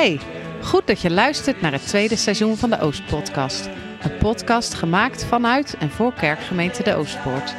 Hey, 0.00 0.20
goed 0.62 0.86
dat 0.86 1.00
je 1.00 1.10
luistert 1.10 1.60
naar 1.60 1.72
het 1.72 1.86
tweede 1.86 2.16
seizoen 2.16 2.56
van 2.56 2.70
de 2.70 2.80
Oostpodcast. 2.80 3.68
Een 4.02 4.16
podcast 4.18 4.74
gemaakt 4.74 5.24
vanuit 5.24 5.76
en 5.78 5.90
voor 5.90 6.12
kerkgemeente 6.12 6.82
De 6.82 6.94
Oostpoort. 6.94 7.54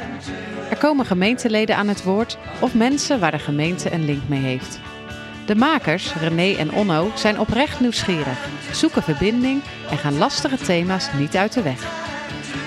Er 0.70 0.76
komen 0.76 1.06
gemeenteleden 1.06 1.76
aan 1.76 1.88
het 1.88 2.02
woord 2.02 2.38
of 2.60 2.74
mensen 2.74 3.20
waar 3.20 3.30
de 3.30 3.38
gemeente 3.38 3.92
een 3.92 4.04
link 4.04 4.28
mee 4.28 4.40
heeft. 4.40 4.80
De 5.46 5.54
makers, 5.54 6.14
René 6.14 6.56
en 6.56 6.72
Onno, 6.72 7.10
zijn 7.14 7.40
oprecht 7.40 7.80
nieuwsgierig, 7.80 8.48
zoeken 8.72 9.02
verbinding 9.02 9.62
en 9.90 9.98
gaan 9.98 10.18
lastige 10.18 10.56
thema's 10.56 11.08
niet 11.18 11.36
uit 11.36 11.52
de 11.52 11.62
weg. 11.62 11.84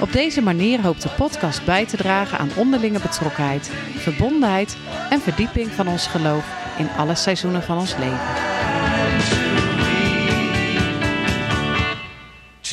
Op 0.02 0.12
deze 0.12 0.42
manier 0.42 0.82
hoopt 0.82 1.02
de 1.02 1.10
podcast 1.10 1.66
bij 1.66 1.86
te 1.86 1.98
dragen 1.98 2.38
aan 2.38 2.52
onderlinge 2.56 3.00
betrokkenheid, 3.00 3.72
verbondenheid 3.96 4.78
en 5.10 5.22
verdieping 5.22 5.72
van 5.72 5.88
ons 5.88 6.08
geloof 6.08 6.46
in 6.78 6.90
alle 6.98 7.16
seizoenen 7.16 7.64
van 7.64 7.78
ons 7.78 7.96
leven. 7.98 8.55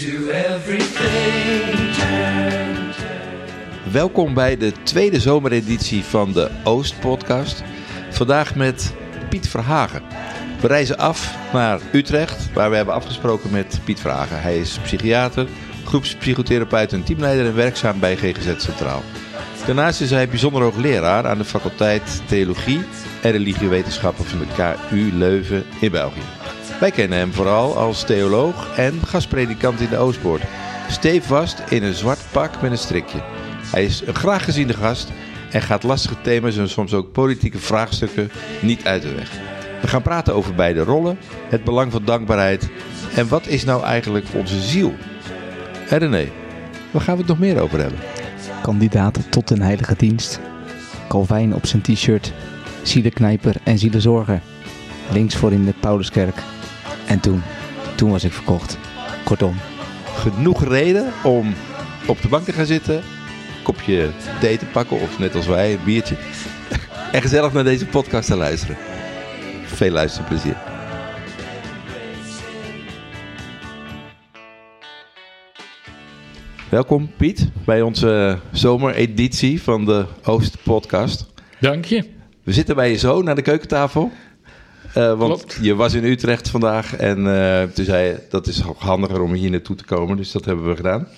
To 0.02 0.30
everything. 0.30 1.90
Welkom 3.92 4.34
bij 4.34 4.56
de 4.56 4.72
tweede 4.82 5.20
zomereditie 5.20 6.04
van 6.04 6.32
de 6.32 6.50
Oost-podcast. 6.64 7.62
Vandaag 8.10 8.54
met 8.54 8.94
Piet 9.28 9.48
Verhagen. 9.48 10.02
We 10.60 10.66
reizen 10.66 10.98
af 10.98 11.36
naar 11.52 11.80
Utrecht, 11.92 12.52
waar 12.52 12.70
we 12.70 12.76
hebben 12.76 12.94
afgesproken 12.94 13.50
met 13.50 13.80
Piet 13.84 14.00
Verhagen. 14.00 14.40
Hij 14.40 14.58
is 14.58 14.78
psychiater, 14.78 15.46
groepspsychotherapeut 15.84 16.92
en 16.92 17.04
teamleider 17.04 17.46
en 17.46 17.54
werkzaam 17.54 18.00
bij 18.00 18.16
GGZ 18.16 18.64
Centraal. 18.64 19.02
Daarnaast 19.66 20.00
is 20.00 20.10
hij 20.10 20.28
bijzonder 20.28 20.62
hoogleraar 20.62 21.26
aan 21.26 21.38
de 21.38 21.44
faculteit 21.44 22.22
Theologie 22.26 22.84
en 23.22 23.30
Religiewetenschappen 23.30 24.24
van 24.24 24.38
de 24.38 24.46
KU 24.56 25.10
Leuven 25.12 25.64
in 25.80 25.90
België. 25.90 26.41
Wij 26.82 26.90
kennen 26.90 27.18
hem 27.18 27.32
vooral 27.32 27.76
als 27.76 28.04
theoloog 28.04 28.76
en 28.76 29.00
gastpredikant 29.06 29.80
in 29.80 29.88
de 29.88 29.96
Oostpoort. 29.96 30.42
Stevast 30.88 31.62
in 31.68 31.82
een 31.82 31.94
zwart 31.94 32.20
pak 32.32 32.62
met 32.62 32.70
een 32.70 32.78
strikje. 32.78 33.22
Hij 33.70 33.84
is 33.84 34.02
een 34.06 34.14
graag 34.14 34.44
geziene 34.44 34.72
gast 34.72 35.12
en 35.50 35.62
gaat 35.62 35.82
lastige 35.82 36.20
thema's 36.20 36.56
en 36.56 36.68
soms 36.68 36.94
ook 36.94 37.12
politieke 37.12 37.58
vraagstukken 37.58 38.30
niet 38.62 38.84
uit 38.84 39.02
de 39.02 39.14
weg. 39.14 39.30
We 39.80 39.88
gaan 39.88 40.02
praten 40.02 40.34
over 40.34 40.54
beide 40.54 40.80
rollen, 40.80 41.18
het 41.48 41.64
belang 41.64 41.92
van 41.92 42.04
dankbaarheid 42.04 42.70
en 43.14 43.28
wat 43.28 43.46
is 43.46 43.64
nou 43.64 43.84
eigenlijk 43.84 44.26
onze 44.34 44.60
ziel? 44.60 44.94
En 45.88 45.98
René, 45.98 46.28
waar 46.90 47.02
gaan 47.02 47.14
we 47.14 47.20
het 47.20 47.30
nog 47.30 47.38
meer 47.38 47.60
over 47.60 47.78
hebben? 47.80 47.98
Kandidaten 48.62 49.28
tot 49.28 49.50
een 49.50 49.62
heilige 49.62 49.94
dienst. 49.96 50.40
Calvijn 51.08 51.54
op 51.54 51.66
zijn 51.66 51.82
t-shirt. 51.82 52.32
Zielenknijper 52.82 53.54
en 53.62 53.78
zielenzorger. 53.78 54.40
Links 55.12 55.36
voor 55.36 55.52
in 55.52 55.64
de 55.64 55.74
Pauluskerk. 55.80 56.42
En 57.12 57.20
toen, 57.20 57.42
toen 57.96 58.10
was 58.10 58.24
ik 58.24 58.32
verkocht. 58.32 58.78
Kortom, 59.24 59.54
Genoeg 60.04 60.64
reden 60.64 61.12
om 61.24 61.54
op 62.06 62.22
de 62.22 62.28
bank 62.28 62.44
te 62.44 62.52
gaan 62.52 62.66
zitten, 62.66 62.96
een 62.96 63.62
kopje 63.62 64.10
thee 64.40 64.58
te 64.58 64.66
pakken 64.66 65.00
of 65.00 65.18
net 65.18 65.34
als 65.34 65.46
wij, 65.46 65.72
een 65.72 65.84
biertje. 65.84 66.16
En 67.12 67.22
gezellig 67.22 67.52
naar 67.52 67.64
deze 67.64 67.86
podcast 67.86 68.28
te 68.28 68.36
luisteren. 68.36 68.76
Veel 69.64 69.90
luisterplezier. 69.90 70.56
Welkom 76.68 77.10
Piet 77.16 77.50
bij 77.64 77.82
onze 77.82 78.38
zomereditie 78.52 79.62
van 79.62 79.84
de 79.84 80.06
Oost 80.24 80.62
Podcast. 80.62 81.26
Dank 81.60 81.84
je. 81.84 82.04
We 82.42 82.52
zitten 82.52 82.74
bij 82.74 82.90
je 82.90 82.98
zoon 82.98 83.28
aan 83.28 83.36
de 83.36 83.42
keukentafel. 83.42 84.10
Eh, 84.94 85.18
want 85.18 85.18
Klopt. 85.36 85.58
je 85.62 85.74
was 85.74 85.94
in 85.94 86.04
Utrecht 86.04 86.48
vandaag 86.48 86.96
en 86.96 87.26
eh, 87.36 87.62
toen 87.62 87.84
zei 87.84 88.06
je 88.06 88.18
dat 88.28 88.46
is 88.46 88.60
handiger 88.60 89.20
om 89.20 89.32
hier 89.32 89.50
naartoe 89.50 89.76
te 89.76 89.84
komen. 89.84 90.16
Dus 90.16 90.32
dat 90.32 90.44
hebben 90.44 90.68
we 90.68 90.76
gedaan. 90.76 91.08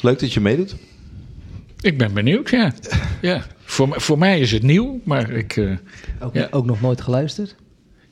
Leuk 0.00 0.18
dat 0.18 0.32
je 0.32 0.40
meedoet. 0.40 0.74
Ik 1.80 1.98
ben 1.98 2.12
benieuwd, 2.14 2.50
ja. 2.50 2.72
ja. 3.20 3.42
Voor, 3.64 4.00
voor 4.00 4.18
mij 4.18 4.40
is 4.40 4.52
het 4.52 4.62
nieuw, 4.62 5.00
maar 5.04 5.30
ik, 5.30 5.56
eh, 5.56 5.70
ook, 6.20 6.34
Ja. 6.34 6.48
ook 6.50 6.66
nog 6.66 6.80
nooit 6.80 7.00
geluisterd? 7.00 7.54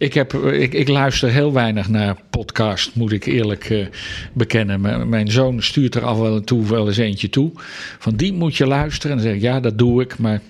Ik, 0.00 0.14
heb, 0.14 0.34
eh, 0.34 0.60
ik, 0.60 0.72
ik 0.72 0.88
luister 0.88 1.30
heel 1.30 1.52
weinig 1.52 1.88
naar 1.88 2.16
podcast, 2.30 2.94
moet 2.94 3.12
ik 3.12 3.26
eerlijk 3.26 3.70
eh, 3.70 3.86
bekennen. 4.32 5.08
Mijn 5.08 5.30
zoon 5.30 5.62
stuurt 5.62 5.94
er 5.94 6.04
af 6.04 6.22
en 6.22 6.44
toe 6.44 6.66
wel 6.66 6.86
eens 6.86 6.96
eentje 6.96 7.28
toe. 7.28 7.50
Van 7.98 8.16
die 8.16 8.32
moet 8.32 8.56
je 8.56 8.66
luisteren. 8.66 9.10
En 9.10 9.16
dan 9.16 9.26
zeg 9.26 9.36
ik, 9.36 9.42
ja, 9.42 9.60
dat 9.60 9.78
doe 9.78 10.02
ik. 10.02 10.18
Maar 10.18 10.40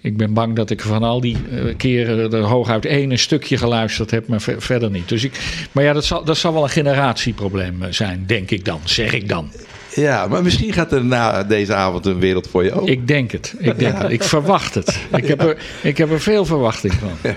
ik 0.00 0.16
ben 0.16 0.32
bang 0.34 0.56
dat 0.56 0.70
ik 0.70 0.80
van 0.80 1.02
al 1.02 1.20
die 1.20 1.36
eh, 1.50 1.76
keren 1.76 2.32
er 2.32 2.42
hooguit 2.42 2.84
één 2.84 3.10
een 3.10 3.18
stukje 3.18 3.56
geluisterd 3.56 4.10
heb, 4.10 4.28
maar 4.28 4.40
ver- 4.40 4.62
verder 4.62 4.90
niet. 4.90 5.08
Dus 5.08 5.24
ik, 5.24 5.66
maar 5.72 5.84
ja, 5.84 5.92
dat 5.92 6.04
zal, 6.04 6.24
dat 6.24 6.36
zal 6.36 6.52
wel 6.52 6.62
een 6.62 6.68
generatieprobleem 6.68 7.78
zijn, 7.90 8.24
denk 8.26 8.50
ik 8.50 8.64
dan, 8.64 8.80
zeg 8.84 9.12
ik 9.12 9.28
dan. 9.28 9.50
Ja, 9.94 10.26
maar 10.26 10.42
misschien 10.42 10.72
gaat 10.72 10.92
er 10.92 11.04
na 11.04 11.44
deze 11.44 11.74
avond 11.74 12.06
een 12.06 12.18
wereld 12.18 12.46
voor 12.46 12.64
je 12.64 12.72
open. 12.72 12.92
Ik 12.92 13.08
denk 13.08 13.30
het. 13.30 13.54
Ik, 13.58 13.78
denk 13.78 13.98
het. 13.98 14.12
ik 14.12 14.22
verwacht 14.22 14.74
het. 14.74 14.98
Ik 15.16 15.26
heb, 15.26 15.42
er, 15.42 15.56
ik 15.82 15.98
heb 15.98 16.10
er 16.10 16.20
veel 16.20 16.44
verwachting 16.44 16.92
van. 16.92 17.32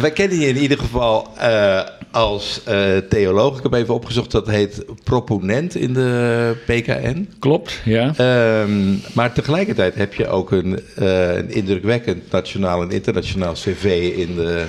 Wij 0.00 0.10
kennen 0.10 0.38
je 0.38 0.46
in 0.46 0.56
ieder 0.56 0.78
geval 0.78 1.28
eh, 1.38 1.80
als 2.10 2.60
eh, 2.64 2.96
theoloog. 3.08 3.56
Ik 3.56 3.62
heb 3.62 3.72
even 3.72 3.94
opgezocht, 3.94 4.30
dat 4.30 4.46
heet 4.46 4.84
proponent 5.04 5.74
in 5.74 5.92
de 5.92 6.54
PKN. 6.66 7.28
Klopt, 7.38 7.80
ja. 7.84 8.12
Ehm, 8.16 8.94
maar 9.12 9.32
tegelijkertijd 9.32 9.94
heb 9.94 10.14
je 10.14 10.28
ook 10.28 10.52
een, 10.52 10.80
eh, 10.96 11.36
een 11.36 11.50
indrukwekkend 11.50 12.30
nationaal 12.30 12.82
en 12.82 12.90
internationaal 12.90 13.52
cv 13.52 14.12
in 14.16 14.34
de, 14.34 14.64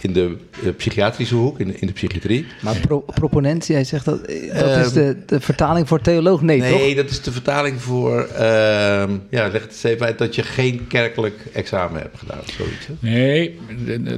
in 0.00 0.12
de 0.12 0.36
eh, 0.64 0.68
psychiatrische 0.76 1.34
hoek, 1.34 1.60
in, 1.60 1.80
in 1.80 1.86
de 1.86 1.92
psychiatrie. 1.92 2.46
Maar 2.62 2.76
pro 2.80 3.00
proponent, 3.00 3.66
jij 3.66 3.84
zegt 3.84 4.04
dat, 4.04 4.20
eh, 4.20 4.54
dat 4.54 4.70
Ehm, 4.70 4.80
is 4.80 4.92
de, 4.92 5.16
de 5.26 5.40
vertaling 5.40 5.88
voor 5.88 6.00
theoloog? 6.00 6.42
Nee, 6.42 6.60
Nee, 6.60 6.94
toch? 6.94 6.94
dat 7.02 7.10
is 7.10 7.22
de 7.22 7.32
vertaling 7.32 7.80
voor, 7.82 8.20
ehm, 8.24 9.10
ja, 9.30 9.48
leg 9.48 9.62
het 9.62 9.70
eens 9.72 9.82
even 9.82 10.06
uit, 10.06 10.18
dat 10.18 10.34
je 10.34 10.42
geen 10.42 10.86
kerkelijk 10.86 11.34
examen 11.52 12.00
hebt 12.00 12.18
gedaan 12.18 12.40
zoiets. 12.56 12.86
hè? 12.86 12.92
Nee, 13.00 13.58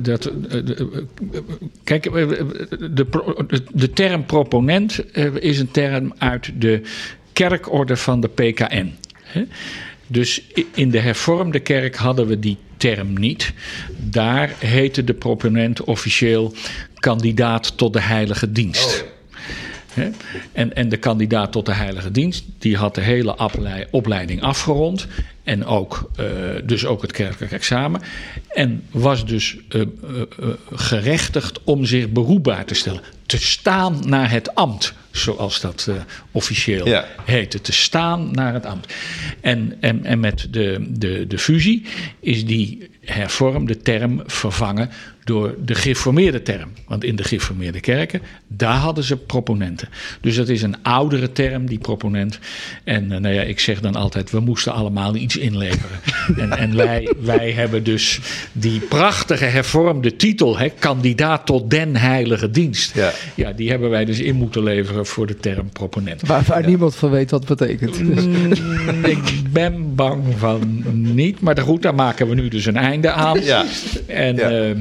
dat, 0.03 0.31
kijk, 1.84 2.03
de, 2.95 3.06
de 3.72 3.91
term 3.93 4.25
proponent 4.27 5.10
eh, 5.12 5.34
is 5.34 5.59
een 5.59 5.71
term 5.71 6.12
uit 6.19 6.50
de 6.60 6.81
kerkorde 7.33 7.97
van 7.97 8.21
de 8.21 8.28
PKN. 8.28 8.95
hè. 9.22 9.45
Dus 10.06 10.43
in 10.75 10.91
de 10.91 10.99
hervormde 11.00 11.60
kerk 11.60 11.97
hadden 11.97 12.27
we 12.27 12.39
die 12.39 12.56
term 12.78 13.19
niet. 13.19 13.53
Daar 13.97 14.55
heette 14.59 15.05
de 15.05 15.15
proponent 15.15 15.84
officieel 15.84 16.55
kandidaat 16.94 17.77
tot 17.77 17.93
de 17.93 18.00
heilige 18.00 18.53
dienst. 18.53 19.05
En, 20.53 20.75
en 20.75 20.88
de 20.88 20.97
kandidaat 20.97 21.53
tot 21.53 21.66
de 21.66 21.72
heilige 21.75 22.10
dienst, 22.10 22.44
die 22.59 22.76
had 22.76 22.94
de 22.94 23.00
hele 23.00 23.36
oplei- 23.38 23.86
opleiding 23.91 24.42
afgerond. 24.42 25.06
En 25.44 25.64
ook, 25.64 26.10
eh, 26.16 26.25
dus 26.64 26.84
ook 26.86 27.03
het 27.03 27.12
kerkelijk 27.12 27.53
examen. 27.53 28.00
En 28.48 28.82
was 28.91 29.26
dus 29.26 29.56
eh, 29.69 29.81
eh, 29.81 29.86
gerechtigd 30.72 31.60
om 31.64 31.84
zich 31.84 32.09
beroepbaar 32.09 32.64
te 32.64 32.75
stellen. 32.75 33.00
Te 33.26 33.38
staan 33.38 34.03
naar 34.06 34.31
het 34.31 34.54
ambt, 34.54 34.94
zoals 35.10 35.60
dat 35.60 35.91
officieel 36.32 36.86
Ja. 36.86 37.04
heette. 37.25 37.60
Te 37.60 37.72
staan 37.72 38.30
naar 38.32 38.54
het 38.54 38.66
ambt. 38.66 38.94
En, 39.41 39.76
en, 39.80 40.04
en 40.04 40.20
met 40.20 40.47
de, 40.50 40.86
de, 40.91 41.26
de 41.26 41.38
fusie 41.38 41.84
is 42.20 42.44
die 42.44 42.91
hervormde 43.04 43.76
term 43.76 44.22
vervangen 44.26 44.91
door 45.28 45.55
de 45.65 45.75
geformeerde 45.75 46.43
term. 46.43 46.69
Want 46.87 47.05
in 47.05 47.16
de 47.16 47.25
geformeerde 47.25 47.81
kerken, 47.81 48.21
daar 48.47 48.75
hadden 48.77 49.05
ze 49.05 49.16
proponenten. 49.16 49.89
Dus 50.21 50.36
dat 50.36 50.48
is 50.48 50.63
een 50.63 50.83
oudere 50.83 51.33
term, 51.33 51.66
die 51.66 51.78
proponent. 51.78 52.39
En 52.84 53.13
eh, 53.13 53.19
nou 53.19 53.34
ja, 53.34 53.42
ik 53.42 53.60
zeg 53.60 53.80
dan 53.80 53.95
altijd, 53.95 54.30
we 54.30 54.41
moesten 54.41 54.72
allemaal 54.72 55.15
iets 55.16 55.36
inleveren. 55.36 55.98
en 56.36 56.51
en 56.59 56.77
wij, 56.77 57.13
wij 57.21 57.51
hebben 57.53 57.84
dus 57.84 58.21
die 58.53 58.80
prachtige 58.80 59.45
hervormde 59.45 60.16
titel, 60.16 60.59
hè, 60.59 60.69
kandidaat 60.69 61.47
tot 61.47 61.71
den 61.71 61.97
heilige 61.97 62.51
dienst. 62.51 62.95
Ja. 62.95 63.13
ja, 63.34 63.53
die 63.53 63.71
hebben 63.71 63.91
wij 63.91 64.04
dus 64.04 64.19
in 64.21 64.34
moeten 64.34 64.63
leveren 64.63 65.07
voor 65.07 65.27
de 65.27 65.36
term 65.36 65.71
proponent. 65.72 66.27
Waar, 66.27 66.45
waar 66.47 66.66
niemand 66.66 66.95
van 66.95 67.10
weet 67.10 67.31
wat 67.31 67.48
het 67.48 67.59
betekent. 67.59 68.01
Mm, 68.03 68.53
ik 69.04 69.42
ben 69.53 69.95
bang 69.95 70.24
van 70.36 70.83
niet. 70.92 71.41
Maar 71.41 71.59
goed, 71.59 71.83
daar 71.83 71.95
maken 71.95 72.28
we 72.28 72.34
nu 72.34 72.48
dus 72.48 72.66
een 72.66 72.77
einde 72.77 73.10
aan. 73.10 73.42
Ja. 73.42 73.65
En, 74.07 74.36
Ja. 74.36 74.51
eh, 74.51 74.77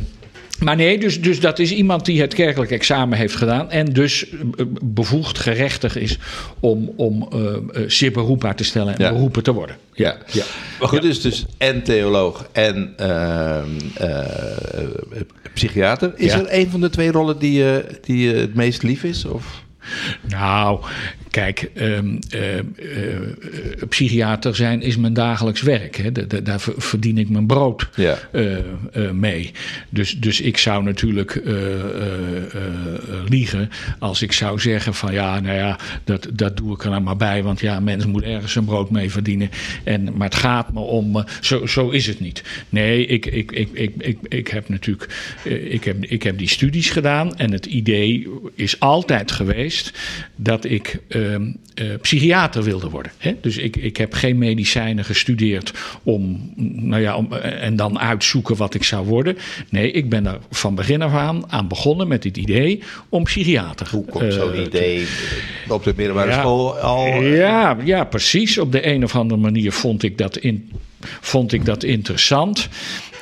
maar 0.59 0.75
nee, 0.75 0.99
dus, 0.99 1.21
dus 1.21 1.39
dat 1.39 1.59
is 1.59 1.71
iemand 1.71 2.05
die 2.05 2.21
het 2.21 2.33
kerkelijk 2.33 2.71
examen 2.71 3.17
heeft 3.17 3.35
gedaan. 3.35 3.71
En 3.71 3.85
dus 3.93 4.29
eh, 4.29 4.65
bevoegd, 4.81 5.39
gerechtig 5.39 5.95
is 5.95 6.17
om, 6.59 6.93
om 6.95 7.27
eh, 7.31 7.83
zich 7.87 8.11
beroepbaar 8.11 8.55
te 8.55 8.63
stellen 8.63 8.95
en 8.95 9.03
Ja. 9.03 9.11
beroepen 9.11 9.43
te 9.43 9.53
worden. 9.53 9.75
Ja. 9.93 10.17
ja. 10.31 10.43
Maar 10.79 10.87
goed, 10.89 11.01
dus, 11.01 11.21
dus 11.21 11.45
en 11.57 11.83
theoloog 11.83 12.47
en 12.51 12.93
ehm, 12.97 13.69
eh, 13.97 14.19
psychiater. 15.53 16.13
Is 16.15 16.33
er 16.33 16.45
een 16.49 16.69
van 16.69 16.81
de 16.81 16.89
twee 16.89 17.11
rollen 17.11 17.39
die 17.39 17.53
je, 17.53 17.85
die 18.01 18.33
het 18.33 18.55
meest 18.55 18.83
lief 18.83 19.03
is? 19.03 19.25
Of? 19.25 19.63
Nou, 20.29 20.79
Kijk, 21.31 21.69
ehm, 21.73 22.17
eh, 22.29 22.57
eh, 22.57 22.63
psychiater 23.89 24.55
zijn 24.55 24.81
is 24.81 24.97
mijn 24.97 25.13
dagelijks 25.13 25.61
werk. 25.61 25.95
Hè. 25.95 26.11
Da- 26.11 26.21
da- 26.21 26.39
daar 26.39 26.59
ver- 26.61 26.73
verdien 26.77 27.17
ik 27.17 27.29
mijn 27.29 27.45
brood 27.45 27.89
Ja. 27.95 28.17
eh, 28.31 29.11
mee. 29.11 29.51
Dus, 29.89 30.11
dus 30.19 30.41
ik 30.41 30.57
zou 30.57 30.83
natuurlijk 30.83 31.41
liegen 33.29 33.69
als 33.99 34.21
ik 34.21 34.31
zou 34.31 34.59
zeggen 34.59 34.93
van 34.93 35.13
ja, 35.13 35.39
nou 35.39 35.55
ja, 35.55 35.79
dat, 36.03 36.27
dat 36.33 36.57
doe 36.57 36.73
ik 36.73 36.83
er 36.83 36.89
nou 36.89 37.01
maar 37.01 37.17
bij. 37.17 37.43
Want 37.43 37.59
ja, 37.59 37.79
mens 37.79 38.05
moet 38.05 38.23
ergens 38.23 38.51
zijn 38.51 38.65
brood 38.65 38.89
mee 38.91 39.11
verdienen. 39.11 39.49
En, 39.83 40.03
maar 40.17 40.27
het 40.27 40.35
gaat 40.37 40.73
me 40.73 40.79
om, 40.79 41.23
zo, 41.41 41.65
zo 41.65 41.89
is 41.89 42.07
het 42.07 42.19
niet. 42.19 42.43
Nee, 42.69 43.05
ik, 43.05 43.25
ik, 43.25 43.51
ik, 43.51 43.69
ik, 43.73 43.93
ik, 43.97 44.17
ik 44.27 44.47
heb 44.47 44.69
natuurlijk, 44.69 45.15
ik 45.69 45.83
heb, 45.83 46.05
ik 46.05 46.23
heb 46.23 46.37
die 46.37 46.49
studies 46.49 46.89
gedaan. 46.89 47.35
En 47.37 47.51
het 47.51 47.65
idee 47.65 48.27
is 48.55 48.79
altijd 48.79 49.31
geweest 49.31 49.91
dat 50.35 50.65
ik 50.65 50.99
psychiater 52.01 52.63
wilde 52.63 52.89
worden. 52.89 53.11
Hè? 53.17 53.35
Dus 53.41 53.57
ik, 53.57 53.75
ik 53.75 53.97
heb 53.97 54.13
geen 54.13 54.37
medicijnen 54.37 55.05
gestudeerd 55.05 55.73
om, 56.03 56.51
nou 56.55 57.01
ja, 57.01 57.15
om, 57.15 57.33
eh, 57.33 57.63
en 57.63 57.75
dan 57.75 57.99
uitzoeken 57.99 58.55
wat 58.55 58.73
ik 58.73 58.83
zou 58.83 59.05
worden. 59.05 59.37
Nee, 59.69 59.91
ik 59.91 60.09
ben 60.09 60.25
er 60.25 60.37
van 60.51 60.75
begin 60.75 61.01
af 61.01 61.13
aan 61.13 61.51
aan 61.51 61.67
begonnen 61.67 62.07
met 62.07 62.23
het 62.23 62.37
idee 62.37 62.81
om 63.09 63.23
psychiater 63.23 63.87
Hoe 63.91 64.05
komt 64.05 64.23
eh, 64.23 64.29
zo'n 64.29 64.61
idee 64.61 65.05
op 65.67 65.83
de 65.83 65.93
middelbare 65.95 66.31
Ja. 66.31 66.39
school 66.39 66.77
al? 66.77 67.21
ja, 67.23 67.77
ja, 67.83 68.03
precies. 68.03 68.57
Op 68.57 68.71
de 68.71 68.87
een 68.87 69.03
of 69.03 69.15
andere 69.15 69.41
manier 69.41 69.71
vond 69.71 70.03
ik 70.03 70.17
dat, 70.17 70.37
in, 70.37 70.71
vond 71.21 71.53
ik 71.53 71.65
dat 71.65 71.83
interessant. 71.83 72.69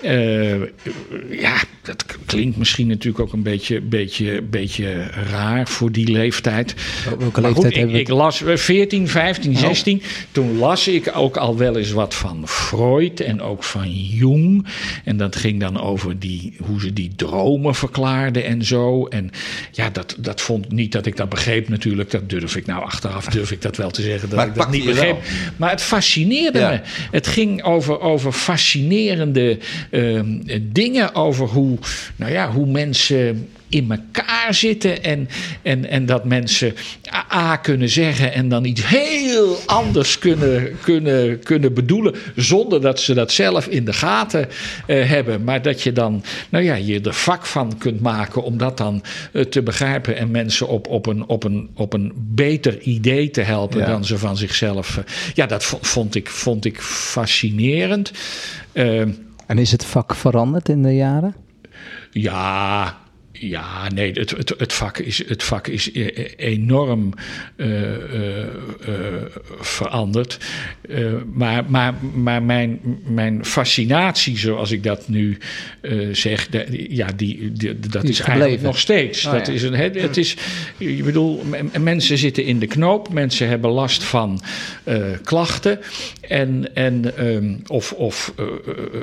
Eh, 0.05 1.39
ja, 1.39 1.55
dat 1.81 2.05
klinkt 2.25 2.57
misschien 2.57 2.87
natuurlijk 2.87 3.23
ook 3.23 3.33
een 3.33 3.43
beetje, 3.43 3.81
beetje, 3.81 4.41
beetje 4.41 5.03
raar 5.31 5.67
voor 5.67 5.91
die 5.91 6.11
leeftijd. 6.11 6.75
Welke 7.19 7.21
Maar 7.21 7.29
goed, 7.31 7.43
leeftijd 7.43 7.65
ik, 7.71 7.77
hebben 7.77 7.95
we 7.95 8.01
ik 8.01 8.07
las 8.07 8.43
eh, 8.43 8.55
14, 8.55 9.07
15, 9.07 9.57
16. 9.57 10.01
Toen 10.31 10.57
las 10.57 10.87
ik 10.87 11.11
ook 11.15 11.37
al 11.37 11.57
wel 11.57 11.77
eens 11.77 11.91
wat 11.91 12.13
van 12.15 12.47
Freud 12.47 13.19
en 13.19 13.41
ook 13.41 13.63
van 13.63 13.91
Jung. 13.91 14.65
En 15.03 15.17
dat 15.17 15.35
ging 15.35 15.59
dan 15.59 15.81
over 15.81 16.19
die, 16.19 16.53
hoe 16.59 16.79
ze 16.79 16.93
die 16.93 17.11
dromen 17.15 17.75
verklaarden 17.75 18.45
en 18.45 18.63
zo. 18.63 19.05
En 19.05 19.29
ja, 19.71 19.89
dat, 19.89 20.15
dat 20.19 20.41
vond 20.41 20.71
niet 20.71 20.91
dat 20.91 21.05
ik 21.05 21.17
dat 21.17 21.29
begreep 21.29 21.69
natuurlijk. 21.69 22.11
Dat 22.11 22.29
durf 22.29 22.55
ik 22.55 22.65
nou 22.65 22.83
achteraf, 22.83 23.25
durf 23.25 23.51
ik 23.51 23.61
dat 23.61 23.77
wel 23.77 23.91
te 23.91 24.01
zeggen. 24.01 24.29
Dat 24.29 24.37
Maar 24.37 24.47
ik 24.47 24.55
dat 24.55 24.71
niet 24.71 24.85
begreep. 24.85 25.17
Maar 25.57 25.69
het 25.69 25.81
fascineerde 25.81 26.59
Ja. 26.59 26.69
me. 26.69 26.79
Het 27.11 27.27
ging 27.27 27.63
over, 27.63 27.99
over 27.99 28.31
fascinerende 28.31 29.57
ehm, 29.95 30.59
dingen. 30.61 31.15
Over 31.15 31.47
hoe, 31.47 31.77
nou 32.15 32.31
ja, 32.31 32.51
hoe 32.51 32.67
mensen 32.67 33.47
in 33.69 33.91
elkaar 33.91 34.53
zitten. 34.53 35.03
En, 35.03 35.29
en, 35.61 35.89
en 35.89 36.05
dat 36.05 36.25
mensen 36.25 36.73
A, 37.33 37.55
kunnen 37.55 37.89
zeggen 37.89 38.33
en 38.33 38.49
dan 38.49 38.65
iets 38.65 38.87
heel 38.87 39.57
anders 39.65 40.19
kunnen, 40.19 40.77
kunnen, 40.81 41.39
kunnen 41.39 41.73
bedoelen. 41.73 42.15
Zonder 42.35 42.81
dat 42.81 42.99
ze 42.99 43.13
dat 43.13 43.31
zelf 43.31 43.67
in 43.67 43.85
de 43.85 43.93
gaten 43.93 44.47
eh, 44.87 45.09
hebben. 45.09 45.43
Maar 45.43 45.61
dat 45.61 45.81
je 45.81 45.91
dan 45.91 46.23
nou 46.49 46.63
ja, 46.63 46.75
je 46.75 47.01
er 47.01 47.13
vak 47.13 47.45
van 47.45 47.77
kunt 47.77 48.01
maken 48.01 48.43
om 48.43 48.57
dat 48.57 48.77
dan 48.77 49.03
eh, 49.31 49.41
te 49.41 49.61
begrijpen. 49.61 50.17
En 50.17 50.31
mensen 50.31 50.67
op, 50.67 50.87
op, 50.87 51.05
een, 51.05 51.25
op, 51.27 51.43
een, 51.43 51.69
op 51.73 51.93
een 51.93 52.11
beter 52.15 52.81
idee 52.81 53.29
te 53.31 53.41
helpen 53.41 53.79
Ja. 53.79 53.85
dan 53.85 54.05
ze 54.05 54.17
van 54.17 54.37
zichzelf. 54.37 54.97
eh, 54.97 55.03
ja, 55.33 55.45
dat 55.45 55.63
vo- 55.63 55.79
vond 55.81 56.15
ik, 56.15 56.29
vond 56.29 56.65
ik 56.65 56.81
fascinerend. 56.81 58.11
En 59.45 59.57
is 59.57 59.71
het 59.71 59.85
vak 59.85 60.15
veranderd 60.15 60.69
in 60.69 60.83
de 60.83 60.95
jaren? 60.95 61.35
ja, 62.11 62.97
ja, 63.39 63.89
nee, 63.93 64.11
het, 64.11 64.29
het, 64.29 64.53
het 64.57 64.73
vak 64.73 64.97
is, 64.97 65.27
het 65.27 65.43
vak 65.43 65.67
is 65.67 65.89
e- 65.93 66.11
e- 66.13 66.33
enorm 66.35 67.13
eh, 67.55 67.95
eh, 67.95 68.41
eh, 68.41 68.47
veranderd. 69.59 70.37
Maar 71.33 71.63
maar, 71.67 71.93
maar 72.13 72.43
mijn, 72.43 72.79
mijn 73.07 73.45
fascinatie, 73.45 74.37
zoals 74.37 74.71
ik 74.71 74.83
dat 74.83 75.07
nu 75.07 75.37
zeg, 76.11 76.49
de- 76.49 76.85
ja, 76.89 77.07
die, 77.15 77.51
die- 77.51 77.79
dat 77.79 78.03
is, 78.03 78.19
eigenlijk 78.19 78.61
nog 78.61 78.79
steeds. 78.79 79.25
Oh, 79.25 79.31
dat 79.31 79.47
ja. 79.47 79.53
is 79.53 79.63
een, 79.63 79.73
het, 79.73 80.01
het 80.01 80.17
is, 80.17 80.35
je 80.77 81.03
bedoel, 81.03 81.43
mensen 81.79 82.17
zitten 82.17 82.45
in 82.45 82.59
de 82.59 82.67
knoop, 82.67 83.13
mensen 83.13 83.47
hebben 83.47 83.71
last 83.71 84.03
van 84.03 84.41
klachten 85.23 85.79
en, 86.21 86.75
en, 86.75 87.17
ehm, 87.17 87.55
of, 87.67 87.91
of 87.91 88.33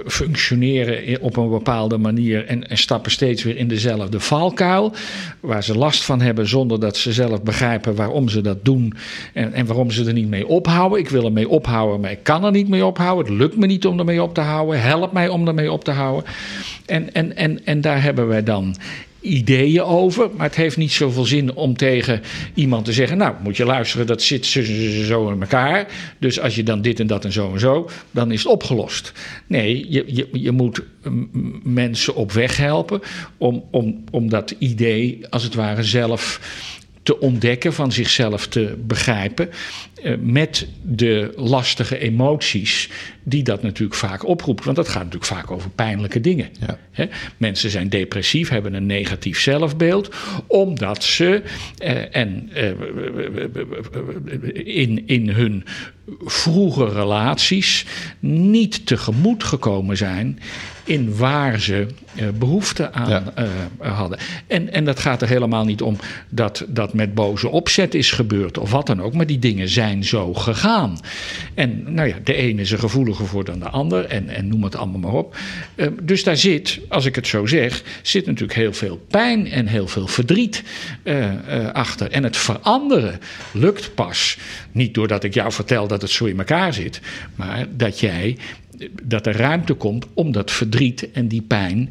functioneren 0.07 1.21
op 1.21 1.37
een 1.37 1.51
bepaalde 1.51 1.99
manier 1.99 2.47
en, 2.47 2.69
en 2.69 2.79
stappen 2.79 3.11
steeds 3.11 3.43
weer 3.43 3.57
in 3.57 3.69
dezelfde 3.69 4.21
valkuil, 4.23 4.93
waar 5.41 5.65
ze 5.65 5.79
last 5.79 6.05
van 6.05 6.21
hebben 6.21 6.49
zonder 6.49 6.81
dat 6.81 6.97
ze 6.97 7.13
zelf 7.13 7.43
begrijpen 7.43 7.95
waarom 7.95 8.29
ze 8.29 8.41
dat 8.41 8.65
doen 8.65 8.95
en, 9.33 9.53
en 9.53 9.67
waarom 9.67 9.91
ze 9.91 10.05
er 10.05 10.13
niet 10.13 10.29
mee 10.29 10.47
ophouden. 10.47 10.99
Ik 10.99 11.09
wil 11.09 11.25
ermee 11.25 11.49
ophouden, 11.49 12.01
maar 12.01 12.11
ik 12.11 12.23
kan 12.23 12.45
er 12.45 12.51
niet 12.51 12.69
mee 12.69 12.85
ophouden. 12.85 13.33
Het 13.33 13.41
lukt 13.43 13.57
me 13.57 13.67
niet 13.67 13.87
om 13.87 13.99
ermee 13.99 14.23
op 14.23 14.35
te 14.35 14.41
houden. 14.41 14.83
Help 14.83 15.13
mij 15.13 15.29
om 15.29 15.49
ermee 15.49 15.73
op 15.73 15.85
te 15.85 15.91
houden. 15.91 16.31
En, 16.87 17.13
en, 17.15 17.37
en, 17.37 17.65
en 17.65 17.81
daar 17.81 18.03
hebben 18.03 18.29
wij 18.29 18.43
dan 18.43 18.77
ideeën 19.23 19.83
over. 19.83 20.31
Maar 20.37 20.47
het 20.47 20.57
heeft 20.57 20.77
niet 20.77 20.93
zoveel 20.93 21.25
zin 21.25 21.55
om 21.55 21.77
tegen 21.77 22.23
iemand 22.55 22.85
te 22.85 22.93
zeggen: 22.93 23.19
Nou, 23.19 23.35
moet 23.43 23.57
je 23.57 23.65
luisteren, 23.65 24.07
dat 24.07 24.23
zit 24.23 24.47
zo, 24.47 24.63
zo, 25.05 25.31
in 25.31 25.41
elkaar. 25.41 25.87
Dus 26.19 26.41
als 26.41 26.55
je 26.55 26.63
dan 26.63 26.83
dit 26.83 27.01
en 27.01 27.07
dat 27.07 27.25
en 27.25 27.33
zo 27.33 27.53
en 27.53 27.61
zo, 27.61 27.89
dan 28.11 28.33
is 28.33 28.43
het 28.43 28.53
opgelost. 28.53 29.13
Nee, 29.47 29.87
je, 29.89 30.05
je, 30.07 30.29
je 30.33 30.51
moet 30.51 30.83
mensen 31.63 32.15
op 32.15 32.33
weg 32.33 32.57
helpen 32.57 33.01
om, 33.39 33.65
om, 33.71 34.05
om 34.11 34.29
dat 34.29 34.55
idee 34.59 35.21
als 35.31 35.43
het 35.43 35.55
ware 35.55 35.83
zelf 35.83 36.41
te 37.03 37.21
ontdekken, 37.21 37.73
van 37.73 37.93
zichzelf 37.93 38.47
te 38.47 38.77
begrijpen. 38.87 39.51
eh, 40.03 40.15
Met 40.21 40.69
de 40.83 41.33
lastige 41.37 41.99
emoties 41.99 42.89
die 43.23 43.43
dat 43.43 43.63
natuurlijk 43.63 43.99
vaak 43.99 44.27
oproept. 44.27 44.65
Want 44.65 44.77
dat 44.77 44.89
gaat 44.89 45.05
natuurlijk 45.05 45.33
vaak 45.33 45.51
over 45.51 45.71
pijnlijke 45.71 46.21
dingen. 46.21 46.49
Ja. 46.93 47.09
Mensen 47.37 47.71
zijn 47.71 47.89
depressief, 47.89 48.49
hebben 48.49 48.75
een 48.75 48.87
negatief 48.87 49.41
zelfbeeld, 49.41 50.15
omdat 50.47 51.05
ze 51.05 51.43
eh, 51.79 52.17
en, 52.17 52.51
eh, 52.53 52.71
in, 54.77 55.07
in 55.07 55.29
hun 55.29 55.65
vroege 56.25 56.89
relaties 56.89 57.85
niet 58.21 58.87
tegemoet 58.87 59.45
gekomen 59.45 59.97
zijn 59.97 60.39
in 60.85 61.17
waar 61.17 61.61
ze 61.61 61.87
eh, 62.15 62.27
behoefte 62.39 62.93
aan 62.93 63.09
Ja. 63.09 63.33
eh, 63.35 63.99
hadden. 63.99 64.19
En, 64.47 64.73
en 64.73 64.85
dat 64.85 65.01
gaat 65.01 65.23
er 65.23 65.29
helemaal 65.29 65.65
niet 65.65 65.83
om 65.83 65.97
dat 66.29 66.65
dat 66.69 66.95
met 66.95 67.15
boze 67.15 67.49
opzet 67.49 67.95
is 67.95 68.11
gebeurd 68.11 68.59
of 68.59 68.71
wat 68.71 68.87
dan 68.87 69.03
ook, 69.03 69.15
maar 69.15 69.27
die 69.27 69.39
dingen 69.39 69.69
zijn 69.69 70.05
zo 70.05 70.35
gegaan. 70.35 70.99
En 71.55 71.95
nou 71.95 72.09
ja, 72.09 72.17
de 72.25 72.35
ene 72.35 72.61
is 72.61 72.73
er 72.73 72.79
gevoeliger 72.79 73.27
voor 73.27 73.45
dan 73.45 73.59
de 73.59 73.69
ander 73.69 74.05
en, 74.05 74.29
en 74.29 74.49
noem 74.49 74.63
het 74.65 74.77
allemaal 74.77 75.01
maar 75.01 75.13
op. 75.13 75.37
Eh, 75.75 75.87
dus 76.03 76.25
daar 76.25 76.37
zit, 76.37 76.81
als 76.89 77.05
ik 77.05 77.15
het 77.15 77.27
zo 77.27 77.47
zeg, 77.47 77.83
zit 78.03 78.27
natuurlijk 78.27 78.59
heel 78.59 78.73
veel 78.73 79.05
pijn 79.09 79.51
en 79.51 79.67
heel 79.67 79.87
veel 79.89 80.07
verdriet 80.07 80.63
eh, 81.03 81.33
eh, 81.67 81.73
achter. 81.73 82.11
En 82.11 82.23
het 82.25 82.37
veranderen 82.37 83.21
lukt 83.53 83.95
pas 83.95 84.39
niet 84.73 84.95
doordat 84.95 85.25
ik 85.25 85.35
jou 85.35 85.53
vertel 85.53 85.87
dat 85.87 86.03
het 86.03 86.11
zo 86.11 86.25
in 86.25 86.39
elkaar 86.39 86.75
zit, 86.75 87.01
maar 87.35 87.67
dat 87.71 88.01
jij 88.01 88.37
dat 89.03 89.27
er 89.27 89.37
ruimte 89.37 89.75
komt 89.75 90.07
om 90.15 90.33
dat 90.33 90.51
verdriet 90.51 91.11
en 91.13 91.29
die 91.29 91.43
pijn 91.43 91.91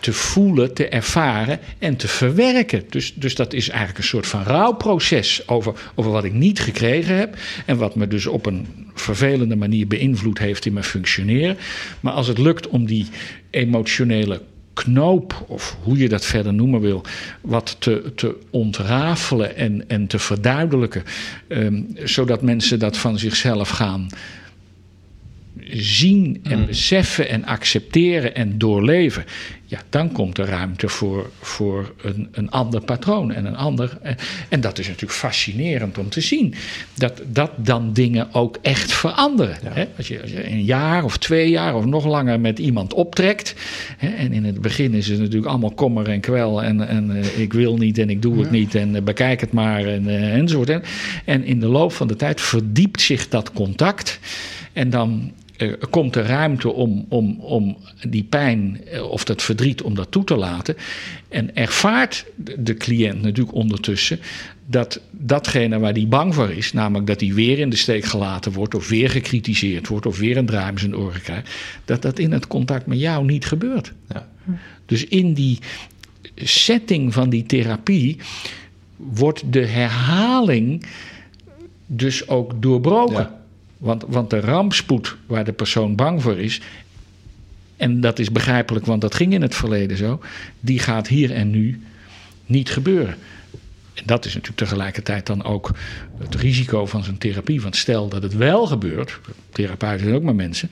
te 0.00 0.12
voelen, 0.12 0.74
te 0.74 0.88
ervaren 0.88 1.58
en 1.78 1.96
te 1.96 2.08
verwerken. 2.08 2.82
Dus, 2.88 3.14
dus 3.14 3.34
dat 3.34 3.52
is 3.52 3.68
eigenlijk 3.68 3.98
een 3.98 4.04
soort 4.04 4.26
van 4.26 4.42
rouwproces 4.42 5.48
over, 5.48 5.90
over 5.94 6.10
wat 6.12 6.24
ik 6.24 6.32
niet 6.32 6.60
gekregen 6.60 7.16
heb. 7.16 7.36
En 7.66 7.76
wat 7.76 7.94
me 7.94 8.06
dus 8.06 8.26
op 8.26 8.46
een 8.46 8.66
vervelende 8.94 9.56
manier 9.56 9.86
beïnvloed 9.86 10.38
heeft 10.38 10.66
in 10.66 10.72
mijn 10.72 10.84
functioneren. 10.84 11.56
Maar 12.00 12.12
als 12.12 12.26
het 12.26 12.38
lukt 12.38 12.68
om 12.68 12.86
die 12.86 13.06
emotionele 13.50 14.40
knoop, 14.72 15.44
of 15.48 15.76
hoe 15.82 15.98
je 15.98 16.08
dat 16.08 16.24
verder 16.24 16.54
noemen 16.54 16.80
wil, 16.80 17.02
wat 17.40 17.76
te, 17.78 18.12
te 18.14 18.36
ontrafelen 18.50 19.56
en, 19.56 19.88
en 19.88 20.06
te 20.06 20.18
verduidelijken. 20.18 21.02
ehm, 21.48 21.82
zodat 22.04 22.42
mensen 22.42 22.78
dat 22.78 22.96
van 22.96 23.18
zichzelf 23.18 23.68
gaan 23.68 24.08
zien 25.70 26.40
en 26.42 26.66
beseffen 26.66 27.28
en 27.28 27.44
accepteren 27.44 28.34
en 28.34 28.58
doorleven. 28.58 29.24
Ja, 29.70 29.78
dan 29.88 30.12
komt 30.12 30.38
er 30.38 30.46
ruimte 30.46 30.88
voor, 30.88 31.30
voor 31.40 31.94
een, 32.02 32.28
een 32.32 32.50
ander 32.50 32.80
patroon 32.80 33.32
en 33.32 33.44
een 33.44 33.56
ander. 33.56 33.98
En, 34.02 34.16
en 34.48 34.60
dat 34.60 34.78
is 34.78 34.86
natuurlijk 34.86 35.18
fascinerend 35.18 35.98
om 35.98 36.08
te 36.08 36.20
zien. 36.20 36.54
Dat, 36.94 37.22
dat 37.26 37.50
dan 37.56 37.92
dingen 37.92 38.34
ook 38.34 38.58
echt 38.62 38.92
veranderen. 38.92 39.56
Hè? 39.64 39.84
Als, 39.96 40.08
je, 40.08 40.22
als 40.22 40.30
je 40.30 40.50
een 40.50 40.64
jaar 40.64 41.04
of 41.04 41.18
twee 41.18 41.50
jaar 41.50 41.74
of 41.74 41.84
nog 41.84 42.04
langer 42.04 42.40
met 42.40 42.58
iemand 42.58 42.94
optrekt. 42.94 43.54
Hè? 43.96 44.08
En 44.08 44.32
in 44.32 44.44
het 44.44 44.60
begin 44.60 44.94
is 44.94 45.08
het 45.08 45.18
natuurlijk 45.18 45.46
allemaal 45.46 45.74
kommer 45.74 46.08
en 46.08 46.20
kwel. 46.20 46.62
En, 46.62 46.88
en 46.88 47.16
eh, 47.16 47.38
ik 47.38 47.52
wil 47.52 47.76
niet 47.76 47.98
en 47.98 48.10
ik 48.10 48.22
doe 48.22 48.40
het 48.40 48.50
niet. 48.50 48.74
En 48.74 48.96
eh, 48.96 49.02
bekijk 49.02 49.40
het 49.40 49.52
maar 49.52 49.84
en, 49.84 50.08
eh, 50.08 50.34
enzovoort. 50.34 50.68
En, 50.68 50.82
en 51.24 51.44
in 51.44 51.60
de 51.60 51.68
loop 51.68 51.92
van 51.92 52.08
de 52.08 52.16
tijd 52.16 52.40
verdiept 52.40 53.00
zich 53.00 53.28
dat 53.28 53.52
contact. 53.52 54.18
En 54.72 54.90
dan 54.90 55.32
eh, 55.60 55.72
komt 55.90 56.16
er 56.16 56.24
ruimte 56.26 56.72
om, 56.72 57.06
om, 57.08 57.40
om 57.40 57.76
die 58.08 58.24
pijn 58.24 58.80
eh, 58.84 59.10
of 59.10 59.24
dat 59.24 59.42
verdriet 59.42 59.82
om 59.82 59.94
dat 59.94 60.10
toe 60.10 60.24
te 60.24 60.36
laten. 60.36 60.76
En 61.28 61.54
ervaart 61.56 62.24
de- 62.36 62.62
de 62.62 62.74
cliënt 62.74 63.22
natuurlijk 63.22 63.56
ondertussen 63.56 64.20
dat 64.66 65.00
datgene 65.10 65.78
waar 65.78 65.92
hij 65.92 66.08
bang 66.08 66.34
voor 66.34 66.50
is, 66.50 66.72
namelijk 66.72 67.06
dat 67.06 67.20
hij 67.20 67.34
weer 67.34 67.58
in 67.58 67.70
de 67.70 67.76
steek 67.76 68.04
gelaten 68.04 68.52
wordt, 68.52 68.74
of 68.74 68.88
weer 68.88 69.10
gecritiseerd 69.10 69.88
wordt, 69.88 70.06
of 70.06 70.18
weer 70.18 70.36
een 70.36 70.46
draai 70.46 70.70
in 70.72 70.78
zijn 70.78 70.96
oren 70.96 71.22
krijgt, 71.22 71.50
dat 71.84 72.02
dat 72.02 72.18
in 72.18 72.32
het 72.32 72.46
contact 72.46 72.86
met 72.86 72.98
jou 73.00 73.24
niet 73.24 73.46
gebeurt. 73.46 73.92
Ja. 74.08 74.28
Dus 74.86 75.04
in 75.04 75.34
die 75.34 75.58
setting 76.34 77.12
van 77.12 77.30
die 77.30 77.42
therapie 77.46 78.16
wordt 78.96 79.42
de 79.52 79.66
herhaling 79.66 80.86
dus 81.86 82.28
ook 82.28 82.62
doorbroken. 82.62 83.14
Ja. 83.14 83.39
Want, 83.80 84.04
want 84.08 84.30
de 84.30 84.40
rampspoed 84.40 85.16
waar 85.26 85.44
de 85.44 85.52
persoon 85.52 85.94
bang 85.94 86.22
voor 86.22 86.38
is, 86.38 86.60
en 87.76 88.00
dat 88.00 88.18
is 88.18 88.32
begrijpelijk, 88.32 88.86
want 88.86 89.00
dat 89.00 89.14
ging 89.14 89.32
in 89.32 89.42
het 89.42 89.54
verleden 89.54 89.96
zo, 89.96 90.20
die 90.60 90.78
gaat 90.78 91.08
hier 91.08 91.32
en 91.32 91.50
nu 91.50 91.82
niet 92.46 92.70
gebeuren. 92.70 93.14
En 93.94 94.02
dat 94.06 94.24
is 94.24 94.34
natuurlijk 94.34 94.60
tegelijkertijd 94.60 95.26
dan 95.26 95.44
ook 95.44 95.70
het 96.18 96.34
risico 96.34 96.86
van 96.86 97.04
zo'n 97.04 97.18
therapie. 97.18 97.60
Want 97.60 97.76
stel 97.76 98.08
dat 98.08 98.22
het 98.22 98.34
wel 98.34 98.66
gebeurt, 98.66 99.20
therapeuten 99.50 100.00
zijn 100.00 100.14
ook 100.14 100.22
maar 100.22 100.34
mensen, 100.34 100.70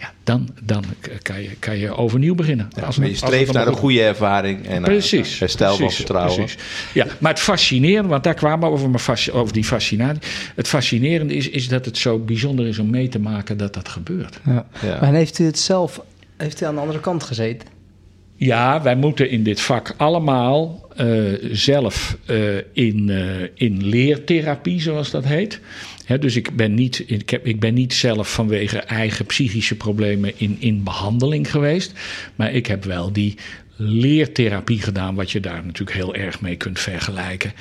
ja, 0.00 0.12
dan, 0.24 0.48
dan 0.62 0.84
kan, 1.22 1.42
je, 1.42 1.50
kan 1.58 1.78
je 1.78 1.94
overnieuw 1.96 2.34
beginnen. 2.34 2.68
Ja, 2.76 2.82
Als 2.82 2.96
maar 2.96 3.06
je 3.06 3.12
als 3.12 3.20
streeft 3.22 3.52
naar 3.52 3.66
een 3.66 3.72
goed- 3.72 3.80
goede 3.80 4.02
ervaring 4.02 4.66
en 4.66 4.80
naar 4.80 4.90
Precies. 4.90 5.38
herstel 5.38 5.76
van 5.76 5.90
vertrouwen. 5.92 6.34
precies. 6.36 6.58
Ja, 6.92 7.06
maar 7.18 7.30
het 7.32 7.40
fascinerende, 7.40 8.08
want 8.08 8.24
daar 8.24 8.34
kwamen 8.34 8.68
we 8.72 8.74
over, 8.74 9.30
over 9.32 9.52
die 9.52 9.64
fascinatie. 9.64 10.22
Het 10.54 10.68
fascinerende 10.68 11.34
is, 11.34 11.48
is 11.48 11.68
dat 11.68 11.84
het 11.84 11.98
zo 11.98 12.18
bijzonder 12.18 12.66
is 12.66 12.78
om 12.78 12.90
mee 12.90 13.08
te 13.08 13.18
maken 13.18 13.56
dat 13.56 13.74
dat 13.74 13.88
gebeurt. 13.88 14.40
Ja. 14.46 14.66
Ja. 14.82 14.98
Maar 15.00 15.12
heeft 15.12 15.38
u 15.38 15.44
het 15.44 15.58
zelf, 15.58 16.00
heeft 16.36 16.60
u 16.62 16.64
aan 16.66 16.74
de 16.74 16.80
andere 16.80 17.00
kant 17.00 17.22
gezeten? 17.22 17.68
Ja, 18.42 18.82
wij 18.82 18.96
moeten 18.96 19.30
in 19.30 19.42
dit 19.42 19.60
vak 19.60 19.94
allemaal 19.96 20.88
eh, 20.96 21.06
zelf 21.52 22.16
eh, 22.26 22.56
in, 22.72 23.10
eh, 23.10 23.48
in 23.54 23.86
leertherapie, 23.86 24.80
zoals 24.80 25.10
dat 25.10 25.24
heet. 25.24 25.60
Dus 26.20 26.36
ik 26.36 26.56
ben, 26.56 26.74
niet, 26.74 27.04
ik, 27.06 27.30
heb, 27.30 27.46
ik 27.46 27.60
ben 27.60 27.74
niet 27.74 27.94
zelf 27.94 28.32
vanwege 28.32 28.78
eigen 28.78 29.26
psychische 29.26 29.76
problemen 29.76 30.32
in, 30.36 30.56
in 30.58 30.82
behandeling 30.82 31.50
geweest. 31.50 31.92
Maar 32.34 32.52
ik 32.52 32.66
heb 32.66 32.84
wel 32.84 33.12
die 33.12 33.36
leertherapie 33.76 34.82
gedaan, 34.82 35.14
wat 35.14 35.30
je 35.30 35.40
daar 35.40 35.64
natuurlijk 35.64 35.96
heel 35.96 36.14
erg 36.14 36.40
mee 36.40 36.56
kunt 36.56 36.80
vergelijken. 36.80 37.52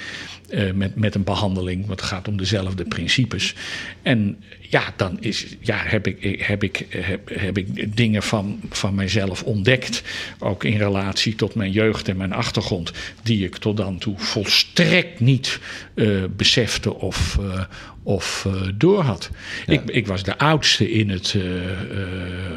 Eh, 0.50 0.72
met, 0.72 0.96
met 0.96 1.16
een 1.16 1.24
behandeling, 1.24 1.88
want 1.88 2.00
het 2.00 2.10
gaat 2.10 2.28
om 2.28 2.38
dezelfde 2.38 2.84
principes. 2.84 3.56
En 4.02 4.44
ja, 4.60 4.94
dan 4.96 5.18
is, 5.20 5.46
ja, 5.60 5.78
heb, 5.78 6.08
ik, 6.08 6.42
heb, 6.42 6.64
ik, 6.64 6.86
heb, 6.90 7.30
heb 7.34 7.58
ik 7.58 7.98
dingen 7.98 8.24
van, 8.24 8.60
van 8.70 8.96
mijzelf 8.96 9.44
ontdekt. 9.44 10.04
Ook 10.40 10.64
in 10.64 10.78
relatie 10.78 11.36
tot 11.36 11.56
mijn 11.56 11.72
jeugd 11.72 12.08
en 12.08 12.18
mijn 12.18 12.34
achtergrond. 12.34 12.92
Die 13.24 13.44
ik 13.46 13.56
tot 13.56 13.78
dan 13.78 13.98
toe 13.98 14.18
volstrekt 14.18 15.20
niet 15.20 15.60
eh, 15.96 16.08
besefte 16.36 16.94
of, 16.94 17.38
eh, 17.40 17.64
of 18.04 18.46
eh, 18.48 18.54
door 18.76 19.02
had. 19.02 19.30
Ik, 19.66 19.82
ik 19.86 20.08
was 20.08 20.24
de 20.24 20.38
oudste 20.38 20.92
in 20.92 21.10
het 21.10 21.36
eh, 21.36 21.72
eh, 21.72 21.78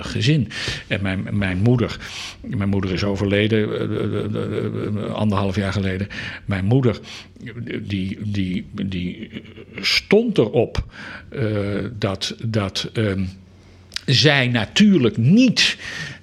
gezin. 0.00 0.48
En 0.86 1.02
mijn, 1.02 1.28
mijn 1.32 1.58
moeder, 1.58 1.96
mijn 2.40 2.68
moeder 2.68 2.92
is 2.92 3.04
overleden 3.04 3.58
eh, 3.58 3.82
eh, 3.82 4.24
eh, 4.24 5.04
eh, 5.04 5.12
anderhalf 5.12 5.56
jaar 5.56 5.72
geleden. 5.72 6.08
Mijn 6.44 6.64
moeder, 6.64 7.00
die, 7.80 8.18
die, 8.22 8.64
die 8.72 9.30
stond 9.80 10.38
erop 10.38 10.84
eh, 11.28 11.84
dat. 11.98 12.36
dat 12.44 12.90
ehm, 12.94 13.24
zij 14.06 14.48
natuurlijk 14.48 15.16
niet 15.16 15.76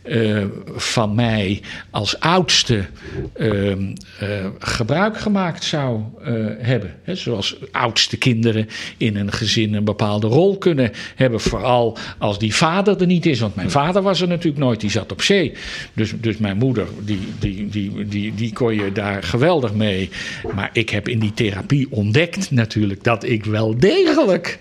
eh, 0.10 0.44
van 0.76 1.16
mij 1.16 1.62
als 1.90 2.20
oudste 2.20 2.86
ehm, 3.34 3.94
eh, 4.20 4.46
gebruik 4.60 5.20
gemaakt 5.20 5.64
zou 5.64 6.02
eh, 6.24 6.34
hebben. 6.60 6.94
Zoals 7.06 7.56
oudste 7.72 8.18
kinderen 8.18 8.70
in 8.98 9.16
een 9.16 9.32
gezin 9.32 9.74
een 9.74 9.84
bepaalde 9.84 10.28
rol 10.28 10.58
kunnen 10.58 10.92
hebben. 11.16 11.40
Vooral 11.40 11.98
als 12.18 12.40
die 12.40 12.56
vader 12.56 13.02
er 13.02 13.06
niet 13.06 13.26
is. 13.26 13.40
Want 13.40 13.56
mijn 13.56 13.72
vader 13.72 14.02
was 14.02 14.22
er 14.22 14.28
natuurlijk 14.28 14.64
nooit, 14.64 14.80
die 14.80 14.92
zat 14.92 15.12
op 15.12 15.22
zee. 15.22 15.54
Dus, 15.94 16.14
dus 16.22 16.38
mijn 16.38 16.58
moeder, 16.58 16.88
die, 17.06 17.20
die, 17.40 17.70
die, 17.70 18.08
die, 18.08 18.36
die 18.36 18.54
kon 18.54 18.74
je 18.74 18.92
daar 18.92 19.24
geweldig 19.24 19.74
mee. 19.74 20.10
Maar 20.56 20.70
ik 20.74 20.90
heb 20.90 21.08
in 21.08 21.20
die 21.20 21.34
therapie 21.34 21.88
ontdekt 21.90 22.52
natuurlijk 22.52 23.04
dat 23.04 23.24
ik 23.24 23.46
wel 23.46 23.78
degelijk 23.78 24.60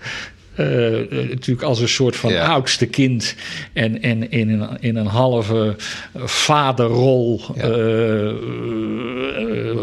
natuurlijk 1.29 1.61
als 1.61 1.79
een 1.79 1.89
soort 1.89 2.15
van 2.15 2.31
Ja. 2.31 2.45
oudste 2.45 2.85
kind 2.85 3.35
en, 3.73 4.01
en 4.01 4.31
in, 4.31 4.49
een, 4.49 4.77
in 4.79 4.95
een 4.95 5.05
halve 5.07 5.75
eh, 6.13 6.21
vaderrol 6.25 7.41
Ja. 7.55 7.61
eh, 7.63 8.29
eh, 8.29 8.35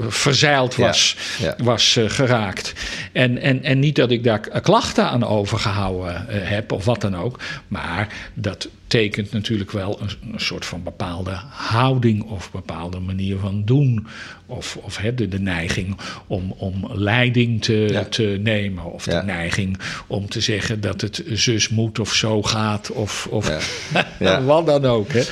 verzeild 0.08 0.74
was, 0.76 1.16
was 1.62 1.96
eh, 1.96 2.04
geraakt. 2.08 2.72
En, 3.12 3.38
en, 3.38 3.62
en 3.62 3.78
niet 3.78 3.96
dat 3.96 4.10
ik 4.10 4.24
daar 4.24 4.60
klachten 4.60 5.04
aan 5.04 5.24
overgehouden 5.26 6.28
eh, 6.28 6.38
heb 6.42 6.72
of 6.72 6.84
wat 6.84 7.00
dan 7.00 7.16
ook, 7.16 7.38
maar 7.68 8.08
dat 8.34 8.68
tekent 8.86 9.32
natuurlijk 9.32 9.70
wel 9.70 10.00
een, 10.00 10.32
een 10.32 10.40
soort 10.40 10.64
van 10.66 10.82
bepaalde 10.82 11.30
houding 11.50 12.22
of 12.22 12.50
bepaalde 12.50 12.98
manier 13.00 13.38
van 13.38 13.62
doen. 13.64 14.06
Of, 14.46 14.76
of 14.82 14.96
hè, 14.96 15.14
de, 15.14 15.28
de 15.28 15.40
neiging 15.40 15.96
om, 16.26 16.54
om 16.56 16.88
leiding 16.92 17.62
te, 17.62 17.72
Ja. 17.90 18.04
te 18.04 18.38
nemen. 18.42 18.84
Of 18.84 19.06
Ja. 19.06 19.20
de 19.20 19.26
neiging 19.26 19.78
om 20.06 20.28
te 20.28 20.40
zeggen 20.40 20.80
dat 20.80 21.00
het 21.00 21.22
zus 21.32 21.68
moet 21.68 21.98
of 21.98 22.14
zo 22.14 22.42
gaat. 22.42 22.90
Of, 22.90 23.26
of 23.30 23.48
Ja. 23.48 24.04
Ja. 24.18 24.42
wat 24.42 24.66
dan 24.66 24.84
ook. 24.84 25.12
Hè. 25.12 25.22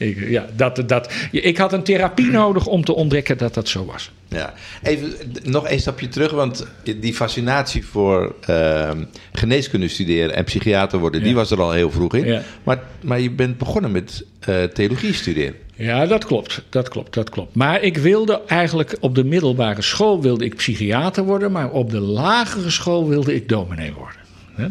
Ik, 0.00 0.28
ja, 0.28 0.46
dat, 0.56 0.82
dat, 0.86 1.12
ik 1.30 1.56
had 1.56 1.72
een 1.72 1.82
therapie 1.82 2.30
nodig 2.30 2.66
om 2.66 2.84
te 2.84 2.94
ontdekken 2.94 3.38
dat 3.38 3.54
dat 3.54 3.68
zo 3.68 3.84
was. 3.84 4.10
Ja. 4.28 4.54
Even 4.82 5.12
nog 5.42 5.70
een 5.70 5.80
stapje 5.80 6.08
terug, 6.08 6.30
want 6.30 6.66
die 7.00 7.14
fascinatie 7.14 7.86
voor 7.86 8.34
ehm, 8.40 9.04
geneeskunde 9.32 9.88
studeren 9.88 10.34
en 10.34 10.44
psychiater 10.44 10.98
worden, 10.98 11.22
die 11.22 11.34
was 11.34 11.50
er 11.50 11.60
al 11.60 11.72
heel 11.72 11.90
vroeg 11.90 12.14
in. 12.14 12.26
Ja. 12.26 12.42
Maar, 12.62 12.82
maar 13.00 13.20
je 13.20 13.30
bent 13.30 13.58
begonnen 13.58 13.90
met 13.90 14.24
eh, 14.40 14.62
theologie 14.64 15.14
studeren. 15.14 15.54
Ja, 15.74 16.06
dat 16.06 16.24
klopt. 16.24 16.62
Dat 16.68 16.88
klopt, 16.88 17.14
dat 17.14 17.30
klopt. 17.30 17.54
Maar 17.54 17.82
ik 17.82 17.96
wilde 17.96 18.40
eigenlijk 18.46 18.96
op 19.00 19.14
de 19.14 19.24
middelbare 19.24 19.82
school 19.82 20.22
wilde 20.22 20.44
ik 20.44 20.56
psychiater 20.56 21.24
worden, 21.24 21.52
maar 21.52 21.70
op 21.70 21.90
de 21.90 22.00
lagere 22.00 22.70
school 22.70 23.08
wilde 23.08 23.34
ik 23.34 23.48
dominee 23.48 23.92
worden. 23.92 24.19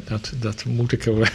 Dat, 0.07 0.31
dat 0.39 0.65
moet 0.65 0.91
ik 0.91 1.05
er 1.05 1.31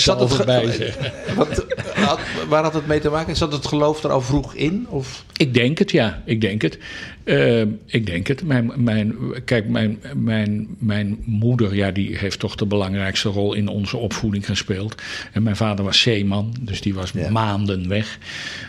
zelf 0.00 0.32
ge- 0.36 0.44
bij 0.44 0.70
zeggen. 0.72 1.12
Wat, 1.36 1.64
had, 1.94 2.18
waar 2.48 2.62
had 2.62 2.74
het 2.74 2.86
mee 2.86 3.00
te 3.00 3.10
maken? 3.10 3.36
Zat 3.36 3.52
het 3.52 3.66
geloof 3.66 4.04
er 4.04 4.10
al 4.10 4.20
vroeg 4.20 4.54
in? 4.54 4.86
Of? 4.88 5.24
Ik 5.36 5.54
denk 5.54 5.78
het, 5.78 5.90
ja. 5.90 6.22
Ik 6.24 6.40
denk 6.40 6.62
het. 6.62 6.78
Eh, 7.24 7.60
ik 7.86 8.06
denk 8.06 8.26
het. 8.26 8.44
Mijn, 8.44 8.72
mijn, 8.76 9.14
kijk, 9.44 9.68
mijn, 9.68 9.98
mijn, 10.16 10.68
mijn 10.78 11.18
moeder, 11.24 11.74
ja, 11.74 11.90
die 11.90 12.16
heeft 12.18 12.38
toch 12.38 12.54
de 12.54 12.66
belangrijkste 12.66 13.28
rol 13.28 13.54
in 13.54 13.68
onze 13.68 13.96
opvoeding 13.96 14.46
gespeeld. 14.46 15.02
En 15.32 15.42
mijn 15.42 15.56
vader 15.56 15.84
was 15.84 16.00
zeeman, 16.00 16.54
dus 16.60 16.80
die 16.80 16.94
was 16.94 17.10
Ja. 17.14 17.30
maanden 17.30 17.88
weg. 17.88 18.18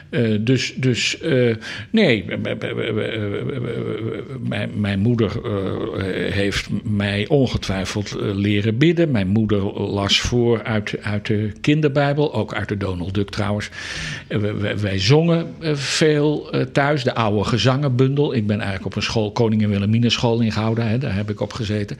Eh, 0.09 0.31
dus, 0.41 0.73
dus 0.75 1.19
eh, 1.19 1.55
nee, 1.89 2.25
mijn, 4.41 4.71
mijn 4.75 4.99
moeder 4.99 5.31
eh, 5.45 6.33
heeft 6.33 6.67
mij 6.83 7.27
ongetwijfeld 7.27 8.15
eh, 8.15 8.35
leren 8.35 8.77
bidden. 8.77 9.11
Mijn 9.11 9.27
moeder 9.27 9.61
las 9.81 10.19
voor 10.19 10.63
uit, 10.63 10.95
uit 11.01 11.25
de 11.27 11.51
kinderbijbel, 11.61 12.33
ook 12.33 12.53
uit 12.53 12.67
de 12.69 12.77
Donald 12.77 13.13
Duck 13.13 13.29
trouwens. 13.29 13.69
Eh, 14.27 14.39
wij- 14.77 14.99
zongen 14.99 15.47
eh, 15.59 15.75
veel 15.75 16.51
eh, 16.51 16.62
thuis, 16.71 17.03
de 17.03 17.13
oude 17.13 17.43
gezangenbundel. 17.43 18.33
Ik 18.33 18.47
ben 18.47 18.55
eigenlijk 18.57 18.85
op 18.85 18.95
een 18.95 19.01
school, 19.01 19.31
Koningin 19.31 19.69
Wilhelmina 19.69 20.09
school 20.09 20.39
in 20.39 20.51
Gouda, 20.51 20.83
hè, 20.83 20.97
daar 20.97 21.15
heb 21.15 21.29
ik 21.29 21.41
op 21.41 21.53
gezeten. 21.53 21.97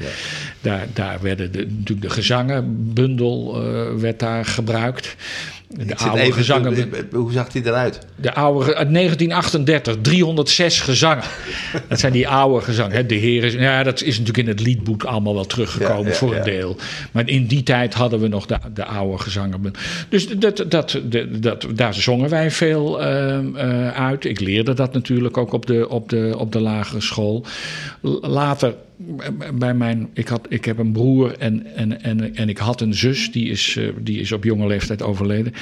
Daar, 0.62 0.88
daar 0.94 1.18
werden 1.22 1.52
de, 1.52 1.68
natuurlijk 1.70 2.02
de 2.02 2.10
gezangenbundel 2.10 3.62
eh, 3.62 4.00
werd 4.00 4.20
daar 4.20 4.46
gebruikt. 4.46 5.16
De 5.78 5.98
oude 5.98 6.22
even- 6.22 6.34
gezangen. 6.34 6.90
Hoe 7.12 7.32
zag 7.32 7.50
die 7.50 7.66
eruit? 7.66 8.00
De 8.16 8.34
oude, 8.34 8.76
uit 8.76 8.94
1938, 8.94 9.96
306 10.02 10.82
gezangen. 10.82 11.24
Dat 11.90 12.00
zijn 12.00 12.14
die 12.14 12.28
oude 12.28 12.66
gezangen. 12.66 12.96
Hè. 12.96 13.06
De 13.06 13.16
Heer 13.16 13.44
is, 13.44 13.54
ja, 13.54 13.84
dat 13.84 14.02
is 14.02 14.18
natuurlijk 14.20 14.48
in 14.48 14.48
het 14.48 14.60
liedboek 14.60 15.04
allemaal 15.04 15.34
wel 15.34 15.46
teruggekomen 15.46 16.04
Ja, 16.04 16.10
ja, 16.10 16.16
voor 16.16 16.36
een 16.36 16.44
deel. 16.44 16.76
Maar 17.12 17.30
in 17.30 17.46
die 17.46 17.64
tijd 17.64 17.94
hadden 17.94 18.20
we 18.20 18.28
nog 18.28 18.46
de, 18.46 18.58
de 18.74 18.86
oude 18.86 19.18
gezangen. 19.18 19.74
Dus 20.10 20.28
dat, 20.28 20.66
dat, 20.68 20.72
dat, 20.72 21.02
dat, 21.30 21.66
daar 21.76 21.94
zongen 21.94 22.30
wij 22.30 22.52
veel 22.52 23.02
ehm, 23.02 23.56
eh, 23.56 23.92
uit. 23.92 24.26
Ik 24.26 24.40
leerde 24.40 24.74
dat 24.74 24.94
natuurlijk 24.94 25.38
ook 25.38 25.54
op 25.54 25.66
de, 25.66 25.90
op 25.90 26.10
de, 26.10 26.36
op 26.38 26.52
de 26.52 26.60
lagere 26.60 27.02
school. 27.02 27.46
Later 28.22 28.76
bij 29.54 29.74
mijn, 29.74 30.10
ik, 30.14 30.28
had, 30.28 30.46
ik 30.50 30.66
heb 30.66 30.78
een 30.78 30.92
broer 30.92 31.38
en, 31.38 31.76
en, 31.76 32.02
en, 32.02 32.36
en 32.36 32.50
ik 32.50 32.58
had 32.58 32.82
een 32.82 32.94
zus, 32.94 33.32
die 33.32 33.50
is, 33.50 33.76
eh, 33.78 33.88
die 34.02 34.20
is 34.20 34.32
op 34.32 34.44
jonge 34.44 34.68
leeftijd 34.68 35.02
overleden. 35.02 35.54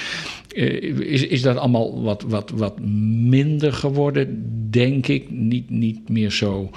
Eh, 0.56 0.84
is, 1.00 1.28
is 1.28 1.42
dat 1.42 1.58
allemaal 1.58 2.02
wat, 2.02 2.24
wat, 2.28 2.50
wat 2.50 2.80
minder 2.80 3.74
geworden, 3.74 4.46
denk 4.70 5.08
ik. 5.08 5.32
Niet, 5.32 5.70
niet 5.70 6.10
meer 6.10 6.32
zo, 6.32 6.70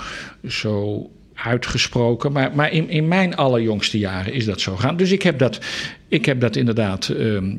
zo 0.47 1.11
uitgesproken. 1.35 2.33
Maar, 2.33 2.55
maar 2.55 2.73
in, 2.73 2.89
in 2.89 3.09
mijn 3.09 3.37
allerjongste 3.37 3.99
jaren 3.99 4.33
is 4.33 4.45
dat 4.45 4.61
zo 4.61 4.77
gaan. 4.77 4.97
Dus 4.97 5.13
ik 5.13 5.23
heb 5.23 5.39
dat, 5.39 5.59
ik 6.09 6.25
heb 6.25 6.41
dat 6.41 6.57
inderdaad 6.57 7.09
ehm, 7.09 7.57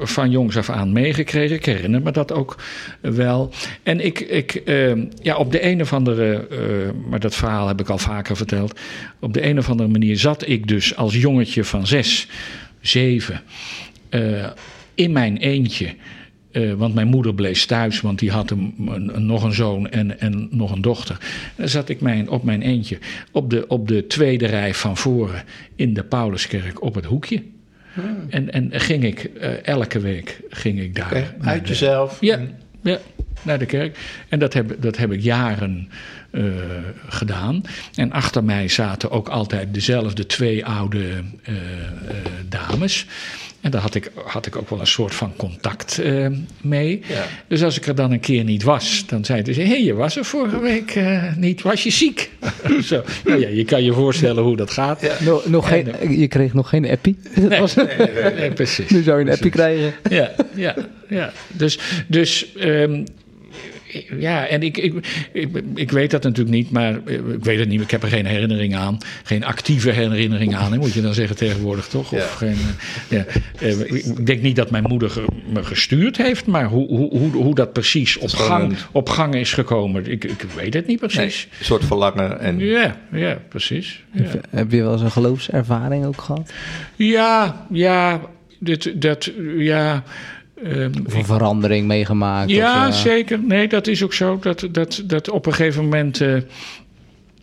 van 0.00 0.30
jongs 0.30 0.56
af 0.56 0.70
aan 0.70 0.92
meegekregen. 0.92 1.56
Ik 1.56 1.64
herinner 1.64 2.02
me 2.02 2.10
dat 2.10 2.32
ook 2.32 2.62
wel. 3.00 3.50
En 3.82 4.04
ik, 4.04 4.20
ik 4.20 4.54
ehm, 4.54 5.04
ja, 5.22 5.36
op 5.36 5.52
de 5.52 5.64
een 5.64 5.80
of 5.80 5.92
andere, 5.92 6.46
eh, 6.48 6.58
maar 7.10 7.20
dat 7.20 7.34
verhaal 7.34 7.68
heb 7.68 7.80
ik 7.80 7.88
al 7.88 7.98
vaker 7.98 8.36
verteld. 8.36 8.80
Op 9.20 9.32
de 9.32 9.44
een 9.44 9.58
of 9.58 9.70
andere 9.70 9.88
manier 9.88 10.18
zat 10.18 10.48
ik 10.48 10.68
dus 10.68 10.96
als 10.96 11.14
jongetje 11.14 11.64
van 11.64 11.86
zes, 11.86 12.28
zeven, 12.80 13.40
eh, 14.08 14.46
in 14.94 15.12
mijn 15.12 15.36
eentje. 15.36 15.94
Eh, 16.56 16.72
want 16.72 16.94
mijn 16.94 17.06
moeder 17.06 17.34
bleef 17.34 17.64
thuis, 17.64 18.00
want 18.00 18.18
die 18.18 18.30
had 18.30 18.50
een, 18.50 18.74
nog 19.16 19.42
een 19.42 19.52
zoon 19.54 19.90
en, 19.90 20.20
en 20.20 20.48
nog 20.50 20.72
een 20.72 20.80
dochter. 20.80 21.18
Dan 21.56 21.68
zat 21.68 21.88
ik 21.88 22.00
mijn, 22.00 22.28
op 22.28 22.44
mijn 22.44 22.62
eentje 22.62 22.98
op 23.30 23.50
de, 23.50 23.64
op 23.68 23.88
de 23.88 24.06
tweede 24.06 24.46
rij 24.46 24.74
van 24.74 24.96
voren 24.96 25.42
in 25.74 25.94
de 25.94 26.04
Pauluskerk 26.04 26.82
op 26.82 26.94
het 26.94 27.04
hoekje. 27.04 27.42
En, 28.28 28.52
en 28.52 28.80
ging 28.80 29.04
ik 29.04 29.24
eh, 29.24 29.66
elke 29.66 30.00
week 30.00 30.40
ging 30.50 30.80
ik 30.80 30.94
daar. 30.94 31.34
Uit 31.40 31.62
de- 31.62 31.68
jezelf. 31.68 32.20
ja, 32.20 32.40
ja, 32.82 32.98
naar 33.42 33.58
de 33.58 33.66
kerk. 33.66 33.98
En 34.28 34.38
dat 34.38 34.52
heb, 34.52 34.76
dat 34.80 34.96
heb 34.96 35.12
ik 35.12 35.20
jaren 35.20 35.88
eh, 36.30 36.42
gedaan. 37.08 37.62
En 37.94 38.12
achter 38.12 38.44
mij 38.44 38.68
zaten 38.68 39.10
ook 39.10 39.28
altijd 39.28 39.74
dezelfde 39.74 40.26
twee 40.26 40.66
oude 40.66 41.08
dames. 42.48 43.06
En 43.66 43.72
daar 43.72 43.80
had 43.80 43.94
ik, 43.94 44.10
had 44.26 44.46
ik 44.46 44.56
ook 44.56 44.70
wel 44.70 44.80
een 44.80 44.86
soort 44.86 45.14
van 45.14 45.32
contact 45.36 45.98
eh, 45.98 46.26
mee. 46.60 47.00
Ja. 47.08 47.24
Dus 47.48 47.62
als 47.62 47.76
ik 47.76 47.86
er 47.86 47.94
dan 47.94 48.12
een 48.12 48.20
keer 48.20 48.44
niet 48.44 48.62
was, 48.62 49.04
dan 49.06 49.24
zeiden 49.24 49.54
ze: 49.54 49.60
Hé, 49.60 49.66
hey, 49.66 49.82
je 49.84 49.94
was 49.94 50.16
er 50.16 50.24
vorige 50.24 50.58
week 50.60 50.90
eh, 50.94 51.22
niet, 51.36 51.62
was 51.62 51.82
je 51.82 51.90
ziek? 51.90 52.30
Zo. 52.84 53.02
Nou 53.24 53.40
ja, 53.40 53.48
je 53.48 53.64
kan 53.64 53.84
je 53.84 53.92
voorstellen 53.92 54.42
hoe 54.42 54.56
dat 54.56 54.70
gaat. 54.70 55.20
Nog, 55.20 55.46
nog 55.46 55.68
geen, 55.68 56.18
je 56.18 56.28
kreeg 56.28 56.54
nog 56.54 56.68
geen 56.68 56.88
appie. 56.90 57.18
Dat 57.34 57.58
was- 57.58 57.74
Nee, 58.38 58.50
precies. 58.52 58.90
nu 58.94 59.02
zou 59.02 59.18
je 59.18 59.24
een 59.24 59.32
appie 59.32 59.50
krijgen. 59.50 59.94
ja, 60.10 60.30
ja, 60.54 60.74
ja. 61.08 61.32
Dus, 61.52 61.78
dus 62.06 62.52
ehm, 62.56 63.04
ja, 64.18 64.46
en 64.46 64.62
ik, 64.62 64.76
ik, 64.78 64.94
ik, 65.32 65.48
ik 65.74 65.90
weet 65.90 66.10
dat 66.10 66.22
natuurlijk 66.22 66.56
niet, 66.56 66.70
maar 66.70 67.00
eh, 67.06 67.14
ik 67.14 67.44
weet 67.44 67.58
het 67.58 67.68
niet. 67.68 67.80
Ik 67.80 67.90
heb 67.90 68.02
er 68.02 68.08
geen 68.08 68.26
herinnering 68.26 68.76
aan. 68.76 68.98
Geen 69.22 69.44
actieve 69.44 69.90
herinnering 69.90 70.56
aan, 70.56 70.72
hè, 70.72 70.78
moet 70.78 70.92
je 70.92 71.00
dan 71.02 71.14
zeggen 71.14 71.36
tegenwoordig, 71.36 71.86
toch? 71.86 72.12
Of 72.12 72.18
Ja. 72.18 72.46
geen, 72.46 72.56
eh, 73.08 73.18
ja. 73.18 73.24
Eh, 73.60 73.80
ik 73.94 74.26
denk 74.26 74.42
niet 74.42 74.56
dat 74.56 74.70
mijn 74.70 74.84
moeder 74.88 75.12
me 75.52 75.64
gestuurd 75.64 76.16
heeft, 76.16 76.46
maar 76.46 76.64
hoe, 76.64 76.86
hoe, 76.88 77.18
hoe, 77.18 77.30
hoe 77.30 77.54
dat 77.54 77.72
precies 77.72 78.16
op 78.18 78.28
gang, 78.28 78.70
een- 78.70 78.76
op 78.92 79.08
gang 79.08 79.34
is 79.34 79.52
gekomen, 79.52 80.10
ik, 80.10 80.24
ik 80.24 80.42
weet 80.54 80.74
het 80.74 80.86
niet 80.86 81.00
Nee, 81.00 81.10
precies. 81.10 81.48
een 81.58 81.64
soort 81.64 81.84
verlangen. 81.84 82.40
En 82.40 82.58
Ja, 82.58 82.96
ja, 83.12 83.38
precies. 83.48 84.04
Ja. 84.12 84.24
Heb 84.50 84.70
je 84.72 84.82
wel 84.82 84.92
eens 84.92 85.02
een 85.02 85.10
geloofservaring 85.10 86.04
ook 86.04 86.20
gehad? 86.20 86.52
Ja, 86.96 87.66
ja, 87.70 88.20
dit, 88.60 89.02
dat, 89.02 89.30
ja. 89.58 90.02
Of 91.06 91.14
een 91.14 91.24
verandering 91.24 91.86
meegemaakt? 91.86 92.50
Ja, 92.50 92.88
of, 92.88 92.94
eh, 92.94 93.00
zeker. 93.00 93.38
Nee, 93.42 93.68
dat 93.68 93.86
is 93.86 94.02
ook 94.02 94.12
zo. 94.14 94.38
Dat, 94.40 94.68
dat, 94.70 95.02
dat 95.06 95.30
op 95.30 95.46
een 95.46 95.54
gegeven 95.54 95.82
moment. 95.82 96.20
eh, 96.20 96.36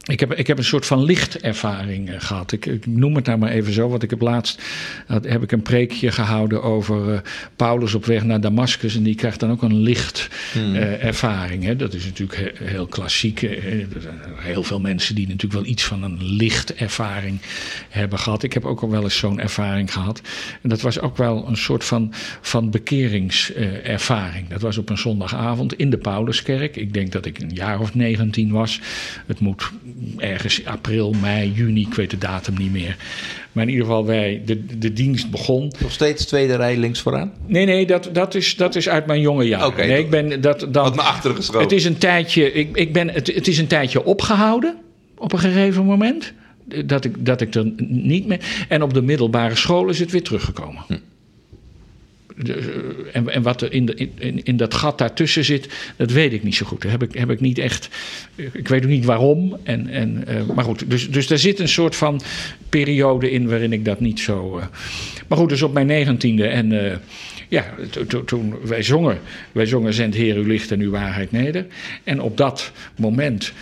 ik 0.04 0.20
heb, 0.20 0.34
ik 0.34 0.48
heb 0.48 0.58
een 0.58 0.64
soort 0.64 0.86
van 0.86 1.04
lichtervaring 1.04 2.10
eh, 2.10 2.16
gehad. 2.18 2.52
Ik, 2.52 2.66
ik 2.66 2.86
noem 2.86 3.16
het 3.16 3.26
nou 3.26 3.38
maar 3.38 3.50
even 3.52 3.74
zo, 3.74 3.90
want 3.90 4.04
ik 4.04 4.10
heb 4.10 4.22
laatst 4.22 4.62
heb 5.08 5.44
ik 5.44 5.52
een 5.52 5.62
preekje 5.62 6.12
gehouden 6.12 6.64
over 6.64 7.14
eh, 7.14 7.20
Paulus 7.56 7.94
op 7.94 8.06
weg 8.06 8.24
naar 8.24 8.42
Damascus. 8.42 8.96
En 8.96 9.04
die 9.04 9.16
krijgt 9.16 9.40
dan 9.40 9.52
ook 9.52 9.62
een 9.62 9.76
lichtervaring. 9.80 11.64
hè. 11.64 11.76
dat 11.76 11.94
is 11.94 12.06
natuurlijk 12.06 12.38
he- 12.60 12.66
heel 12.66 12.86
klassiek. 12.88 13.42
eh, 13.42 13.52
Er 13.82 14.02
zijn 14.02 14.20
heel 14.36 14.64
veel 14.64 14.80
mensen 14.80 15.16
die 15.16 15.26
natuurlijk 15.28 15.54
wel 15.54 15.72
iets 15.72 15.84
van 15.84 16.04
een 16.04 16.24
lichtervaring 16.24 17.40
hebben 17.90 18.20
gehad. 18.20 18.44
Ik 18.44 18.54
heb 18.54 18.66
ook 18.66 18.82
al 18.82 18.90
wel 18.90 19.04
eens 19.04 19.18
zo'n 19.18 19.40
ervaring 19.40 19.94
gehad. 19.94 20.22
En 20.62 20.70
dat 20.70 20.82
was 20.82 21.00
ook 21.00 21.18
wel 21.18 21.48
een 21.48 21.58
soort 21.58 21.84
van, 21.84 22.14
van 22.42 22.70
bekeringservaring. 22.72 24.48
dat 24.50 24.62
was 24.62 24.78
op 24.78 24.90
een 24.90 24.98
zondagavond 24.98 25.74
in 25.74 25.90
de 25.90 25.98
Pauluskerk. 25.98 26.76
Ik 26.76 26.94
denk 26.94 27.12
dat 27.12 27.26
ik 27.26 27.40
een 27.40 27.52
jaar 27.54 27.80
of 27.80 27.96
19 27.96 28.52
was. 28.52 28.80
Het 29.28 29.40
moet 29.40 29.72
ergens 30.18 30.66
april, 30.66 31.14
mei, 31.22 31.52
juni, 31.52 31.82
ik 31.82 31.94
weet 31.94 32.10
de 32.10 32.18
datum 32.18 32.58
niet 32.58 32.72
meer. 32.72 32.98
Maar 33.52 33.64
in 33.64 33.70
ieder 33.70 33.86
geval, 33.86 34.06
wij, 34.06 34.42
de, 34.46 34.78
de 34.78 34.94
dienst 34.94 35.32
begon. 35.32 35.72
nog 35.80 35.92
steeds 35.92 36.26
tweede 36.26 36.56
rij 36.56 36.78
links 36.78 37.02
vooraan. 37.02 37.34
Nee, 37.46 37.66
nee, 37.66 37.86
dat, 37.86 38.10
dat, 38.12 38.36
is, 38.36 38.56
dat 38.56 38.76
is 38.76 38.90
uit 38.90 39.06
mijn 39.06 39.22
jonge 39.22 39.48
jaren. 39.48 39.68
Oké, 39.68 39.86
nee, 39.86 40.00
ik 40.00 40.10
ben 40.10 40.42
dat 40.42 40.60
dan. 40.60 40.84
Wat 40.84 40.96
naar 40.96 41.06
achteren 41.06 41.36
geschoven. 41.36 41.62
Het 41.62 41.72
is 41.72 41.86
een 41.86 41.98
tijdje, 41.98 42.52
ik, 42.52 42.78
ik 42.78 42.94
ben, 42.94 43.10
het, 43.10 43.28
het 43.36 43.48
is 43.48 43.58
een 43.58 43.68
tijdje 43.68 44.06
opgehouden 44.06 44.78
op 45.18 45.34
een 45.34 45.40
gegeven 45.40 45.86
moment. 45.86 46.34
Dat 46.86 47.06
ik, 47.06 47.26
dat 47.26 47.42
ik 47.42 47.56
er 47.56 47.72
niet 47.88 48.28
meer. 48.28 48.40
En 48.70 48.82
op 48.82 48.94
de 48.94 49.02
middelbare 49.02 49.56
school 49.56 49.90
is 49.90 50.00
het 50.00 50.12
weer 50.12 50.24
teruggekomen. 50.24 50.84
Eh, 52.48 52.56
en, 53.12 53.30
en 53.30 53.42
wat 53.42 53.62
er 53.62 53.74
in, 53.74 53.86
de, 53.86 54.10
in, 54.18 54.44
in 54.44 54.58
dat 54.58 54.74
gat 54.74 54.98
daartussen 54.98 55.46
zit, 55.46 55.68
dat 55.96 56.12
weet 56.12 56.34
ik 56.34 56.44
niet 56.44 56.56
zo 56.56 56.66
goed. 56.66 56.84
Heb 56.84 57.04
ik, 57.04 57.14
heb 57.14 57.30
ik 57.30 57.40
niet 57.40 57.58
echt. 57.58 57.90
Ik 58.36 58.68
weet 58.68 58.84
ook 58.84 58.90
niet 58.90 59.06
waarom. 59.06 59.58
En, 59.64 59.88
en, 59.88 60.28
eh, 60.28 60.46
maar 60.56 60.64
goed, 60.66 60.90
dus, 60.90 61.10
dus 61.12 61.28
daar 61.28 61.38
zit 61.38 61.60
een 61.60 61.68
soort 61.70 61.96
van 61.96 62.22
periode 62.70 63.32
in 63.32 63.48
waarin 63.48 63.74
ik 63.74 63.86
dat 63.86 64.00
niet 64.00 64.20
zo. 64.20 64.58
eh, 64.58 64.66
maar 65.28 65.38
goed, 65.38 65.50
dus 65.50 65.62
op 65.62 65.74
mijn 65.74 65.88
negentiende 65.88 66.48
en. 66.48 67.00
ja, 67.50 67.66
to- 67.90 68.06
to- 68.06 68.24
toen 68.24 68.54
wij 68.64 68.84
zongen, 68.84 69.20
wij 69.52 69.66
zongen 69.66 69.94
Zend 69.94 70.16
Heer 70.16 70.36
uw 70.36 70.48
licht 70.48 70.72
en 70.72 70.80
uw 70.80 70.92
waarheid 70.92 71.32
neder. 71.32 71.66
En 72.04 72.22
op 72.22 72.38
dat 72.38 72.72
moment 72.96 73.54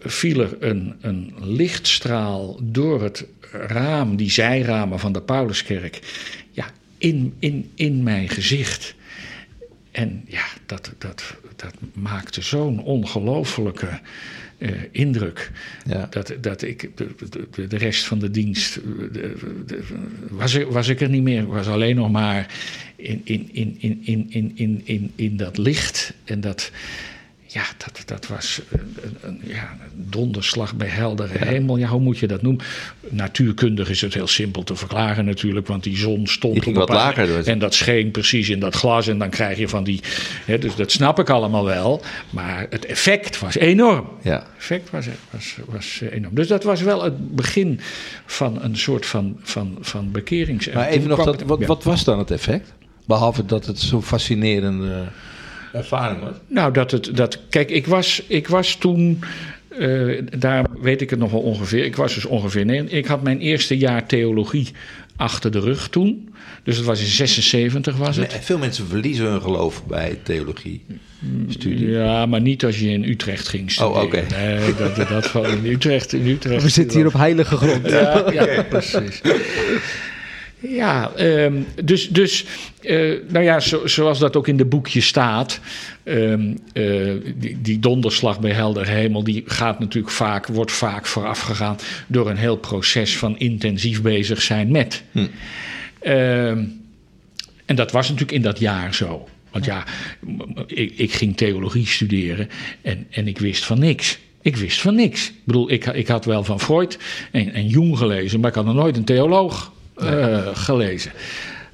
viel 0.00 0.40
er 0.40 0.56
een, 0.60 0.94
een 1.00 1.32
lichtstraal 1.40 2.58
door 2.62 3.02
het 3.02 3.26
raam, 3.52 4.16
die 4.16 4.30
zijramen 4.30 4.98
van 4.98 5.12
de 5.12 5.20
Pauluskerk, 5.20 6.00
in, 7.04 7.34
in, 7.38 7.70
in 7.74 8.02
mijn 8.02 8.28
gezicht. 8.28 8.94
En 9.90 10.24
ja, 10.26 10.44
dat, 10.66 10.92
dat, 10.98 11.36
dat 11.56 11.74
maakte 11.92 12.42
zo'n 12.42 12.82
ongelofelijke 12.82 14.00
eh, 14.58 14.70
indruk. 14.90 15.50
Ja. 15.86 16.06
Dat, 16.10 16.34
dat 16.40 16.62
ik 16.62 16.90
de, 16.94 17.08
de, 17.50 17.66
de, 17.66 17.76
rest 17.76 18.04
van 18.04 18.18
de 18.18 18.30
dienst. 18.30 18.76
Eh, 18.76 19.30
was, 20.28 20.54
ik, 20.54 20.66
was 20.66 20.88
ik 20.88 21.00
er 21.00 21.08
niet 21.08 21.22
meer. 21.22 21.46
Was 21.46 21.66
alleen 21.66 21.96
nog 21.96 22.10
maar 22.10 22.54
in, 22.96 23.20
in, 23.24 23.48
in, 23.52 23.76
in, 23.80 24.00
in, 24.04 24.52
in, 24.54 24.82
in, 24.84 25.12
in 25.14 25.36
dat 25.36 25.58
licht. 25.58 26.14
En 26.24 26.40
dat, 26.40 26.70
ja, 27.54 27.62
dat, 27.76 28.02
dat 28.06 28.26
was 28.26 28.60
een, 28.70 28.96
een- 29.02 29.16
een, 29.20 29.40
ja, 29.44 29.76
een 29.80 30.06
donderslag 30.10 30.74
bij 30.74 30.88
heldere 30.88 31.44
hemel. 31.44 31.76
Ja, 31.76 31.88
hoe 31.88 32.00
moet 32.00 32.18
je 32.18 32.26
dat 32.26 32.42
noemen? 32.42 32.64
Natuurkundig 33.08 33.90
is 33.90 34.00
het 34.00 34.14
heel 34.14 34.26
simpel 34.26 34.62
te 34.62 34.76
verklaren 34.76 35.24
natuurlijk, 35.24 35.66
want 35.66 35.82
die 35.82 35.96
zon 35.96 36.26
stond 36.26 36.54
Die 36.54 36.66
op 36.66 36.74
wat 36.74 36.88
lager, 36.88 37.26
dus. 37.26 37.46
En 37.46 37.58
dat 37.58 37.74
scheen 37.74 38.10
precies 38.10 38.48
in 38.48 38.60
dat 38.60 38.74
glas 38.74 39.06
en 39.06 39.18
dan 39.18 39.30
krijg 39.30 39.58
je 39.58 39.68
van 39.68 39.84
die... 39.84 40.00
Hè, 40.44 40.58
dus 40.58 40.76
dat 40.76 40.92
snap 40.92 41.18
ik 41.18 41.30
allemaal 41.30 41.64
wel, 41.64 42.02
maar 42.30 42.66
het 42.70 42.84
effect 42.86 43.40
was 43.40 43.54
enorm. 43.56 44.08
Ja. 44.22 44.32
Het 44.34 44.46
effect 44.56 44.90
was, 44.90 45.06
was, 45.30 45.56
was 45.66 46.00
enorm. 46.10 46.34
Dus 46.34 46.48
dat 46.48 46.64
was 46.64 46.80
wel 46.80 47.02
het 47.02 47.34
begin 47.34 47.80
van 48.26 48.62
een 48.62 48.76
soort 48.76 49.06
van, 49.06 49.36
van, 49.42 49.78
van 49.80 50.10
bekerings... 50.10 50.70
Maar 50.70 50.88
even 50.88 51.08
nog, 51.08 51.24
dat, 51.24 51.42
wat, 51.42 51.58
ja. 51.60 51.66
wat 51.66 51.84
was 51.84 52.04
dan 52.04 52.18
het 52.18 52.30
effect? 52.30 52.72
Behalve 53.06 53.44
dat 53.44 53.66
het 53.66 53.78
zo'n 53.80 54.02
fascinerende 54.02 55.04
ervaring 55.74 56.20
was. 56.20 56.34
Nou, 56.48 56.72
dat 56.72 56.90
het. 56.90 57.10
Dat, 57.16 57.38
kijk, 57.48 57.70
ik 57.70 57.86
was, 57.86 58.22
ik 58.26 58.48
was 58.48 58.74
toen. 58.76 59.18
eh, 59.78 60.22
daar 60.38 60.66
weet 60.80 61.00
ik 61.00 61.10
het 61.10 61.18
nog 61.18 61.30
wel 61.30 61.40
ongeveer. 61.40 61.84
Ik 61.84 61.96
was 61.96 62.14
dus 62.14 62.24
ongeveer. 62.24 62.64
Nee, 62.64 62.84
ik 62.84 63.06
had 63.06 63.22
mijn 63.22 63.40
eerste 63.40 63.76
jaar 63.78 64.06
theologie 64.06 64.68
achter 65.16 65.50
de 65.50 65.60
rug 65.60 65.88
toen. 65.88 66.28
Dus 66.62 66.76
het 66.76 66.86
was 66.86 67.00
in 67.00 67.06
76 67.06 67.96
was 67.96 68.16
het. 68.16 68.38
Veel 68.40 68.58
mensen 68.58 68.86
verliezen 68.86 69.26
hun 69.26 69.40
geloof 69.40 69.86
bij 69.86 70.18
theologie-studie. 70.22 71.88
Ja, 71.90 72.26
maar 72.26 72.40
niet 72.40 72.64
als 72.64 72.78
je 72.80 72.88
in 72.88 73.04
Utrecht 73.04 73.48
ging 73.48 73.70
studeren. 73.70 73.96
Oh, 73.96 74.02
oké. 74.04 74.22
Nee, 74.30 74.74
dat, 74.74 75.08
dat 75.08 75.26
van 75.26 75.46
in 75.46 75.66
Utrecht. 75.66 76.12
In 76.12 76.26
Utrecht 76.26 76.62
We 76.64 76.68
zitten 76.68 76.96
hier 76.98 77.06
op 77.06 77.12
heilige 77.12 77.56
grond. 77.56 77.88
Ja, 77.90 78.30
ja 78.32 78.62
precies. 78.68 79.20
Ja, 80.68 81.12
ehm, 81.16 81.62
dus, 81.84 82.08
dus 82.08 82.44
eh, 82.80 83.12
nou 83.28 83.44
ja, 83.44 83.60
zo- 83.60 83.86
zoals 83.86 84.18
dat 84.18 84.36
ook 84.36 84.48
in 84.48 84.56
de 84.56 84.64
boekje 84.64 85.00
staat, 85.00 85.60
ehm, 86.02 86.54
eh, 86.72 87.10
die, 87.36 87.60
die 87.60 87.78
donderslag 87.78 88.40
bij 88.40 88.50
helder 88.52 88.86
hemel, 88.86 89.24
die 89.24 89.42
gaat 89.46 89.78
natuurlijk 89.78 90.14
vaak, 90.14 90.46
wordt 90.46 90.72
vaak 90.72 91.06
voorafgegaan 91.06 91.76
door 92.06 92.30
een 92.30 92.36
heel 92.36 92.56
proces 92.56 93.16
van 93.16 93.38
intensief 93.38 94.02
bezig 94.02 94.42
zijn 94.42 94.70
met. 94.70 95.02
Ehm, 96.00 96.64
en 97.64 97.76
dat 97.76 97.92
was 97.92 98.04
natuurlijk 98.08 98.36
in 98.36 98.42
dat 98.42 98.58
jaar 98.58 98.94
zo. 98.94 99.28
Want 99.50 99.64
ja, 99.64 99.84
ik, 100.66 100.92
ik 100.96 101.12
ging 101.12 101.36
theologie 101.36 101.86
studeren 101.86 102.48
en, 102.82 103.06
en 103.10 103.28
ik 103.28 103.38
wist 103.38 103.64
van 103.64 103.78
niks. 103.78 104.18
Ik 104.42 104.56
wist 104.56 104.80
van 104.80 104.94
niks. 104.94 105.28
Ik 105.28 105.34
bedoel, 105.44 105.70
ik, 105.70 105.86
ik 105.86 106.08
had 106.08 106.24
wel 106.24 106.44
van 106.44 106.60
Freud 106.60 106.98
en, 107.30 107.52
en 107.52 107.66
Jung 107.66 107.98
gelezen, 107.98 108.40
maar 108.40 108.48
ik 108.48 108.56
had 108.56 108.64
nog 108.64 108.74
nooit 108.74 108.96
een 108.96 109.04
theoloog 109.04 109.72
gelezen. 110.54 111.12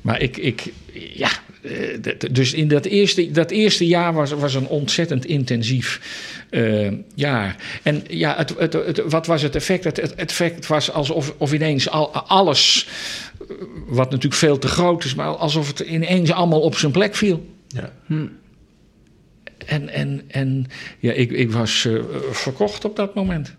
Maar 0.00 0.20
ik, 0.20 0.37
ik, 0.37 0.72
ja, 1.14 1.28
eh, 1.62 2.14
dus 2.30 2.52
in 2.52 2.68
dat 2.68 2.85
eerste, 2.85 3.30
dat 3.30 3.50
eerste 3.50 3.87
jaar 3.87 4.12
was, 4.12 4.30
was 4.30 4.54
een 4.54 4.66
ontzettend 4.66 5.24
intensief 5.24 6.00
eh, 6.50 6.92
jaar. 7.14 7.56
En 7.83 8.02
ja, 8.09 8.37
het, 8.37 8.54
het, 8.59 8.72
het- 8.72 9.02
wat 9.06 9.26
was 9.26 9.42
het 9.42 9.54
effect? 9.54 9.85
Het, 9.85 9.96
het 9.96 10.14
effect 10.14 10.66
was 10.66 10.90
alsof 10.92 11.35
of 11.38 11.52
ineens 11.52 11.88
al, 11.90 12.11
alles, 12.14 12.88
eh, 13.40 13.46
wat 13.87 14.06
natuurlijk 14.11 14.35
veel 14.40 14.59
te 14.59 14.68
groot 14.68 15.04
is, 15.04 15.14
maar 15.14 15.26
alsof 15.37 15.66
het 15.68 15.80
ineens 15.80 16.30
allemaal 16.30 16.61
op 16.61 16.76
zijn 16.76 16.92
plek 16.92 17.14
viel. 17.14 17.46
Ja. 17.68 17.92
En, 19.66 19.88
en, 19.88 20.22
en 20.28 20.66
ja, 20.98 21.12
ik, 21.12 21.30
ik 21.30 21.52
was 21.52 21.85
eh, 21.85 21.94
verkocht 22.30 22.85
op 22.85 22.96
dat 22.96 23.14
moment. 23.14 23.54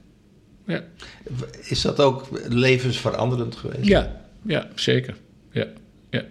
Ja, 0.66 0.84
Is 1.64 1.82
dat 1.82 2.00
ook 2.00 2.28
levensveranderend 2.48 3.56
geweest? 3.56 3.86
ja, 3.86 4.21
ja 4.46 4.70
zeker. 4.76 5.16
Ja, 5.52 5.68
ja, 6.10 6.24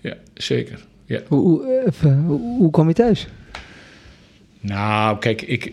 ja 0.00 0.16
zeker. 0.34 0.84
Ja. 1.04 1.20
Hoe, 1.26 1.40
hoe, 1.40 1.84
even, 1.86 2.24
hoe, 2.24 2.70
kwam 2.70 2.88
je 2.88 2.94
thuis? 2.94 3.26
Nou, 4.60 5.18
kijk, 5.18 5.42
ik, 5.42 5.64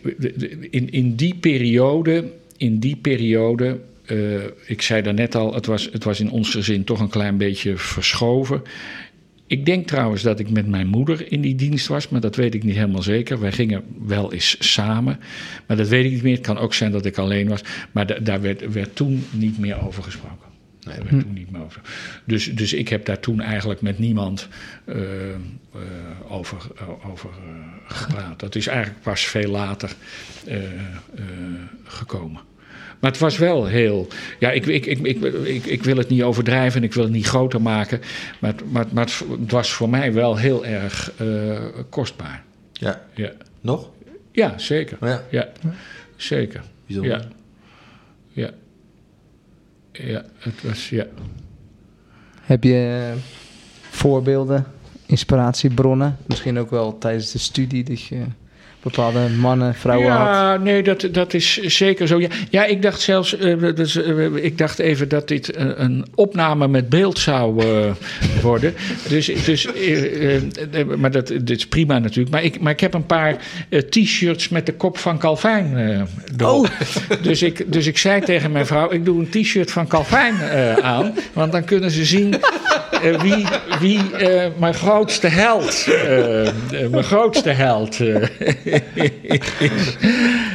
in, 0.70 0.90
in 0.92 1.16
die 1.16 1.36
periode, 1.36 2.32
in 2.58 2.80
die 2.80 2.96
periode, 2.96 3.80
eh, 4.06 4.44
ik 4.66 4.82
zei 4.82 5.02
daarnet 5.02 5.36
al, 5.36 5.54
het 5.54 5.66
was, 5.66 5.90
het 5.92 6.04
was 6.04 6.20
in 6.20 6.32
ons 6.32 6.50
gezin 6.50 6.84
toch 6.84 7.00
een 7.00 7.10
klein 7.10 7.38
beetje 7.38 7.78
verschoven. 7.78 8.62
Ik 9.48 9.66
denk 9.66 9.88
trouwens 9.88 10.22
dat 10.22 10.40
ik 10.40 10.50
met 10.50 10.68
mijn 10.68 10.88
moeder 10.88 11.32
in 11.32 11.42
die 11.42 11.56
dienst 11.56 11.88
was, 11.88 12.10
maar 12.10 12.22
dat 12.22 12.36
weet 12.36 12.54
ik 12.54 12.64
niet 12.64 12.76
helemaal 12.76 13.02
zeker. 13.02 13.40
Wij 13.40 13.52
gingen 13.52 13.84
wel 14.06 14.34
eens 14.34 14.74
samen, 14.74 15.20
maar 15.68 15.78
dat 15.78 15.88
weet 15.88 16.06
ik 16.06 16.12
niet 16.12 16.24
meer. 16.24 16.36
Het 16.36 16.46
kan 16.46 16.58
ook 16.58 16.74
zijn 16.74 16.92
dat 16.92 17.06
ik 17.06 17.18
alleen 17.18 17.48
was, 17.48 17.62
maar 17.92 18.08
da- 18.08 18.20
daar 18.20 18.42
werd, 18.42 18.74
werd 18.74 18.96
toen 18.96 19.24
niet 19.32 19.60
meer 19.60 19.86
over 19.86 20.04
gesproken. 20.04 20.53
Nee, 20.86 20.96
werd 20.98 21.10
toen 21.10 21.34
niet 21.34 21.52
meer 21.52 21.64
over. 21.64 21.82
Dus, 22.26 22.46
dus 22.56 22.74
ik 22.74 22.88
heb 22.90 23.06
daar 23.06 23.20
toen 23.20 23.42
eigenlijk 23.42 23.82
met 23.82 24.00
niemand 24.00 24.48
eh, 24.86 25.30
eh, 25.34 25.40
over, 26.28 26.58
eh, 26.78 27.10
over 27.12 27.30
eh, 27.30 27.96
gepraat. 27.98 28.40
Dat 28.40 28.56
is 28.56 28.68
eigenlijk 28.68 29.02
pas 29.02 29.26
veel 29.26 29.52
later 29.52 29.92
eh, 30.48 30.64
eh, 30.64 30.64
gekomen. 31.84 32.42
Maar 33.00 33.12
het 33.12 33.20
was 33.22 33.38
wel 33.38 33.66
heel. 33.66 34.08
Ja, 34.40 34.52
ik, 34.52 34.66
ik, 34.66 34.86
ik, 34.86 35.00
ik, 35.00 35.24
ik, 35.44 35.66
ik 35.66 35.84
wil 35.84 35.98
het 35.98 36.10
niet 36.10 36.24
overdrijven 36.24 36.82
en 36.82 36.88
ik 36.88 36.94
wil 36.94 37.04
het 37.04 37.12
niet 37.14 37.26
groter 37.28 37.62
maken. 37.62 38.02
Maar, 38.40 38.52
het- 38.52 38.72
maar, 38.72 38.86
maar 38.94 39.04
het, 39.06 39.52
was 39.52 39.72
voor 39.74 39.90
mij 39.90 40.14
wel 40.14 40.38
heel 40.38 40.66
erg 40.66 41.12
eh, 41.18 41.60
kostbaar. 41.90 42.44
Ja. 42.74 43.02
Ja. 43.16 43.32
Nog? 43.62 43.90
ja, 44.32 44.58
zeker. 44.58 44.98
Ja. 45.02 45.24
Ja, 45.32 45.50
zeker. 46.16 46.62
Bijzonder. 46.86 47.12
Ja. 47.18 47.26
Ja. 48.32 48.50
Ja, 49.94 50.24
het 50.38 50.62
was. 50.64 50.90
Ja. 50.90 51.06
Heb 52.42 52.64
je 52.64 53.10
eh, 53.14 53.20
voorbeelden, 53.90 54.66
inspiratiebronnen? 55.06 56.18
Misschien 56.26 56.60
ook 56.60 56.70
wel 56.70 56.98
tijdens 56.98 57.32
de 57.32 57.40
studie 57.40 57.84
dat 57.84 58.02
je 58.02 58.26
bepaalde 58.84 59.30
mannen, 59.40 59.76
vrouwen 59.76 60.12
had? 60.12 60.28
Ja, 60.28 60.58
nee, 60.58 60.84
dat, 60.84 61.08
dat 61.12 61.34
is 61.34 61.58
zeker 61.58 62.08
zo. 62.08 62.20
Ja, 62.20 62.28
ja 62.50 62.66
ik 62.66 62.82
dacht 62.82 63.02
zelfs, 63.02 63.38
eh, 63.38 63.76
dus, 63.76 63.96
eh, 63.96 64.36
ik 64.36 64.58
dacht 64.58 64.80
even 64.80 65.10
dat 65.10 65.28
dit 65.28 65.52
eh, 65.52 65.66
een 65.76 66.06
opname 66.16 66.68
met 66.68 66.90
beeld 66.90 67.20
zou 67.20 67.64
worden. 68.42 68.74
Dus, 69.08 69.32
dus 69.46 69.68
maar 70.98 71.12
dat, 71.12 71.28
dit 71.28 71.50
is 71.50 71.68
prima 71.68 72.00
natuurlijk. 72.00 72.30
Maar 72.30 72.44
ik, 72.44 72.60
maar 72.60 72.72
ik 72.72 72.80
heb 72.80 72.94
een 72.94 73.06
paar 73.06 73.38
t-shirts 73.90 74.50
met 74.50 74.66
de 74.66 74.74
kop 74.74 74.98
van 74.98 75.18
Calvijn 75.18 75.78
eh 75.78 76.02
erop. 76.38 76.72
Dus, 77.22 77.42
ik, 77.42 77.72
dus 77.72 77.88
ik 77.88 77.98
zei 77.98 78.22
tegen 78.22 78.52
mijn 78.52 78.66
vrouw, 78.66 78.92
ik 78.92 79.06
doe 79.06 79.20
een 79.20 79.30
t-shirt 79.30 79.72
van 79.72 79.88
Calvijn 79.88 80.40
eh, 80.40 80.74
aan. 80.74 81.14
Want 81.34 81.52
dan 81.52 81.64
kunnen 81.64 81.92
ze 81.92 82.06
zien 82.06 82.34
wie, 83.22 83.46
wie 83.80 84.00
mijn 84.58 84.74
grootste 84.74 85.28
held, 85.28 85.88
mijn 86.92 87.04
grootste 87.04 87.50
held. 87.50 87.98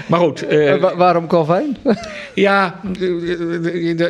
Maar 0.06 0.20
goed, 0.20 0.40
wa- 0.80 0.96
waarom 0.96 1.26
Calvijn? 1.26 1.76
ja, 2.34 2.80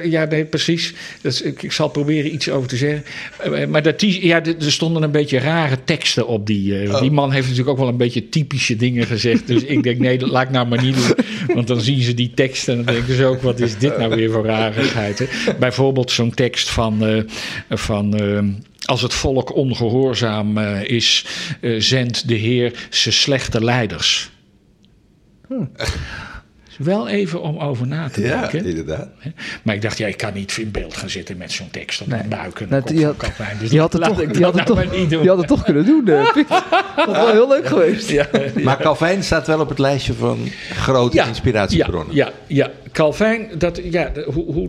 ja 0.03 0.25
nee, 0.25 0.44
precies. 0.44 0.94
Dat 1.21 1.33
is- 1.33 1.42
ik, 1.42 1.62
ik 1.62 1.73
zal 1.73 1.88
proberen 1.88 2.35
iets 2.35 2.51
over 2.51 2.68
te 2.68 2.77
zeggen. 2.77 3.05
Eh, 3.38 3.66
Maar 3.66 3.83
dat, 3.83 4.01
die- 4.01 4.27
ja, 4.27 4.44
er 4.44 4.73
stonden 4.73 5.03
een 5.03 5.11
beetje 5.11 5.38
rare 5.38 5.77
teksten 5.85 6.27
op. 6.27 6.47
Die, 6.47 7.01
die 7.01 7.11
man 7.11 7.31
heeft 7.33 7.44
natuurlijk 7.44 7.71
ook 7.73 7.79
wel 7.79 7.88
een 7.88 7.97
beetje 7.97 8.29
typische 8.29 8.77
dingen 8.77 9.07
gezegd. 9.07 9.47
Dus 9.47 9.62
ik 9.64 9.83
denk, 9.83 9.99
nee, 9.99 10.18
dat 10.18 10.29
laat 10.31 10.42
ik 10.42 10.51
nou 10.51 10.66
maar 10.66 10.83
niet 10.83 10.94
doen. 10.97 11.25
Want 11.55 11.66
dan 11.66 11.81
zien 11.81 12.01
ze 12.03 12.14
die 12.14 12.31
teksten 12.35 12.79
en 12.79 12.85
dan 12.85 12.94
denken 12.94 13.14
ze 13.14 13.25
ook... 13.25 13.42
wat 13.42 13.61
is 13.61 13.79
dit 13.79 13.99
nou 13.99 14.14
weer 14.14 14.31
voor 14.31 14.47
rarigheid? 14.47 15.18
Hè? 15.18 15.27
Bijvoorbeeld 15.59 16.11
zo'n 16.11 16.35
tekst 16.35 16.71
van... 16.71 17.25
van 17.71 18.16
eh, 18.16 18.38
als 18.88 19.03
het 19.03 19.14
volk 19.14 19.55
ongehoorzaam 19.55 20.59
eh, 20.59 20.85
is, 20.85 21.24
eh, 21.61 21.81
zendt 21.81 22.29
de 22.29 22.35
Heer 22.35 22.87
zijn 22.90 23.14
slechte 23.14 23.64
leiders. 23.64 24.31
Is 25.48 25.66
Wel 26.79 27.09
even 27.09 27.41
om 27.43 27.59
over 27.59 27.87
na 27.87 28.09
te 28.09 28.21
Ja, 28.21 28.41
denken. 28.41 28.64
inderdaad. 28.64 29.09
Maar 29.62 29.75
ik 29.75 29.83
dacht, 29.83 29.99
ja, 29.99 30.07
ik 30.07 30.17
kan 30.17 30.35
niet 30.35 30.57
in 30.61 30.71
beeld 30.71 30.97
gaan 30.97 31.11
zitten 31.11 31.37
met 31.37 31.53
zo'n 31.53 31.71
tekst 31.71 32.01
op 32.01 32.07
Nee. 32.07 32.19
mijn 32.19 32.29
buik. 32.29 32.61
En 32.61 32.67
Nou, 32.69 32.99
je 32.99 33.05
had- 33.05 33.17
Calvijn. 33.17 33.57
Dus 33.61 33.71
Je 33.71 33.81
had 33.81 33.93
het 33.93 34.03
toch, 34.03 34.21
je 34.21 34.27
had 34.27 34.35
het 34.37 34.55
nou 34.55 34.64
toch, 34.64 34.77
maar 34.77 34.99
niet 34.99 35.11
doen. 35.11 35.23
je 35.23 35.29
had 35.29 35.38
het 35.38 35.47
toch 35.47 35.62
kunnen 35.64 35.85
doen. 35.85 36.09
eh. 36.09 36.35
Dat 36.97 37.07
was 37.07 37.17
wel 37.17 37.31
heel 37.31 37.49
leuk 37.49 37.67
geweest. 37.67 38.11
Ja, 38.11 38.27
Maar 38.62 38.77
Calvijn 38.81 39.25
staat 39.25 39.47
wel 39.47 39.61
op 39.61 39.69
het 39.69 39.79
lijstje 39.79 40.14
van 40.14 40.38
grote 40.75 41.25
inspiratiebronnen. 41.29 42.14
Ja, 42.14 42.33
ja, 42.47 42.67
ja. 42.67 42.71
Calvijn, 42.93 43.49
dat, 43.59 43.81
ja, 43.91 44.12
hoe, 44.27 44.53
hoe, 44.53 44.69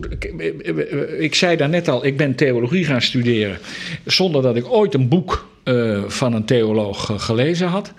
ik 1.18 1.34
zei 1.34 1.56
daarnet 1.56 1.88
al, 1.88 2.06
ik 2.06 2.16
ben 2.16 2.34
theologie 2.34 2.84
gaan 2.84 3.02
studeren. 3.02 3.58
Zonder 4.04 4.42
dat 4.42 4.56
ik 4.56 4.72
ooit 4.72 4.94
een 4.94 5.08
boek 5.08 5.48
eh, 5.64 6.02
van 6.06 6.32
een 6.32 6.44
theoloog 6.44 7.10
eh, 7.10 7.18
gelezen 7.18 7.68
had. 7.68 7.92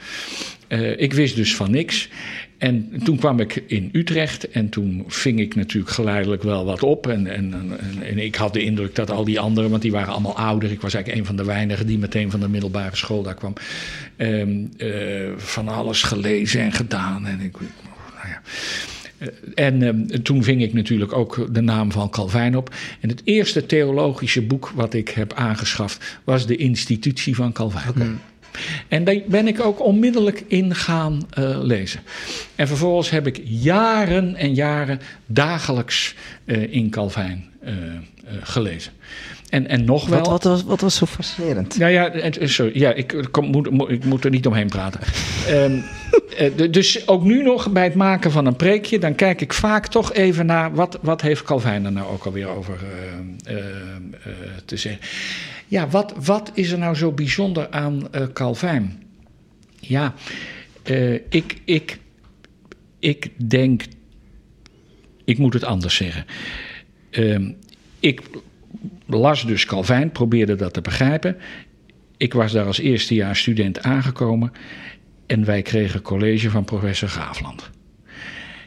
Eh, 0.67 0.99
ik 0.99 1.13
wist 1.13 1.35
dus 1.35 1.55
van 1.55 1.71
niks. 1.71 2.09
En 2.61 2.91
toen 3.03 3.17
kwam 3.17 3.39
ik 3.39 3.63
in 3.67 3.89
Utrecht 3.91 4.49
en 4.49 4.69
toen 4.69 5.03
ving 5.07 5.39
ik 5.39 5.55
natuurlijk 5.55 5.93
geleidelijk 5.93 6.43
wel 6.43 6.65
wat 6.65 6.83
op. 6.83 7.07
En, 7.07 7.27
en, 7.27 7.53
en, 8.03 8.17
ik 8.17 8.35
had 8.35 8.53
de 8.53 8.63
indruk 8.63 8.95
dat 8.95 9.11
al 9.11 9.23
die 9.23 9.39
anderen, 9.39 9.69
want 9.69 9.81
die 9.81 9.91
waren 9.91 10.13
allemaal 10.13 10.37
ouder. 10.37 10.71
Ik 10.71 10.81
was 10.81 10.93
eigenlijk 10.93 11.21
een 11.23 11.35
van 11.35 11.45
de 11.45 11.51
weinigen 11.51 11.87
die 11.87 11.97
meteen 11.97 12.31
van 12.31 12.39
de 12.39 12.49
middelbare 12.49 12.95
school 12.95 13.23
daar 13.23 13.33
kwam. 13.33 13.53
ehm, 14.15 14.65
eh, 14.77 15.31
van 15.35 15.67
alles 15.67 16.03
gelezen 16.03 16.61
en 16.61 16.71
gedaan. 16.71 17.27
En 17.27 17.39
ik, 17.39 17.59
nou 17.59 18.27
ja. 18.27 18.41
Eh, 19.17 19.27
En 19.65 19.81
ehm, 19.83 20.21
toen 20.21 20.43
ving 20.43 20.61
ik 20.61 20.73
natuurlijk 20.73 21.13
ook 21.13 21.47
de 21.53 21.61
naam 21.61 21.91
van 21.91 22.09
Calvijn 22.09 22.57
op. 22.57 22.75
En 22.99 23.09
het 23.09 23.21
eerste 23.23 23.65
theologische 23.65 24.41
boek 24.41 24.71
wat 24.75 24.93
ik 24.93 25.09
heb 25.09 25.33
aangeschaft 25.33 26.19
was 26.23 26.45
de 26.47 26.55
institutie 26.55 27.35
van 27.35 27.51
Calvijn. 27.51 28.19
En 28.87 29.03
daar 29.03 29.17
ben 29.27 29.47
ik 29.47 29.59
ook 29.59 29.81
onmiddellijk 29.81 30.43
in 30.47 30.75
gaan 30.75 31.27
eh, 31.29 31.57
lezen. 31.61 31.99
En 32.55 32.67
vervolgens 32.67 33.09
heb 33.09 33.27
ik 33.27 33.41
jaren 33.43 34.35
en 34.35 34.53
jaren 34.53 35.01
dagelijks 35.25 36.15
eh, 36.45 36.73
in 36.73 36.89
Calvijn 36.89 37.49
eh, 37.63 37.73
gelezen. 38.41 38.91
En, 39.49 39.67
en 39.67 39.85
nog 39.85 40.07
wel. 40.07 40.17
Wat, 40.17 40.27
wat, 40.27 40.43
was, 40.43 40.63
wat 40.63 40.81
was 40.81 40.95
zo 40.95 41.05
fascinerend? 41.05 41.77
Nou 41.77 41.91
ja, 41.91 42.11
sorry, 42.31 42.79
ja 42.79 42.93
ik, 42.93 43.27
kom, 43.31 43.45
moet, 43.45 43.89
ik 43.89 44.05
moet 44.05 44.23
er 44.23 44.29
niet 44.29 44.47
omheen 44.47 44.67
praten. 44.67 44.99
Ehm, 45.47 45.79
eh, 46.37 46.71
dus 46.71 47.07
ook 47.07 47.23
nu 47.23 47.43
nog 47.43 47.71
bij 47.71 47.83
het 47.83 47.95
maken 47.95 48.31
van 48.31 48.45
een 48.45 48.55
preekje, 48.55 48.99
dan 48.99 49.15
kijk 49.15 49.41
ik 49.41 49.53
vaak 49.53 49.87
toch 49.87 50.13
even 50.13 50.45
naar 50.45 50.73
wat, 50.73 50.97
wat 51.01 51.21
heeft 51.21 51.43
Calvijn 51.43 51.85
er 51.85 51.91
nou 51.91 52.11
ook 52.11 52.25
alweer 52.25 52.47
over 52.47 52.77
te 54.65 54.77
zeggen. 54.77 55.01
Ja, 55.71 55.87
wat, 55.87 56.13
wat 56.25 56.51
is 56.53 56.71
er 56.71 56.77
nou 56.77 56.95
zo 56.95 57.11
bijzonder 57.11 57.69
aan 57.69 58.13
eh 58.13 58.27
Calvijn? 58.33 59.03
Ja, 59.79 60.13
eh, 60.83 61.13
ik, 61.13 61.61
ik, 61.65 61.99
ik 62.99 63.31
denk, 63.49 63.83
ik 65.25 65.37
moet 65.37 65.53
het 65.53 65.63
anders 65.63 65.95
zeggen. 65.95 66.25
Ehm, 67.09 67.51
ik 67.99 68.21
las 69.05 69.45
dus 69.45 69.65
Calvijn, 69.65 70.11
probeerde 70.11 70.55
dat 70.55 70.73
te 70.73 70.81
begrijpen. 70.81 71.37
Ik 72.17 72.33
was 72.33 72.51
daar 72.51 72.65
als 72.65 72.79
eerstejaars 72.79 73.39
student 73.39 73.81
aangekomen 73.81 74.51
en 75.25 75.45
wij 75.45 75.61
kregen 75.61 76.01
college 76.01 76.49
van 76.49 76.63
professor 76.63 77.09
Graafland. 77.09 77.69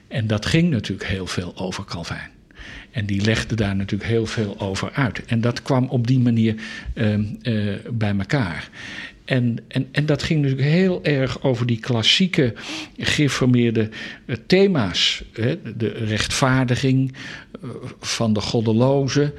En 0.09 0.27
dat 0.27 0.47
ging 0.47 0.71
natuurlijk 0.71 1.09
heel 1.09 1.27
veel 1.27 1.53
over 1.57 1.85
Calvijn. 1.85 2.34
En 2.91 3.07
die 3.07 3.25
legde 3.25 3.55
daar 3.55 3.77
natuurlijk 3.77 4.11
heel 4.11 4.27
veel 4.27 4.61
over 4.61 4.91
uit. 4.93 5.25
En 5.25 5.41
dat 5.41 5.63
kwam 5.63 5.89
op 5.89 6.07
die 6.07 6.19
manier 6.19 6.55
ehm, 6.95 7.25
eh, 7.43 7.55
bij 7.91 8.15
elkaar. 8.19 8.69
En, 9.25 9.59
en, 9.69 9.89
en 9.93 10.07
dat 10.07 10.23
ging 10.23 10.43
natuurlijk 10.43 10.69
heel 10.69 11.05
erg 11.05 11.43
over 11.43 11.67
die 11.67 11.81
klassieke 11.81 12.55
geformeerde 12.99 13.89
eh, 14.27 14.37
thema's. 14.47 15.25
Hè? 15.33 15.77
De 15.77 15.89
rechtvaardiging 15.89 17.13
eh, 17.63 17.69
van 18.01 18.33
de 18.33 18.41
goddeloze. 18.41 19.35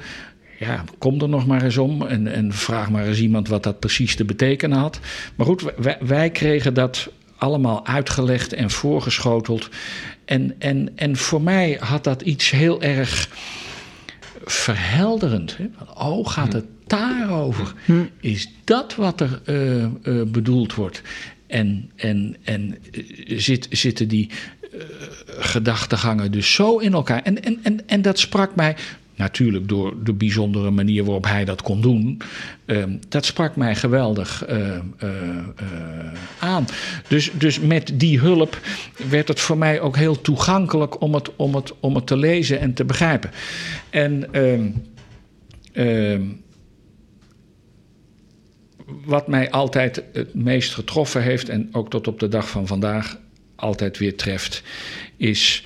Ja, 0.58 0.84
kom 0.98 1.20
er 1.20 1.28
nog 1.28 1.46
maar 1.46 1.62
eens 1.62 1.76
om 1.76 2.02
en, 2.02 2.26
en 2.26 2.52
vraag 2.52 2.90
maar 2.90 3.06
eens 3.06 3.20
iemand 3.20 3.48
wat 3.48 3.62
dat 3.62 3.80
precies 3.80 4.16
te 4.16 4.24
betekenen 4.24 4.78
had. 4.78 5.00
Maar 5.34 5.46
goed, 5.46 5.72
wij, 5.76 5.98
wij 6.00 6.30
kregen 6.30 6.74
dat 6.74 7.10
allemaal 7.36 7.86
uitgelegd 7.86 8.52
en 8.52 8.70
voorgeschoteld. 8.70 9.68
En, 10.26 10.54
en, 10.58 10.92
en 10.96 11.16
voor 11.16 11.42
mij 11.42 11.78
had 11.80 12.04
dat 12.04 12.22
iets 12.22 12.50
heel 12.50 12.82
erg 12.82 13.28
verhelderend. 14.44 15.56
Hè? 15.56 15.66
Oh, 15.94 16.28
gaat 16.28 16.52
het 16.52 16.64
daarover? 16.86 17.74
Is 18.20 18.52
dat 18.64 18.94
wat 18.94 19.20
er 19.20 19.40
eh, 19.44 19.84
eh, 19.84 19.90
bedoeld 20.26 20.74
wordt? 20.74 21.02
En, 21.46 21.90
en, 21.96 22.36
en 22.42 22.78
eh, 22.92 23.38
zit, 23.38 23.66
zitten 23.70 24.08
die 24.08 24.30
gedachtegangen 25.26 26.32
dus 26.32 26.54
zo 26.54 26.78
in 26.78 26.92
elkaar? 26.92 27.22
En, 27.22 27.42
en, 27.42 27.58
en, 27.62 27.88
en 27.88 28.02
dat 28.02 28.18
sprak 28.18 28.54
mij, 28.56 28.76
natuurlijk 29.16 29.68
door 29.68 29.94
de 30.04 30.12
bijzondere 30.12 30.70
manier 30.70 31.04
waarop 31.04 31.24
hij 31.24 31.44
dat 31.44 31.62
kon 31.62 31.80
doen, 31.80 32.20
ehm, 32.64 32.96
dat 33.08 33.24
sprak 33.24 33.56
mij 33.56 33.74
geweldig 33.74 34.44
eh, 34.44 34.76
eh, 34.76 34.80
eh, 34.98 36.12
aan. 36.38 36.64
Dus, 37.08 37.30
dus 37.32 37.60
met 37.60 37.92
die 37.94 38.18
hulp 38.18 38.60
werd 39.08 39.28
het 39.28 39.40
voor 39.40 39.58
mij 39.58 39.80
ook 39.80 39.96
heel 39.96 40.20
toegankelijk 40.20 41.00
om 41.00 41.14
het, 41.14 41.36
om 41.36 41.54
het, 41.54 41.72
om 41.80 41.94
het 41.94 42.06
te 42.06 42.16
lezen 42.16 42.60
en 42.60 42.74
te 42.74 42.84
begrijpen. 42.84 43.30
En 43.90 44.32
ehm, 44.32 44.70
ehm, 45.72 46.22
wat 49.04 49.28
mij 49.28 49.50
altijd 49.50 50.02
het 50.12 50.34
meest 50.34 50.74
getroffen 50.74 51.22
heeft 51.22 51.48
en 51.48 51.68
ook 51.72 51.90
tot 51.90 52.06
op 52.08 52.20
de 52.20 52.28
dag 52.28 52.48
van 52.48 52.66
vandaag 52.66 53.18
altijd 53.56 53.98
weer 53.98 54.16
treft, 54.16 54.62
is 55.16 55.64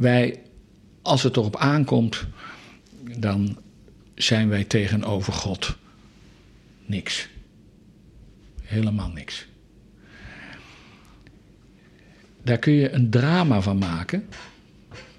wij, 0.00 0.40
als 1.02 1.22
het 1.22 1.36
erop 1.36 1.56
aankomt, 1.56 2.26
dan 3.18 3.58
zijn 4.14 4.48
wij 4.48 4.64
tegenover 4.64 5.32
God 5.32 5.76
niks. 6.86 7.28
Helemaal 8.62 9.10
niks. 9.10 9.46
Daar 12.42 12.58
kun 12.58 12.72
je 12.72 12.90
een 12.90 13.10
drama 13.10 13.60
van 13.60 13.78
maken. 13.78 14.26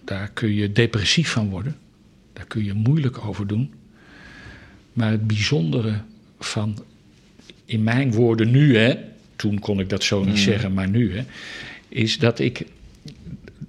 Daar 0.03 0.29
kun 0.29 0.53
je 0.53 0.71
depressief 0.71 1.29
van 1.29 1.49
worden. 1.49 1.77
Daar 2.33 2.45
kun 2.45 2.63
je 2.63 2.73
moeilijk 2.73 3.25
over 3.25 3.47
doen. 3.47 3.73
Maar 4.93 5.11
het 5.11 5.27
bijzondere 5.27 6.01
van, 6.39 6.83
in 7.65 7.83
mijn 7.83 8.11
woorden 8.11 8.51
nu, 8.51 8.77
hè, 8.77 8.95
toen 9.35 9.59
kon 9.59 9.79
ik 9.79 9.89
dat 9.89 10.03
zo 10.03 10.23
niet 10.23 10.39
zeggen, 10.39 10.73
maar 10.73 10.89
nu, 10.89 11.17
hè, 11.17 11.23
is 11.89 12.17
dat 12.17 12.39
ik 12.39 12.65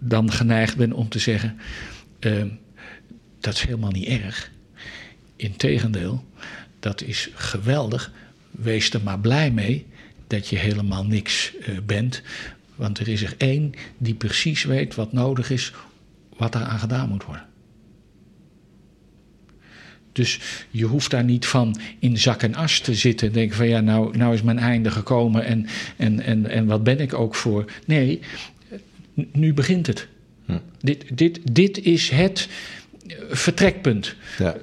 dan 0.02 0.32
geneigd 0.32 0.76
ben 0.76 0.92
om 0.92 1.08
te 1.08 1.18
zeggen: 1.18 1.58
eh, 2.18 2.44
dat 3.40 3.54
is 3.54 3.62
helemaal 3.62 3.90
niet 3.90 4.08
erg. 4.08 4.50
Integendeel, 5.36 6.24
dat 6.80 7.02
is 7.02 7.30
geweldig. 7.34 8.12
Wees 8.50 8.90
er 8.90 9.02
maar 9.02 9.18
blij 9.18 9.50
mee 9.50 9.86
dat 10.26 10.48
je 10.48 10.56
helemaal 10.56 11.04
niks 11.04 11.52
eh, 11.56 11.78
bent. 11.86 12.22
Want 12.74 12.98
er 12.98 13.08
is 13.08 13.22
er 13.22 13.34
één 13.38 13.72
die 13.98 14.14
precies 14.14 14.64
weet 14.64 14.94
wat 14.94 15.12
nodig 15.12 15.50
is, 15.50 15.72
wat 16.36 16.54
er 16.54 16.62
aan 16.62 16.78
gedaan 16.78 17.08
moet 17.08 17.24
worden. 17.24 17.46
Dus 20.12 20.40
je 20.70 20.84
hoeft 20.84 21.10
daar 21.10 21.24
niet 21.24 21.46
van 21.46 21.80
in 21.98 22.18
zak 22.18 22.42
en 22.42 22.54
as 22.54 22.80
te 22.80 22.94
zitten. 22.94 23.26
en 23.26 23.32
Denken 23.32 23.56
van 23.56 23.68
ja, 23.68 23.80
nou, 23.80 24.16
nou 24.16 24.34
is 24.34 24.42
mijn 24.42 24.58
einde 24.58 24.90
gekomen 24.90 25.44
en, 25.44 25.66
en, 25.96 26.20
en, 26.20 26.46
en 26.46 26.66
wat 26.66 26.82
ben 26.82 27.00
ik 27.00 27.14
ook 27.14 27.34
voor. 27.34 27.64
Nee, 27.86 28.20
nu 29.14 29.54
begint 29.54 29.86
het. 29.86 30.08
Dit, 30.80 31.04
dit, 31.12 31.40
dit 31.52 31.84
is 31.84 32.10
het 32.10 32.48
eh, 33.06 33.16
vertrekpunt. 33.30 34.14
Ja. 34.38 34.56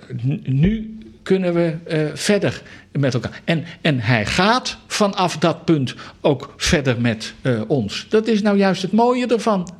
Nu 0.43 0.97
kunnen 1.23 1.53
we 1.53 1.75
eh, 1.83 1.99
verder 2.13 2.62
met 2.91 3.13
elkaar. 3.13 3.41
En, 3.43 3.65
en 3.81 3.99
hij 3.99 4.25
gaat 4.25 4.77
vanaf 4.88 5.38
dat 5.38 5.65
punt 5.65 5.95
ook 6.21 6.53
verder 6.57 7.01
met 7.01 7.33
eh, 7.41 7.62
ons. 7.67 8.05
Dat 8.09 8.27
is 8.27 8.41
nou 8.41 8.57
juist 8.57 8.81
het 8.81 8.91
mooie 8.91 9.27
ervan. 9.27 9.77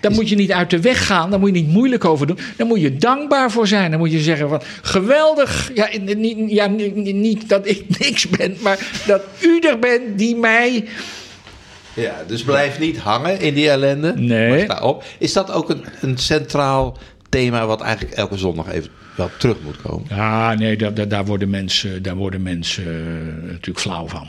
Daar 0.00 0.12
moet 0.12 0.28
je 0.28 0.36
niet 0.36 0.52
uit 0.52 0.70
de 0.70 0.80
weg 0.80 1.06
gaan, 1.06 1.30
daar 1.30 1.38
moet 1.38 1.48
je 1.54 1.62
niet 1.62 1.72
moeilijk 1.72 2.04
over 2.04 2.26
doen. 2.26 2.38
Daar 2.56 2.66
moet 2.66 2.80
je 2.80 2.96
dankbaar 2.96 3.50
voor 3.50 3.66
zijn. 3.66 3.90
Dan 3.90 4.00
moet 4.00 4.12
je 4.12 4.20
zeggen 4.20 4.48
van 4.48 4.62
geweldig. 4.82 5.70
Ja, 5.74 5.88
niet, 6.16 6.50
ja, 6.50 6.66
niet, 6.66 7.14
niet 7.14 7.48
dat 7.48 7.68
ik 7.68 7.84
niks 7.98 8.28
ben, 8.28 8.56
maar 8.60 9.02
dat 9.06 9.22
u 9.40 9.58
er 9.58 9.78
bent 9.78 10.18
die 10.18 10.36
mij. 10.36 10.84
Ja, 11.98 12.22
dus 12.26 12.42
blijf 12.42 12.78
niet 12.78 12.98
hangen 12.98 13.40
in 13.40 13.54
die 13.54 13.70
ellende. 13.70 14.14
Nee. 14.16 14.66
Maar 14.66 14.82
op. 14.82 15.04
Is 15.18 15.32
dat 15.32 15.50
ook 15.52 15.70
een, 15.70 15.84
een 16.00 16.18
centraal 16.18 16.98
thema 17.28 17.66
wat 17.66 17.80
eigenlijk 17.80 18.16
elke 18.16 18.36
zondag 18.36 18.68
even 18.72 18.90
wel 19.16 19.30
terug 19.38 19.56
moet 19.64 19.82
komen? 19.82 20.06
Ja, 20.08 20.54
nee, 20.54 20.76
daar, 20.76 20.94
daar, 20.94 21.08
daar 21.08 21.24
worden 21.24 21.50
mensen, 21.50 22.02
daar 22.02 22.16
worden 22.16 22.42
mensen 22.42 22.84
eh, 22.84 23.50
natuurlijk 23.50 23.78
flauw 23.78 24.08
van. 24.08 24.28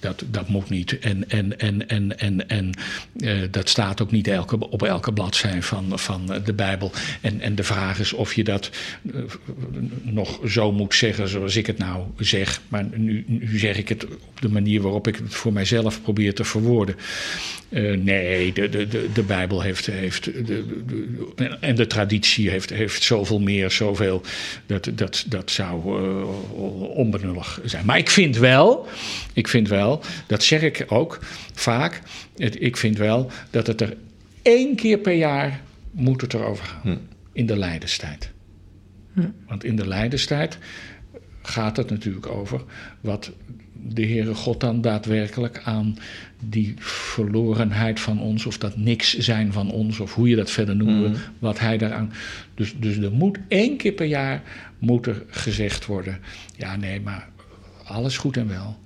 Dat, 0.00 0.24
dat 0.30 0.48
moet 0.48 0.70
niet. 0.70 0.98
En, 0.98 1.30
en, 1.30 1.58
en, 1.58 1.88
en, 1.88 2.18
en, 2.18 2.48
en 2.48 2.72
eh, 3.16 3.36
dat 3.50 3.68
staat 3.68 4.02
ook 4.02 4.10
niet 4.10 4.28
elke, 4.28 4.70
op 4.70 4.82
elke 4.82 5.12
bladzij 5.12 5.62
van, 5.62 5.98
van 5.98 6.40
de 6.44 6.52
Bijbel. 6.52 6.92
En, 7.20 7.40
en 7.40 7.54
de 7.54 7.62
vraag 7.62 7.98
is 7.98 8.12
of 8.12 8.34
je 8.34 8.44
dat 8.44 8.70
eh, 9.12 9.20
nog 10.02 10.40
zo 10.46 10.72
moet 10.72 10.94
zeggen 10.94 11.28
zoals 11.28 11.56
ik 11.56 11.66
het 11.66 11.78
nou 11.78 12.04
zeg. 12.18 12.60
Maar 12.68 12.84
nu, 12.94 13.24
nu 13.26 13.58
zeg 13.58 13.76
ik 13.76 13.88
het 13.88 14.04
op 14.04 14.40
de 14.40 14.48
manier 14.48 14.80
waarop 14.80 15.06
ik 15.08 15.16
het 15.16 15.34
voor 15.34 15.52
mijzelf 15.52 16.02
probeer 16.02 16.34
te 16.34 16.44
verwoorden. 16.44 16.96
Eh, 17.68 17.96
nee, 17.96 18.52
de, 18.52 18.68
de, 18.68 18.88
de, 18.88 19.08
de 19.14 19.22
Bijbel 19.22 19.62
heeft. 19.62 19.86
heeft 19.86 20.24
de, 20.24 20.64
en 21.60 21.74
de 21.74 21.86
traditie 21.86 22.50
heeft, 22.50 22.70
heeft 22.70 23.02
zoveel 23.02 23.40
meer, 23.40 23.70
zoveel. 23.70 24.22
Dat, 24.66 24.90
dat, 24.94 25.24
dat 25.28 25.50
zou 25.50 25.82
onbenullig 26.94 27.60
zijn. 27.64 27.84
Maar 27.84 27.98
ik 27.98 28.10
vind 28.10 28.36
wel, 28.36 28.86
ik 29.32 29.48
vind 29.48 29.68
wel, 29.68 29.87
dat 30.26 30.42
zeg 30.42 30.62
ik 30.62 30.84
ook 30.88 31.18
vaak. 31.54 32.00
Het, 32.36 32.62
ik 32.62 32.76
vind 32.76 32.98
wel 32.98 33.30
dat 33.50 33.66
het 33.66 33.80
er 33.80 33.96
één 34.42 34.76
keer 34.76 34.98
per 34.98 35.12
jaar 35.12 35.60
moet 35.90 36.20
het 36.20 36.34
erover 36.34 36.64
gaan. 36.64 36.98
In 37.32 37.46
de 37.46 37.56
lijdenstijd. 37.56 38.30
Want 39.46 39.64
in 39.64 39.76
de 39.76 39.88
lijdenstijd 39.88 40.58
gaat 41.42 41.76
het 41.76 41.90
natuurlijk 41.90 42.26
over 42.26 42.62
wat 43.00 43.32
de 43.86 44.06
Heere 44.06 44.34
God 44.34 44.60
dan 44.60 44.80
daadwerkelijk 44.80 45.60
aan 45.64 45.98
die 46.44 46.74
verlorenheid 46.78 48.00
van 48.00 48.20
ons, 48.20 48.46
of 48.46 48.58
dat 48.58 48.76
niks 48.76 49.18
zijn 49.18 49.52
van 49.52 49.70
ons, 49.70 50.00
of 50.00 50.14
hoe 50.14 50.28
je 50.28 50.36
dat 50.36 50.50
verder 50.50 50.76
noemt, 50.76 51.00
wil, 51.00 51.20
wat 51.38 51.58
hij 51.58 51.78
daaraan. 51.78 52.12
Dus, 52.54 52.74
dus 52.78 52.96
er 52.96 53.12
moet 53.12 53.38
één 53.48 53.76
keer 53.76 53.92
per 53.92 54.06
jaar 54.06 54.42
moet 54.78 55.06
er 55.06 55.22
gezegd 55.28 55.86
worden: 55.86 56.18
ja, 56.56 56.76
nee, 56.76 57.00
maar 57.00 57.28
alles 57.84 58.18
goed 58.18 58.36
en 58.36 58.48
wel, 58.48 58.78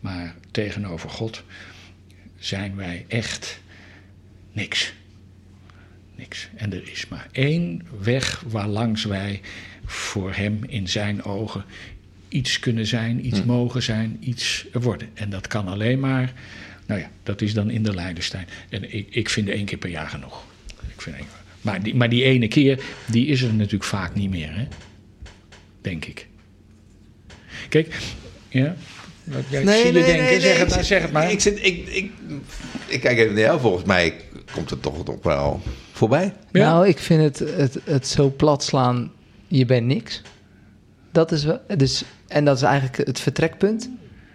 maar 0.00 0.34
tegenover 0.50 1.10
God 1.10 1.42
zijn 2.38 2.76
wij 2.76 3.04
echt 3.08 3.60
niks. 4.52 4.92
Niks. 6.14 6.48
En 6.54 6.72
er 6.72 6.90
is 6.90 7.08
maar 7.08 7.28
één 7.32 7.82
weg 8.00 8.42
waarlangs 8.46 9.04
wij 9.04 9.40
voor 9.84 10.34
hem 10.34 10.64
in 10.66 10.88
zijn 10.88 11.22
ogen 11.22 11.64
iets 12.28 12.58
kunnen 12.58 12.86
zijn, 12.86 13.26
iets 13.26 13.44
mogen 13.44 13.82
zijn, 13.82 14.16
iets 14.20 14.66
worden. 14.72 15.08
En 15.14 15.30
dat 15.30 15.46
kan 15.46 15.68
alleen 15.68 16.00
maar, 16.00 16.32
nou 16.86 17.00
ja, 17.00 17.10
dat 17.22 17.40
is 17.40 17.54
dan 17.54 17.70
in 17.70 17.82
de 17.82 17.94
Leidenstein. 17.94 18.46
En 18.68 18.94
ik, 18.94 19.06
ik 19.10 19.28
vind 19.28 19.48
één 19.48 19.64
keer 19.64 19.78
per 19.78 19.90
jaar 19.90 20.08
genoeg. 20.08 20.44
Ik 20.94 21.00
vind 21.00 21.16
één. 21.16 21.26
Maar, 21.60 21.82
die, 21.82 21.94
maar 21.94 22.08
die 22.08 22.24
ene 22.24 22.48
keer, 22.48 22.82
die 23.06 23.26
is 23.26 23.42
er 23.42 23.54
natuurlijk 23.54 23.84
vaak 23.84 24.14
niet 24.14 24.30
meer, 24.30 24.54
hè? 24.54 24.66
denk 25.80 26.04
ik. 26.04 26.26
Kijk, 27.68 27.98
ja. 28.48 28.76
Wat 29.32 29.42
jij 29.48 29.64
nee, 29.64 29.92
denken, 29.92 30.40
zeg, 30.40 30.58
het 30.58 30.68
maar, 30.68 30.78
ik, 30.78 30.84
zeg 30.84 31.02
het 31.02 31.12
maar. 31.12 31.30
Ik, 31.30 31.40
zit, 31.40 31.58
ik, 31.66 31.88
ik, 31.88 32.10
ik 32.86 33.00
kijk 33.00 33.18
even 33.18 33.34
naar 33.34 33.42
jou. 33.42 33.60
Volgens 33.60 33.84
mij 33.84 34.14
komt 34.52 34.70
het 34.70 34.82
toch 34.82 35.04
nog 35.06 35.16
wel 35.22 35.60
voorbij. 35.92 36.32
Ja. 36.52 36.70
Nou, 36.72 36.88
ik 36.88 36.98
vind 36.98 37.22
het, 37.22 37.50
het, 37.56 37.78
het 37.84 38.06
zo 38.06 38.32
plat 38.36 38.62
slaan, 38.62 39.12
je 39.46 39.66
bent 39.66 39.86
niks. 39.86 40.22
Dat 41.12 41.32
is 41.32 41.44
wel, 41.44 41.60
dus, 41.76 42.04
en 42.28 42.44
dat 42.44 42.56
is 42.56 42.62
eigenlijk 42.62 43.06
het 43.06 43.20
vertrekpunt. 43.20 43.90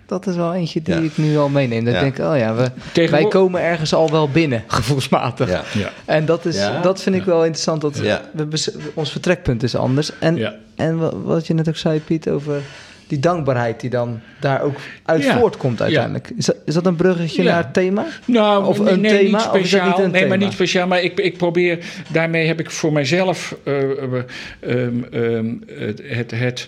Dat 0.08 0.28
is 0.28 0.36
wel 0.36 0.54
eentje 0.54 0.82
die 0.82 0.94
Ja. 0.96 1.02
ik 1.02 1.18
nu 1.18 1.38
al 1.38 1.50
meeneem. 1.50 1.86
Dat 1.86 1.94
Ja. 1.94 2.00
ik 2.02 2.16
denk, 2.16 2.30
oh 2.32 2.38
ja, 2.38 2.56
we, 2.56 3.08
wij 3.10 3.28
komen 3.28 3.62
ergens 3.62 3.94
al 3.94 4.12
wel 4.12 4.30
binnen, 4.30 4.64
gevoelsmatig. 4.78 5.50
Ja. 5.50 5.64
Ja. 5.74 5.92
En 6.06 6.26
dat, 6.26 6.46
is, 6.46 6.56
Ja. 6.56 6.82
dat 6.82 7.02
vind 7.02 7.16
ik 7.16 7.24
wel 7.24 7.42
interessant. 7.44 7.82
Dat 7.82 7.98
Ja. 7.98 8.30
we, 8.34 8.74
ons 8.94 9.12
vertrekpunt 9.12 9.64
is 9.64 9.76
anders. 9.76 10.12
En, 10.20 10.36
Ja. 10.36 10.56
en 10.76 10.98
wa- 10.98 11.16
wat 11.18 11.48
je 11.48 11.54
net 11.54 11.68
ook 11.70 11.76
zei, 11.78 12.00
Piet, 12.00 12.30
over 12.30 12.62
die 13.08 13.20
dankbaarheid 13.20 13.80
die 13.80 13.90
dan 13.90 14.20
daar 14.40 14.62
ook 14.62 14.76
uit 15.04 15.24
Ja. 15.24 15.38
voortkomt 15.38 15.82
uiteindelijk. 15.82 16.32
Is, 16.38 16.46
dat, 16.46 16.56
is 16.66 16.74
dat 16.74 16.86
een 16.86 16.96
bruggetje 16.96 17.44
Ja. 17.44 17.52
naar 17.52 17.64
het 17.64 17.74
thema? 17.74 18.06
Nou, 18.26 18.66
Of 18.66 18.80
nee, 18.80 18.94
een 18.94 19.02
nee, 19.02 19.12
thema, 19.12 19.38
niet 19.38 19.48
of 19.48 19.56
speciaal. 19.56 19.88
niet 19.88 19.98
een 20.06 20.12
nee, 20.12 20.28
maar 20.28 20.38
niet 20.38 20.52
speciaal. 20.52 20.88
Maar 20.88 21.02
ik, 21.02 21.20
ik 21.20 21.38
probeer, 21.38 21.80
daarmee 22.12 22.48
heb 22.48 22.60
ik 22.60 22.72
voor 22.72 22.94
mijzelf 22.94 23.56
eh, 23.64 23.92
eh, 23.92 24.24
ehm, 24.60 25.04
ehm, 25.12 25.54
het, 25.68 26.02
het, 26.04 26.32
het 26.32 26.68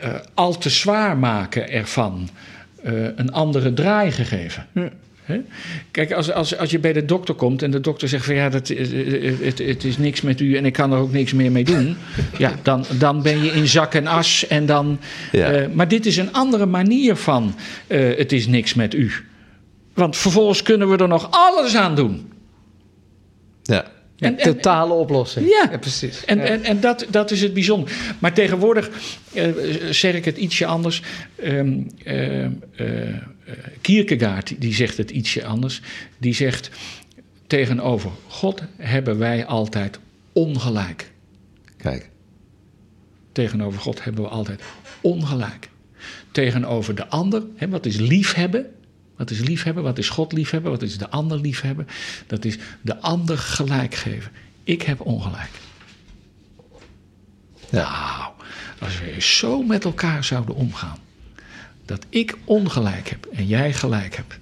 eh, 0.00 0.14
al 0.34 0.58
te 0.58 0.70
zwaar 0.70 1.16
maken 1.16 1.70
ervan 1.70 2.28
een 3.16 3.32
andere 3.32 3.72
draai 3.72 4.10
gegeven. 4.10 4.66
Hm. 4.72 4.88
Hè? 5.22 5.40
Kijk, 5.90 6.12
als, 6.12 6.32
als, 6.32 6.56
als 6.56 6.70
je 6.70 6.78
bij 6.78 6.92
de 6.92 7.04
dokter 7.04 7.34
komt 7.34 7.62
en 7.62 7.70
de 7.70 7.80
dokter 7.80 8.08
zegt 8.08 8.24
van 8.24 8.34
ja, 8.34 8.48
dat, 8.48 8.68
eh, 8.70 9.26
eh, 9.28 9.40
het, 9.40 9.58
het 9.58 9.84
is 9.84 9.98
niks 9.98 10.20
met 10.20 10.40
u 10.40 10.56
en 10.56 10.64
ik 10.66 10.72
kan 10.72 10.92
er 10.92 10.98
ook 10.98 11.12
niks 11.12 11.32
meer 11.32 11.52
mee 11.52 11.64
doen. 11.64 11.96
ja, 12.38 12.52
dan, 12.62 12.84
dan 12.98 13.22
ben 13.22 13.44
je 13.44 13.50
in 13.50 13.66
zak 13.68 13.94
en 13.94 14.06
as 14.06 14.46
en 14.46 14.66
dan. 14.66 14.98
Ja. 15.32 15.52
eh, 15.52 15.68
maar 15.72 15.88
dit 15.88 16.06
is 16.06 16.16
een 16.16 16.32
andere 16.32 16.66
manier 16.66 17.16
van 17.16 17.54
eh, 17.86 18.16
het 18.16 18.32
is 18.32 18.46
niks 18.46 18.74
met 18.74 18.94
u. 18.94 19.10
Want 19.94 20.16
vervolgens 20.16 20.62
kunnen 20.62 20.90
we 20.90 20.96
er 20.96 21.08
nog 21.08 21.28
alles 21.30 21.76
aan 21.76 21.94
doen. 21.96 22.32
Ja. 23.62 23.84
En- 24.18 24.38
en- 24.38 24.54
Totale 24.54 24.92
oplossing. 24.92 25.48
Ja. 25.48 25.78
precies. 25.78 26.24
En, 26.24 26.38
Ja. 26.38 26.44
en, 26.44 26.64
en 26.64 26.80
dat, 26.80 27.06
dat 27.10 27.30
is 27.30 27.40
het 27.42 27.54
bijzonder. 27.54 27.92
Maar 28.18 28.32
tegenwoordig 28.32 28.90
eh, 29.32 29.48
zeg 29.90 30.14
ik 30.14 30.24
het 30.24 30.36
ietsje 30.36 30.66
anders. 30.66 31.02
Eh, 31.36 31.60
Kierkegaard 33.80 34.46
die- 34.48 34.58
die 34.58 34.74
zegt 34.74 34.96
het 34.96 35.10
ietsje 35.10 35.44
anders. 35.44 35.80
Die 36.18 36.34
zegt 36.34 36.70
tegenover 37.46 38.10
God 38.28 38.62
hebben 38.76 39.18
wij 39.18 39.46
altijd 39.46 39.98
ongelijk. 40.32 41.12
Kijk. 41.76 42.10
Tegenover 43.32 43.80
God 43.80 44.04
hebben 44.04 44.22
we 44.22 44.28
altijd 44.28 44.62
ongelijk. 45.00 45.68
Tegenover 46.30 46.94
de 46.94 47.08
ander, 47.08 47.42
hè, 47.56 47.68
wat 47.68 47.86
is 47.86 47.96
liefhebben? 47.96 48.66
Wat 49.16 49.30
is 49.30 49.38
liefhebben? 49.38 49.82
Wat 49.82 49.98
is 49.98 50.08
God 50.08 50.32
liefhebben? 50.32 50.70
Wat 50.70 50.82
is 50.82 50.98
de 50.98 51.10
ander 51.10 51.38
liefhebben? 51.40 51.86
Dat 52.26 52.44
is 52.44 52.58
de 52.80 53.00
ander 53.00 53.38
gelijk 53.38 53.94
geven. 53.94 54.32
Ik 54.64 54.82
heb 54.82 55.00
ongelijk. 55.00 55.50
Nou, 57.70 58.32
als 58.78 59.00
we 59.00 59.20
zo 59.20 59.62
met 59.62 59.84
elkaar 59.84 60.24
zouden 60.24 60.54
omgaan. 60.54 60.98
Dat 61.92 62.06
ik 62.08 62.36
ongelijk 62.44 63.08
heb 63.08 63.26
en 63.32 63.46
jij 63.46 63.72
gelijk 63.72 64.16
hebt. 64.16 64.38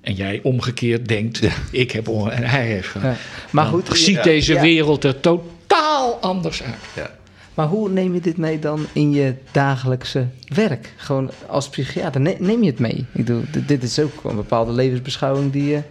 En 0.00 0.14
jij 0.14 0.40
omgekeerd 0.42 1.08
denkt, 1.08 1.40
ik 1.70 1.90
heb 1.90 2.08
ongelijk 2.08 2.36
en 2.40 2.48
hij 2.48 2.66
heeft 2.66 2.88
gelijk. 2.88 3.16
Ja. 3.16 3.22
Maar 3.50 3.64
Dan 3.64 3.72
goed, 3.72 3.98
ziet 3.98 4.14
ja. 4.16 4.22
deze 4.22 4.52
Ja. 4.52 4.60
wereld 4.60 5.04
er 5.04 5.20
totaal 5.20 6.14
anders 6.20 6.62
uit. 6.62 6.74
Ja. 6.96 7.10
Maar 7.54 7.66
hoe 7.66 7.88
neem 7.90 8.14
je 8.14 8.20
dit 8.20 8.36
mee 8.36 8.58
dan 8.58 8.86
in 8.92 9.12
je 9.12 9.34
dagelijkse 9.52 10.26
werk? 10.54 10.92
Gewoon 10.96 11.30
als 11.46 11.68
psychiater, 11.68 12.20
ne- 12.20 12.36
neem 12.38 12.62
je 12.62 12.70
het 12.70 12.78
mee? 12.78 12.96
Ik 12.96 13.06
bedoel, 13.12 13.42
dit, 13.50 13.68
dit 13.68 13.82
is 13.82 13.98
ook 13.98 14.24
een 14.24 14.36
bepaalde 14.36 14.72
levensbeschouwing 14.72 15.52
die 15.52 15.64
je 15.68 15.82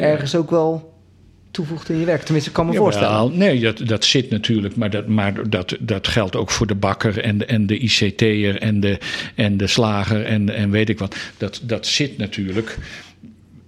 ergens 0.00 0.34
ook 0.34 0.50
wel 0.50 0.91
toevoegt 1.52 1.88
in 1.88 1.98
je 1.98 2.04
werk. 2.04 2.22
Tenminste, 2.22 2.50
ik 2.50 2.56
kan 2.56 2.66
me 2.66 2.72
Jawel, 2.72 2.90
voorstellen. 2.90 3.38
Nee, 3.38 3.60
dat, 3.60 3.78
dat 3.86 4.04
zit 4.04 4.30
natuurlijk, 4.30 4.76
maar, 4.76 4.90
dat, 4.90 5.06
maar 5.06 5.50
dat, 5.50 5.76
dat 5.80 6.08
geldt 6.08 6.36
ook 6.36 6.50
voor 6.50 6.66
de 6.66 6.74
bakker 6.74 7.20
en 7.20 7.38
de, 7.38 7.44
en 7.44 7.66
de 7.66 7.78
ICT'er 7.78 8.60
en 8.60 8.80
de, 8.80 8.98
en 9.34 9.56
de 9.56 9.66
slager 9.66 10.24
en, 10.24 10.50
en 10.50 10.70
weet 10.70 10.88
ik 10.88 10.98
wat. 10.98 11.16
Dat, 11.36 11.60
dat 11.62 11.86
zit 11.86 12.18
natuurlijk 12.18 12.78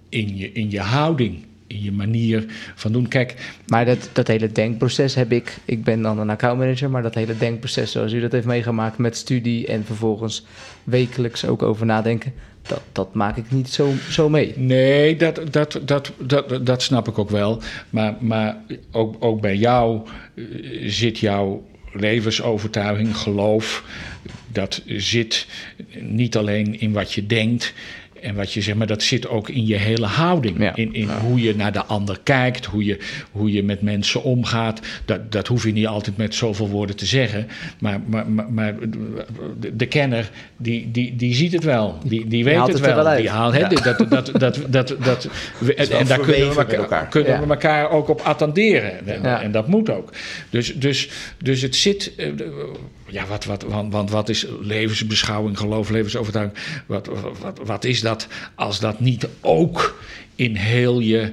in 0.09 0.37
je, 0.37 0.51
in 0.51 0.71
je 0.71 0.79
houding, 0.79 1.43
in 1.67 1.83
je 1.83 1.91
manier 1.91 2.45
van 2.75 2.91
doen. 2.91 3.07
Kijk, 3.07 3.35
Maar 3.67 3.85
dat, 3.85 4.09
dat 4.13 4.27
hele 4.27 4.51
denkproces 4.51 5.15
heb 5.15 5.31
ik. 5.31 5.57
Ik 5.65 5.83
ben 5.83 6.01
dan 6.01 6.19
een 6.19 6.29
accountmanager, 6.29 6.89
maar 6.89 7.01
dat 7.01 7.15
hele 7.15 7.37
denkproces 7.37 7.91
zoals 7.91 8.13
u 8.13 8.19
dat 8.19 8.31
heeft 8.31 8.45
meegemaakt 8.45 8.97
met 8.97 9.17
studie 9.17 9.67
en 9.67 9.85
vervolgens 9.85 10.45
wekelijks 10.83 11.45
ook 11.45 11.63
over 11.63 11.85
nadenken. 11.85 12.33
Dat, 12.67 12.81
dat 12.91 13.13
maak 13.13 13.37
ik 13.37 13.51
niet 13.51 13.69
zo, 13.69 13.93
zo 14.09 14.29
mee. 14.29 14.53
Nee, 14.57 15.15
dat, 15.15 15.41
dat, 15.51 15.79
dat, 15.83 16.11
dat, 16.17 16.65
dat 16.65 16.81
snap 16.81 17.07
ik 17.07 17.19
ook 17.19 17.29
wel. 17.29 17.61
Maar, 17.89 18.15
maar 18.19 18.57
ook, 18.91 19.15
ook 19.19 19.41
bij 19.41 19.55
jou 19.55 20.01
eh, 20.35 20.43
zit 20.85 21.19
jouw 21.19 21.63
levensovertuiging, 21.93 23.17
geloof. 23.17 23.83
Dat 24.47 24.81
zit 24.85 25.47
niet 25.99 26.37
alleen 26.37 26.79
in 26.79 26.91
wat 26.91 27.13
je 27.13 27.25
denkt. 27.25 27.73
En 28.25 28.35
wat 28.35 28.53
je 28.53 28.61
zegt, 28.61 28.77
maar 28.77 28.87
dat 28.87 29.03
zit 29.03 29.27
ook 29.27 29.49
in 29.49 29.65
je 29.65 29.75
hele 29.75 30.05
houding. 30.05 30.59
Ja. 30.59 30.75
In, 30.75 30.93
in 30.93 31.09
hoe 31.09 31.41
je 31.41 31.55
naar 31.55 31.71
de 31.71 31.83
ander 31.85 32.19
kijkt, 32.23 32.65
hoe 32.65 32.85
je, 32.85 32.97
hoe 33.31 33.51
je 33.51 33.63
met 33.63 33.81
mensen 33.81 34.23
omgaat. 34.23 34.79
Dat, 35.05 35.31
dat 35.31 35.47
hoef 35.47 35.63
je 35.63 35.71
niet 35.71 35.87
altijd 35.87 36.17
met 36.17 36.35
zoveel 36.35 36.67
woorden 36.69 36.95
te 36.95 37.05
zeggen. 37.05 37.47
Maar, 37.79 37.99
maar, 38.05 38.29
maar, 38.29 38.51
maar 38.51 38.75
de, 39.59 39.75
de 39.75 39.85
kenner, 39.85 40.29
die, 40.57 40.91
die, 40.91 41.15
die 41.15 41.33
ziet 41.33 41.51
het 41.51 41.63
wel. 41.63 41.97
Die, 42.03 42.27
die 42.27 42.43
weet 42.43 42.57
het 42.57 42.67
het 42.67 42.79
wel. 42.79 43.15
Die 43.17 43.29
haalt, 43.29 43.53
hè, 43.53 43.67
dat, 43.67 43.83
dat, 43.83 44.09
dat, 44.09 44.31
dat, 44.39 44.59
dat, 44.69 44.95
dat, 45.03 45.27
we- 45.59 45.75
is 45.75 45.87
wel 45.87 45.99
en 45.99 46.05
daar 46.07 46.19
kunnen, 46.19 46.49
we 46.49 46.55
elkaar, 46.55 46.73
elkaar. 46.79 47.07
kunnen 47.07 47.41
we 47.41 47.47
elkaar 47.47 47.89
ook 47.89 48.07
op 48.07 48.21
attenderen. 48.21 49.23
En 49.41 49.51
dat 49.51 49.67
moet 49.67 49.89
ook. 49.89 50.09
Dus, 50.49 50.73
dus, 50.75 51.09
dus 51.43 51.61
het 51.61 51.75
zit. 51.75 52.15
eh, 52.17 52.27
Ja, 53.07 53.25
wat, 53.25 53.45
wat, 53.45 53.63
want, 53.63 53.93
want 53.93 54.09
wat 54.09 54.29
is 54.29 54.47
levensbeschouwing, 54.61 55.57
geloof, 55.57 55.89
levensovertuiging? 55.89 56.57
Wat, 56.85 57.09
wat, 57.41 57.59
wat 57.65 57.83
is 57.83 58.01
dat 58.01 58.27
als 58.55 58.79
dat 58.79 58.99
niet 58.99 59.27
ook 59.41 59.99
in 60.35 60.55
heel 60.55 60.99
je 60.99 61.31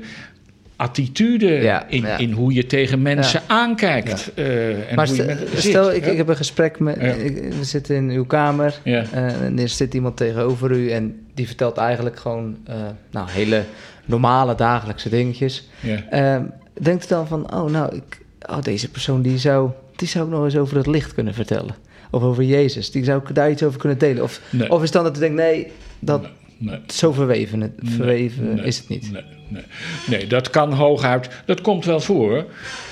attitude, 0.77 1.47
Ja, 1.47 1.87
in, 1.89 2.03
ja. 2.03 2.19
in 2.19 2.33
hoe 2.33 2.53
je 2.55 2.67
tegen 2.67 3.03
mensen 3.03 3.43
aankijkt. 3.47 4.31
eh, 4.35 4.91
en 4.91 4.95
maar 4.95 5.07
hoe 5.09 5.17
je 5.17 5.47
stel, 5.57 5.85
zit, 5.85 5.97
ik, 5.97 6.07
ik 6.07 6.17
heb 6.17 6.29
een 6.29 6.37
gesprek 6.37 6.79
met. 6.79 6.97
Ik- 6.97 7.53
we 7.59 7.65
zitten 7.65 7.97
in 7.97 8.11
uw 8.11 8.25
kamer 8.25 8.79
eh, 8.85 9.15
en 9.43 9.59
er 9.59 9.69
zit 9.69 9.95
iemand 9.95 10.17
tegenover 10.17 10.71
u 10.71 10.91
en 10.91 11.27
die 11.35 11.47
vertelt 11.47 11.77
eigenlijk 11.77 12.19
gewoon 12.19 12.57
eh, 12.67 12.77
nou, 13.11 13.31
hele 13.31 13.65
normale 14.05 14.55
dagelijkse 14.55 15.09
dingetjes. 15.09 15.69
Ja. 15.81 16.03
Ehm, 16.11 16.43
denkt 16.81 17.05
u 17.05 17.09
dan 17.09 17.27
van, 17.27 17.55
oh 17.55 17.71
nou, 17.71 17.97
ik, 17.97 18.21
oh, 18.51 18.63
deze 18.63 18.91
persoon 18.91 19.23
die 19.23 19.39
zou, 19.39 19.71
die 20.03 20.11
zou 20.11 20.25
ik 20.25 20.31
nog 20.33 20.45
eens 20.45 20.57
over 20.57 20.77
het 20.77 20.87
licht 20.87 21.15
kunnen 21.15 21.35
vertellen. 21.35 21.75
Of 22.11 22.23
over 22.23 22.45
Jezus, 22.45 22.91
die 22.91 23.05
zou 23.05 23.23
ik 23.29 23.35
daar 23.35 23.51
iets 23.51 23.63
over 23.63 23.79
kunnen 23.79 23.99
delen. 23.99 24.23
Of, 24.23 24.41
Nee. 24.51 24.71
of 24.71 24.83
is 24.83 24.91
dan 24.91 25.05
dat 25.05 25.17
u 25.17 25.21
denkt, 25.21 25.37
nee, 25.37 25.67
dat, 25.99 26.27
Nee. 26.59 26.79
zo 26.87 27.13
verweven, 27.13 27.61
het, 27.61 27.73
verweven 27.83 28.59
is 28.65 28.79
het 28.79 28.89
niet. 28.89 29.13
Nee, 29.13 29.23
nee. 29.49 29.63
nee, 30.07 30.27
dat 30.27 30.51
kan 30.51 30.73
hooguit. 30.73 31.29
Dat 31.47 31.61
komt 31.61 31.85
wel 31.85 32.01
voor. 32.01 32.45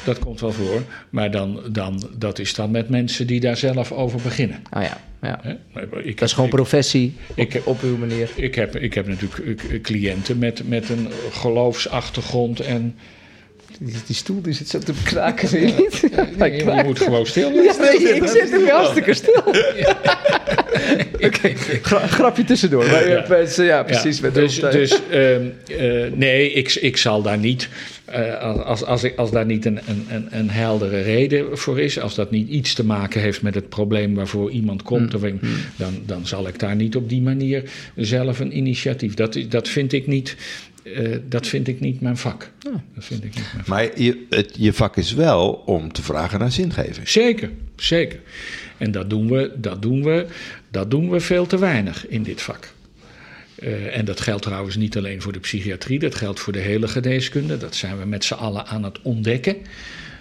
Dat 0.05 0.19
komt 0.19 0.41
wel 0.41 0.53
voor. 0.53 0.83
Maar 1.11 1.31
dan, 1.31 1.61
dan, 1.73 2.03
dat 2.19 2.39
is 2.39 2.55
dan 2.55 2.71
met 2.71 2.89
mensen 2.89 3.27
die 3.27 3.41
daar 3.41 3.57
zelf 3.57 3.93
over 3.93 4.21
beginnen. 4.23 4.63
Oh 4.77 4.83
ja, 4.83 5.01
ja. 5.23 5.41
Ik, 6.05 6.19
Dat 6.19 6.29
is 6.29 6.35
gewoon 6.35 6.49
ik, 6.49 6.55
professie 6.55 7.15
ik 7.35 7.47
op, 7.47 7.53
heb- 7.53 7.67
op 7.67 7.83
uw 7.83 7.97
manier. 7.97 8.31
ik 8.35 8.55
heb, 8.55 8.77
ik 8.77 8.95
heb 8.95 9.07
natuurlijk 9.07 9.79
cliënten 9.83 10.39
met, 10.39 10.69
met 10.69 10.89
een 10.89 11.09
geloofsachtergrond. 11.31 12.61
En 12.61 12.95
Die, 13.83 13.95
die 14.07 14.17
stoel 14.17 14.43
die 14.43 14.53
zit 14.53 14.69
zo 14.69 14.79
te 14.79 14.93
kraken, 15.05 15.61
je 15.61 15.67
niet? 15.67 16.03
nee, 16.39 16.65
je 16.65 16.83
moet 16.85 17.01
gewoon 17.01 17.27
stil 17.27 17.51
Ja, 17.53 17.75
nee, 17.81 18.15
ik 18.15 18.27
zit 18.27 18.51
nu 18.51 18.69
hartstikke 18.69 19.15
stil. 19.15 19.43
Oké, 21.27 21.53
gra- 21.83 22.07
grapje 22.07 22.45
tussendoor. 22.45 22.85
Ja. 22.85 23.01
ja. 23.01 23.47
ja, 23.57 23.83
precies. 23.83 24.21
Met 24.21 24.35
dus 24.35 24.61
de 24.61 24.69
dus 24.69 25.01
ehm, 25.11 25.45
eh, 25.79 26.13
nee, 26.15 26.53
ik, 26.53 26.75
ik 26.75 26.97
zal 26.97 27.23
daar 27.23 27.39
niet, 27.39 27.69
eh, 28.05 28.41
als, 28.65 28.85
als, 28.85 29.05
ik, 29.05 29.17
als 29.17 29.31
daar 29.31 29.47
niet 29.47 29.65
een, 29.65 29.79
een, 29.87 30.07
een, 30.11 30.27
een 30.31 30.51
heldere 30.51 31.01
reden 31.03 31.59
voor 31.59 31.81
is, 31.81 32.01
als 32.01 32.15
dat 32.15 32.31
niet 32.31 32.49
iets 32.49 32.75
te 32.75 32.85
maken 32.85 33.21
heeft 33.21 33.43
met 33.43 33.55
het 33.55 33.69
probleem 33.69 34.15
waarvoor 34.15 34.51
iemand 34.51 34.83
komt, 34.83 35.15
of 35.15 35.23
een- 35.23 35.41
dan, 35.77 35.95
dan 36.07 36.27
zal 36.27 36.49
ik 36.49 36.59
daar 36.59 36.77
niet 36.77 36.97
op 36.97 37.09
die 37.09 37.23
manier 37.23 37.63
zelf 37.97 38.41
een 38.41 38.57
initiatief. 38.57 39.15
Dat, 39.15 39.39
dat, 39.49 39.69
vind, 39.69 39.93
ik 39.93 40.07
niet, 40.07 40.37
eh, 40.83 41.17
dat 41.29 41.47
vind 41.47 41.69
ik 41.69 41.81
niet 41.81 42.01
mijn 42.01 42.17
vak. 42.17 42.51
Dat 42.95 43.05
vind 43.05 43.25
ik 43.25 43.35
niet 43.35 43.53
mijn 43.53 43.65
vak. 43.65 43.67
Maar 43.67 44.01
je, 44.01 44.27
het, 44.31 44.55
je 44.59 44.73
vak 44.73 44.97
is 44.97 45.13
wel 45.13 45.63
om 45.67 45.93
te 45.93 46.03
vragen 46.03 46.39
naar 46.39 46.53
zingeving. 46.53 47.09
Zeker, 47.09 47.51
zeker. 47.77 48.21
En 48.77 48.91
dat 48.91 49.11
doen 49.11 49.29
we, 49.29 49.53
dat 49.57 49.83
doen 49.83 50.03
we, 50.03 50.27
dat 50.71 50.91
doen 50.91 51.11
we 51.11 51.21
veel 51.21 51.47
te 51.47 51.59
weinig 51.59 52.07
in 52.07 52.23
dit 52.23 52.43
vak. 52.43 52.73
Eh, 53.55 53.97
en 53.97 54.05
dat 54.05 54.21
geldt 54.21 54.43
trouwens 54.43 54.77
niet 54.77 54.97
alleen 54.97 55.23
voor 55.23 55.33
de 55.33 55.41
psychiatrie, 55.41 55.99
dat 55.99 56.15
geldt 56.15 56.41
voor 56.41 56.53
de 56.53 56.59
hele 56.59 56.89
geneeskunde. 56.89 57.57
Dat 57.57 57.75
zijn 57.75 57.99
we 57.99 58.05
met 58.05 58.25
z'n 58.25 58.35
allen 58.35 58.67
aan 58.67 58.85
het 58.85 59.03
ontdekken. 59.03 59.57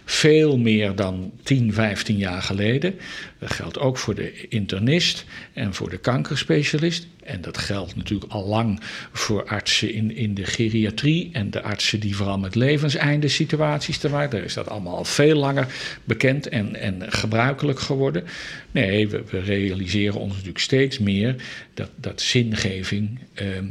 Veel 0.09 0.57
meer 0.57 0.95
dan 0.95 1.31
10, 1.43 1.73
15 1.73 2.17
jaar 2.17 2.41
geleden. 2.41 2.95
Dat 3.39 3.53
geldt 3.53 3.79
ook 3.79 3.97
voor 3.97 4.15
de 4.15 4.47
internist 4.47 5.25
en 5.53 5.73
voor 5.73 5.89
de 5.89 5.97
kankerspecialist. 5.97 7.07
En 7.23 7.41
dat 7.41 7.57
geldt 7.57 7.95
natuurlijk 7.95 8.31
al 8.31 8.45
lang 8.45 8.79
voor 9.11 9.45
artsen 9.45 9.93
in, 9.93 10.15
in 10.15 10.33
de 10.33 10.45
geriatrie 10.45 11.29
en 11.33 11.49
de 11.49 11.61
artsen 11.61 11.99
die 11.99 12.15
vooral 12.15 12.37
met 12.37 12.55
levenseinde 12.55 13.27
situaties 13.27 13.97
te 13.97 14.09
maken. 14.09 14.37
Daar 14.37 14.45
is 14.45 14.53
dat 14.53 14.69
allemaal 14.69 14.97
al 14.97 15.05
veel 15.05 15.35
langer 15.35 15.67
bekend 16.03 16.47
en, 16.47 16.75
en 16.75 17.11
gebruikelijk 17.11 17.79
geworden. 17.79 18.23
Nee, 18.71 19.07
we, 19.07 19.23
we 19.29 19.39
realiseren 19.39 20.19
ons 20.19 20.31
natuurlijk 20.31 20.59
steeds 20.59 20.99
meer 20.99 21.35
dat, 21.73 21.89
dat 21.95 22.21
zingeving, 22.21 23.19
ehm, 23.33 23.47
eh, 23.47 23.63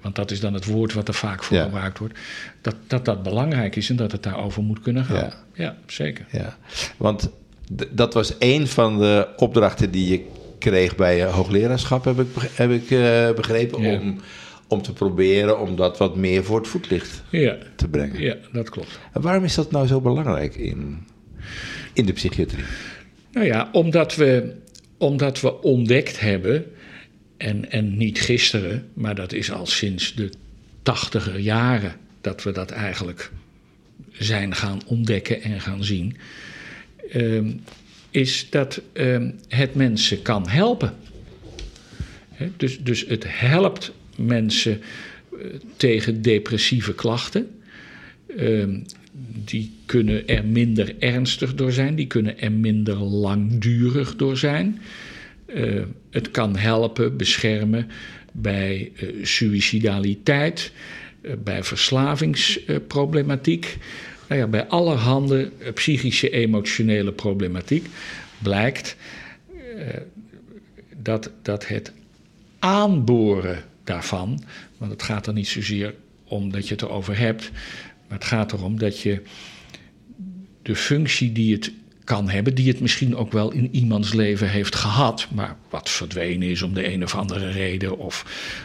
want 0.00 0.14
dat 0.16 0.30
is 0.30 0.40
dan 0.40 0.54
het 0.54 0.64
woord 0.64 0.92
wat 0.92 1.08
er 1.08 1.14
vaak 1.14 1.42
voor 1.44 1.56
Ja. 1.56 1.62
gebruikt 1.62 1.98
wordt, 1.98 2.18
dat, 2.60 2.74
dat 2.86 3.04
dat 3.04 3.22
belangrijk 3.22 3.76
is 3.76 3.90
en 3.90 3.96
dat 3.96 4.12
het 4.12 4.22
daarover 4.22 4.62
moet 4.62 4.80
kunnen 4.80 5.04
gaan. 5.04 5.16
Ja. 5.16 5.32
Ja, 5.54 5.76
zeker. 5.86 6.26
Ja, 6.30 6.56
want 6.96 7.30
dat 7.90 8.14
was 8.14 8.34
een 8.38 8.66
van 8.66 8.98
de 8.98 9.28
opdrachten 9.36 9.90
die 9.90 10.10
je 10.10 10.24
kreeg 10.58 10.96
bij 10.96 11.16
je 11.16 11.24
hoogleraarschap, 11.24 12.04
heb 12.04 12.18
ik, 12.20 12.26
heb 12.54 12.70
ik 12.70 12.90
eh, 12.90 13.30
begrepen. 13.32 13.82
Ja. 13.82 13.98
Om, 13.98 14.20
om 14.68 14.82
te 14.82 14.92
proberen 14.92 15.60
om 15.60 15.76
dat 15.76 15.98
wat 15.98 16.16
meer 16.16 16.44
voor 16.44 16.58
het 16.58 16.68
voetlicht 16.68 17.22
Ja, 17.30 17.56
te 17.76 17.88
brengen. 17.88 18.20
ja 18.20 18.36
dat 18.52 18.70
klopt. 18.70 18.98
En 19.12 19.20
waarom 19.20 19.44
is 19.44 19.54
dat 19.54 19.70
nou 19.70 19.86
zo 19.86 20.00
belangrijk 20.00 20.54
in, 20.56 21.06
in 21.92 22.06
de 22.06 22.12
psychiatrie? 22.12 22.64
Nou 23.32 23.46
ja, 23.46 23.68
omdat 23.72 24.14
we, 24.14 24.54
omdat 24.98 25.40
we 25.40 25.60
ontdekt 25.62 26.20
hebben, 26.20 26.64
en, 27.40 27.70
en 27.70 27.96
niet 27.96 28.20
gisteren, 28.20 28.88
maar 28.94 29.14
dat 29.14 29.32
is 29.32 29.50
al 29.50 29.66
sinds 29.66 30.14
de 30.14 30.30
tachtiger 30.82 31.38
jaren 31.38 31.96
dat 32.20 32.42
we 32.42 32.52
dat 32.52 32.70
eigenlijk 32.70 33.30
zijn 34.12 34.54
gaan 34.54 34.80
ontdekken 34.86 35.42
en 35.42 35.60
gaan 35.60 35.84
zien, 35.84 36.16
ehm, 37.10 37.50
is 38.10 38.46
dat 38.50 38.80
ehm, 38.92 39.30
het 39.48 39.74
mensen 39.74 40.22
kan 40.22 40.48
helpen. 40.48 40.94
Dus, 42.56 42.78
dus 42.78 43.06
het 43.06 43.24
helpt 43.26 43.92
mensen 44.16 44.80
eh, 45.32 45.38
tegen 45.76 46.22
depressieve 46.22 46.94
klachten. 46.94 47.48
Ehm, 48.36 48.78
die 49.44 49.72
kunnen 49.86 50.28
er 50.28 50.44
minder 50.44 50.94
ernstig 50.98 51.54
door 51.54 51.72
zijn, 51.72 51.94
die 51.94 52.06
kunnen 52.06 52.40
er 52.40 52.52
minder 52.52 52.96
langdurig 52.96 54.16
door 54.16 54.36
zijn. 54.36 54.80
Eh, 55.54 55.82
het 56.10 56.30
kan 56.30 56.56
helpen, 56.56 57.16
beschermen 57.16 57.90
bij 58.32 58.92
eh, 58.96 59.08
suïcidaliteit, 59.22 60.72
eh, 61.20 61.32
bij 61.44 61.64
verslavingsproblematiek. 61.64 63.76
nou 64.28 64.40
ja, 64.40 64.46
bij 64.46 64.66
allerhande 64.66 65.50
psychische, 65.74 66.30
emotionele 66.30 67.12
problematiek 67.12 67.86
blijkt 68.42 68.96
dat, 70.96 71.30
dat 71.42 71.66
het 71.66 71.92
aanboren 72.58 73.64
daarvan, 73.84 74.42
want 74.78 74.92
het 74.92 75.02
gaat 75.02 75.26
er 75.26 75.32
niet 75.32 75.48
zozeer 75.48 75.94
om 76.24 76.52
dat 76.52 76.68
je 76.68 76.74
het 76.74 76.82
erover 76.82 77.18
hebt, 77.18 77.50
maar 78.08 78.18
het 78.18 78.26
gaat 78.26 78.52
erom 78.52 78.78
dat 78.78 79.00
je 79.00 79.22
de 80.62 80.76
functie 80.76 81.32
die 81.32 81.54
het 81.54 81.72
kan 82.10 82.30
hebben, 82.30 82.54
die 82.54 82.68
het 82.68 82.80
misschien 82.80 83.16
ook 83.16 83.32
wel 83.32 83.50
in 83.50 83.68
iemands 83.72 84.12
leven 84.12 84.50
heeft 84.50 84.74
gehad, 84.74 85.26
maar 85.34 85.56
wat 85.68 85.90
verdwenen 85.90 86.48
is 86.48 86.62
om 86.62 86.74
de 86.74 86.92
een 86.92 87.02
of 87.02 87.14
andere 87.14 87.50
reden, 87.50 87.98
of 87.98 88.24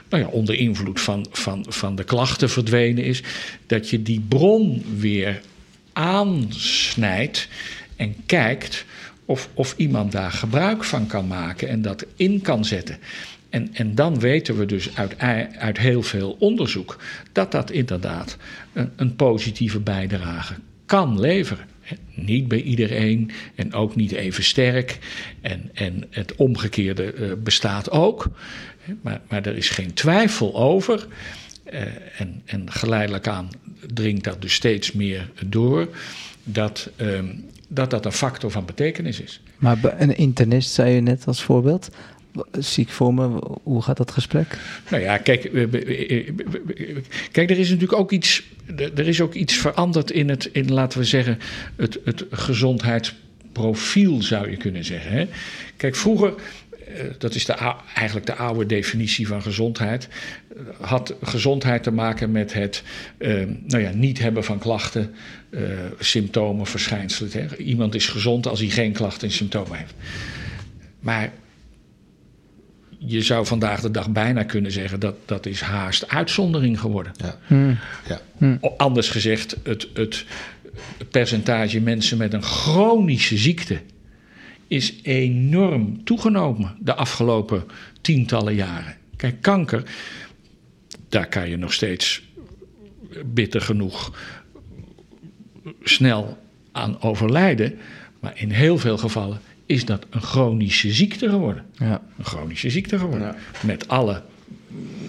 nou 0.10 0.24
ja, 0.24 0.30
onder 0.30 0.56
invloed 0.56 1.02
van, 1.02 1.26
van, 1.32 1.66
van 1.68 1.96
de 1.96 2.04
klachten 2.04 2.50
verdwenen 2.50 3.04
is, 3.04 3.24
dat 3.68 3.90
je 3.90 4.02
die 4.02 4.26
bron 4.28 4.84
weer 4.98 5.42
aansnijdt 5.94 7.48
en 7.96 8.16
kijkt 8.26 8.86
of, 9.26 9.50
of 9.54 9.74
iemand 9.78 10.12
daar 10.12 10.32
gebruik 10.32 10.84
van 10.84 11.08
kan 11.08 11.28
maken 11.28 11.70
en 11.70 11.82
dat 11.82 12.06
in 12.16 12.42
kan 12.42 12.66
zetten. 12.66 12.98
En, 13.50 13.70
en 13.74 13.96
dan 13.96 14.20
weten 14.20 14.58
we 14.58 14.66
dus 14.66 14.96
uit, 14.96 15.20
uit 15.58 15.78
heel 15.78 16.02
veel 16.02 16.36
onderzoek 16.40 16.98
dat 17.32 17.52
dat 17.52 17.72
inderdaad 17.72 18.38
een, 18.74 18.92
een 18.96 19.16
positieve 19.16 19.80
bijdrage 19.80 20.54
kan 20.86 21.20
leveren. 21.20 21.75
Niet 22.14 22.48
bij 22.48 22.62
iedereen 22.62 23.32
en 23.56 23.74
ook 23.74 23.96
niet 23.96 24.12
even 24.12 24.44
sterk. 24.44 24.98
En, 25.42 25.70
en 25.74 26.04
het 26.10 26.36
omgekeerde 26.36 27.14
uh, 27.14 27.34
bestaat 27.44 27.92
ook. 27.92 28.30
Maar, 29.02 29.22
maar 29.30 29.46
er 29.46 29.58
is 29.58 29.70
geen 29.70 29.94
twijfel 29.94 30.56
over. 30.56 31.08
Uh, 31.74 31.82
en, 32.18 32.42
en 32.46 32.72
geleidelijk 32.72 33.28
aan 33.28 33.50
dringt 33.94 34.24
dat 34.24 34.42
dus 34.42 34.54
steeds 34.54 34.92
meer 34.92 35.30
door. 35.46 35.88
Dat, 36.44 36.90
uh, 37.02 37.20
dat 37.68 37.90
dat 37.90 38.06
een 38.06 38.12
factor 38.12 38.52
van 38.52 38.66
betekenis 38.66 39.22
is. 39.22 39.42
Maar 39.58 39.78
een 39.98 40.18
internist 40.18 40.72
zei 40.72 40.94
je 40.94 41.02
net 41.02 41.28
als 41.28 41.44
voorbeeld. 41.44 41.90
Zie 42.60 42.84
ik 42.84 42.90
voor 42.90 43.14
me, 43.14 43.40
hoe 43.64 43.82
gaat 43.82 43.98
dat 43.98 44.12
gesprek? 44.12 44.58
Nou 44.90 45.04
ja, 45.04 45.18
kijk, 45.18 45.42
kijk 47.32 47.50
er 47.50 47.60
is 47.60 47.70
natuurlijk 47.70 48.00
ook 48.00 48.12
iets, 48.12 48.44
er 48.76 49.08
is 49.08 49.22
ook 49.22 49.34
iets 49.34 49.54
veranderd 49.54 50.12
in 50.12 50.30
het, 50.30 50.46
in, 50.46 50.74
laten 50.74 51.00
we 51.00 51.06
zeggen, 51.06 51.40
het, 51.76 52.00
het 52.06 52.26
gezondheidsprofiel 52.32 54.22
zou 54.22 54.50
je 54.50 54.58
kunnen 54.58 54.86
zeggen. 54.86 55.12
Hè? 55.12 55.28
Kijk, 55.78 55.96
vroeger, 55.96 56.34
dat 57.18 57.36
is 57.36 57.46
de, 57.46 57.74
eigenlijk 57.94 58.26
de 58.26 58.36
oude 58.36 58.66
definitie 58.66 59.28
van 59.28 59.42
gezondheid, 59.42 60.08
had 60.82 61.14
gezondheid 61.22 61.84
te 61.84 61.92
maken 61.92 62.32
met 62.32 62.54
het 62.54 62.84
uh, 63.18 63.44
nou 63.66 63.84
ja, 63.84 63.92
niet 63.94 64.20
hebben 64.20 64.44
van 64.44 64.60
klachten, 64.60 65.16
uh, 65.50 65.62
symptomen, 66.00 66.66
verschijnselen. 66.66 67.32
Hè? 67.32 67.58
Iemand 67.58 67.96
is 67.96 68.08
gezond 68.08 68.48
als 68.48 68.60
hij 68.60 68.70
geen 68.70 68.94
klachten 68.94 69.28
en 69.28 69.34
symptomen 69.34 69.78
heeft. 69.78 69.94
Maar 71.00 71.32
je 73.06 73.22
zou 73.22 73.46
vandaag 73.46 73.82
de 73.82 73.92
dag 73.92 74.10
bijna 74.10 74.44
kunnen 74.44 74.72
zeggen 74.72 75.00
dat 75.00 75.16
dat 75.26 75.46
is 75.46 75.62
haast 75.62 76.08
uitzondering 76.08 76.80
geworden. 76.80 77.12
Ja. 77.18 77.38
Hmm. 77.48 77.78
Ja. 78.08 78.22
Hmm. 78.38 78.60
Anders 78.78 79.10
gezegd, 79.10 79.58
het, 79.64 79.88
het 79.94 80.26
percentage 81.12 81.82
mensen 81.82 82.18
met 82.18 82.34
een 82.34 82.44
chronische 82.44 83.38
ziekte 83.38 83.82
is 84.68 84.94
enorm 85.04 86.04
toegenomen 86.04 86.76
de 86.80 86.96
afgelopen 86.96 87.64
tientallen 88.02 88.56
jaren. 88.56 88.96
Kijk, 89.16 89.42
kanker, 89.42 89.84
daar 91.10 91.28
kan 91.28 91.50
je 91.50 91.58
nog 91.58 91.74
steeds 91.74 92.24
bitter 93.26 93.62
genoeg 93.62 94.14
snel 95.84 96.38
aan 96.72 97.02
overlijden. 97.02 97.78
Maar 98.20 98.34
in 98.36 98.52
heel 98.52 98.78
veel 98.78 98.98
gevallen 98.98 99.40
is 99.66 99.86
dat 99.86 100.06
een 100.10 100.22
chronische 100.22 100.92
ziekte 100.92 101.30
geworden. 101.30 101.66
Ja. 101.74 102.02
Een 102.18 102.26
chronische 102.26 102.70
ziekte 102.70 103.00
geworden. 103.00 103.28
Ja. 103.28 103.36
Met 103.62 103.88
alle 103.88 104.22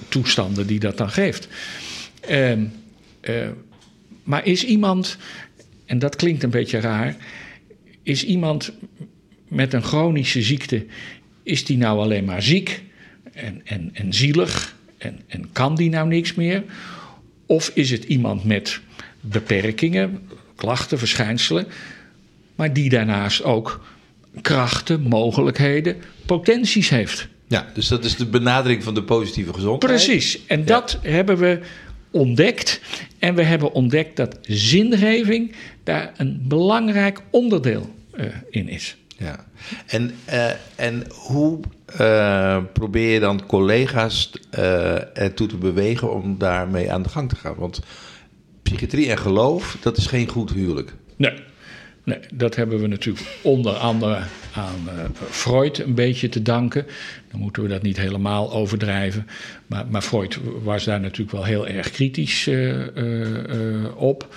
toestanden 0.08 0.66
die 0.66 0.78
dat 0.78 0.96
dan 0.96 1.10
geeft. 1.10 1.48
Uh, 2.30 2.52
uh, 2.52 2.58
maar 4.22 4.46
is 4.46 4.64
iemand, 4.64 5.16
en 5.84 5.98
dat 5.98 6.16
klinkt 6.16 6.42
een 6.42 6.50
beetje 6.50 6.80
raar, 6.80 7.16
is 8.02 8.24
iemand 8.24 8.72
met 9.48 9.72
een 9.72 9.82
chronische 9.82 10.42
ziekte, 10.42 10.86
is 11.42 11.64
die 11.64 11.76
nou 11.76 11.98
alleen 11.98 12.24
maar 12.24 12.42
ziek 12.42 12.82
en, 13.32 13.60
en, 13.64 13.90
en 13.92 14.12
zielig 14.12 14.76
en, 14.98 15.20
en 15.26 15.52
kan 15.52 15.74
die 15.74 15.90
nou 15.90 16.08
niks 16.08 16.34
meer? 16.34 16.64
Of 17.46 17.70
is 17.74 17.90
het 17.90 18.04
iemand 18.04 18.44
met 18.44 18.80
beperkingen, 19.20 20.28
klachten, 20.54 20.98
verschijnselen, 20.98 21.66
maar 22.54 22.72
die 22.72 22.88
daarnaast 22.88 23.42
ook 23.42 23.84
krachten, 24.40 25.00
mogelijkheden, 25.00 25.96
potenties 26.26 26.88
heeft. 26.88 27.28
Ja, 27.48 27.66
dus 27.74 27.88
dat 27.88 28.04
is 28.04 28.16
de 28.16 28.26
benadering 28.26 28.82
van 28.82 28.94
de 28.94 29.02
positieve 29.02 29.52
gezondheid. 29.52 29.92
Precies, 29.92 30.46
en 30.46 30.64
dat 30.64 30.98
ja. 31.02 31.10
hebben 31.10 31.36
we 31.36 31.60
ontdekt. 32.10 32.80
En 33.18 33.34
we 33.34 33.42
hebben 33.42 33.72
ontdekt 33.72 34.16
dat 34.16 34.38
zingeving 34.42 35.54
daar 35.84 36.12
een 36.16 36.44
belangrijk 36.48 37.20
onderdeel 37.30 37.94
uh, 38.14 38.26
in 38.50 38.68
is. 38.68 38.96
Ja, 39.18 39.46
en, 39.86 40.14
uh, 40.28 40.50
en 40.76 41.06
hoe 41.10 41.60
uh, 42.00 42.58
probeer 42.72 43.12
je 43.12 43.20
dan 43.20 43.46
collega's 43.46 44.30
ertoe 45.14 45.46
te 45.46 45.56
bewegen 45.56 46.12
om 46.14 46.38
daarmee 46.38 46.92
aan 46.92 47.02
de 47.02 47.08
gang 47.08 47.28
te 47.28 47.36
gaan? 47.36 47.54
Want 47.54 47.80
psychiatrie 48.62 49.10
en 49.10 49.18
geloof, 49.18 49.76
dat 49.80 49.96
is 49.96 50.06
geen 50.06 50.28
goed 50.28 50.52
huwelijk. 50.52 50.94
Nee. 51.16 51.32
Nee, 52.06 52.18
dat 52.34 52.56
hebben 52.56 52.80
we 52.80 52.86
natuurlijk 52.86 53.26
onder 53.42 53.72
andere 53.72 54.18
aan 54.52 54.88
uh, 54.88 55.04
Freud 55.30 55.78
een 55.78 55.94
beetje 55.94 56.28
te 56.28 56.42
danken. 56.42 56.86
Dan 57.30 57.40
moeten 57.40 57.62
we 57.62 57.68
dat 57.68 57.82
niet 57.82 57.96
helemaal 57.96 58.52
overdrijven. 58.52 59.26
Maar, 59.66 59.86
maar 59.86 60.02
Freud 60.02 60.38
was 60.62 60.84
daar 60.84 61.00
natuurlijk 61.00 61.30
wel 61.30 61.44
heel 61.44 61.66
erg 61.66 61.90
kritisch 61.90 62.46
uh, 62.46 62.86
uh, 62.94 63.96
op. 63.96 64.34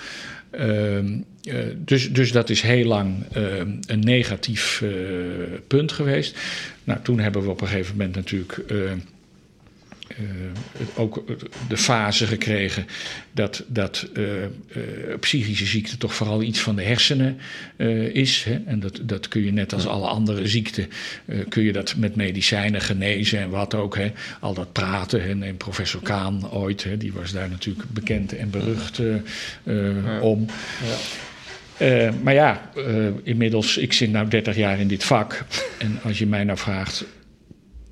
Ehm, 0.50 1.18
dus, 1.76 2.12
dus 2.12 2.32
dat 2.32 2.50
is 2.50 2.60
heel 2.62 2.86
lang 2.86 3.24
een 3.86 4.00
negatief 4.00 4.82
punt 5.66 5.92
geweest. 5.92 6.38
Nou, 6.84 7.00
toen 7.02 7.18
hebben 7.18 7.42
we 7.42 7.50
op 7.50 7.60
een 7.60 7.68
gegeven 7.68 7.96
moment 7.96 8.14
natuurlijk 8.14 8.64
ook 10.94 11.24
de 11.68 11.76
fase 11.76 12.26
gekregen 12.26 12.86
dat, 13.32 13.64
dat 13.66 14.08
psychische 15.20 15.66
ziekte 15.66 15.96
toch 15.96 16.14
vooral 16.14 16.42
iets 16.42 16.60
van 16.60 16.76
de 16.76 16.82
hersenen 16.82 17.38
is. 18.12 18.44
Hè? 18.44 18.60
En 18.66 18.80
dat, 18.80 19.00
dat 19.02 19.28
kun 19.28 19.44
je 19.44 19.52
net 19.52 19.72
als 19.72 19.86
alle 19.86 20.06
andere 20.06 20.48
ziekten, 20.48 20.88
kun 21.48 21.62
je 21.62 21.72
dat 21.72 21.96
met 21.96 22.16
medicijnen 22.16 22.80
genezen 22.80 23.38
en 23.38 23.50
wat 23.50 23.74
ook. 23.74 23.96
Hè? 23.96 24.12
Al 24.40 24.54
dat 24.54 24.72
praten. 24.72 25.22
Hè? 25.22 25.46
En 25.46 25.56
professor 25.56 26.02
Kaan 26.02 26.50
ooit, 26.50 26.84
hè? 26.84 26.96
die 26.96 27.12
was 27.12 27.32
daar 27.32 27.48
natuurlijk 27.48 27.84
bekend 27.92 28.36
en 28.36 28.50
berucht 28.50 29.00
om. 30.20 30.46
Ja. 30.86 30.96
Uh, 31.80 32.10
maar 32.22 32.34
ja, 32.34 32.70
uh, 32.76 33.06
inmiddels, 33.22 33.76
ik 33.76 33.92
zit 33.92 34.12
nu 34.12 34.28
30 34.28 34.56
jaar 34.56 34.80
in 34.80 34.88
dit 34.88 35.04
vak. 35.04 35.44
En 35.78 35.98
als 36.02 36.18
je 36.18 36.26
mij 36.26 36.44
nou 36.44 36.58
vraagt, 36.58 37.04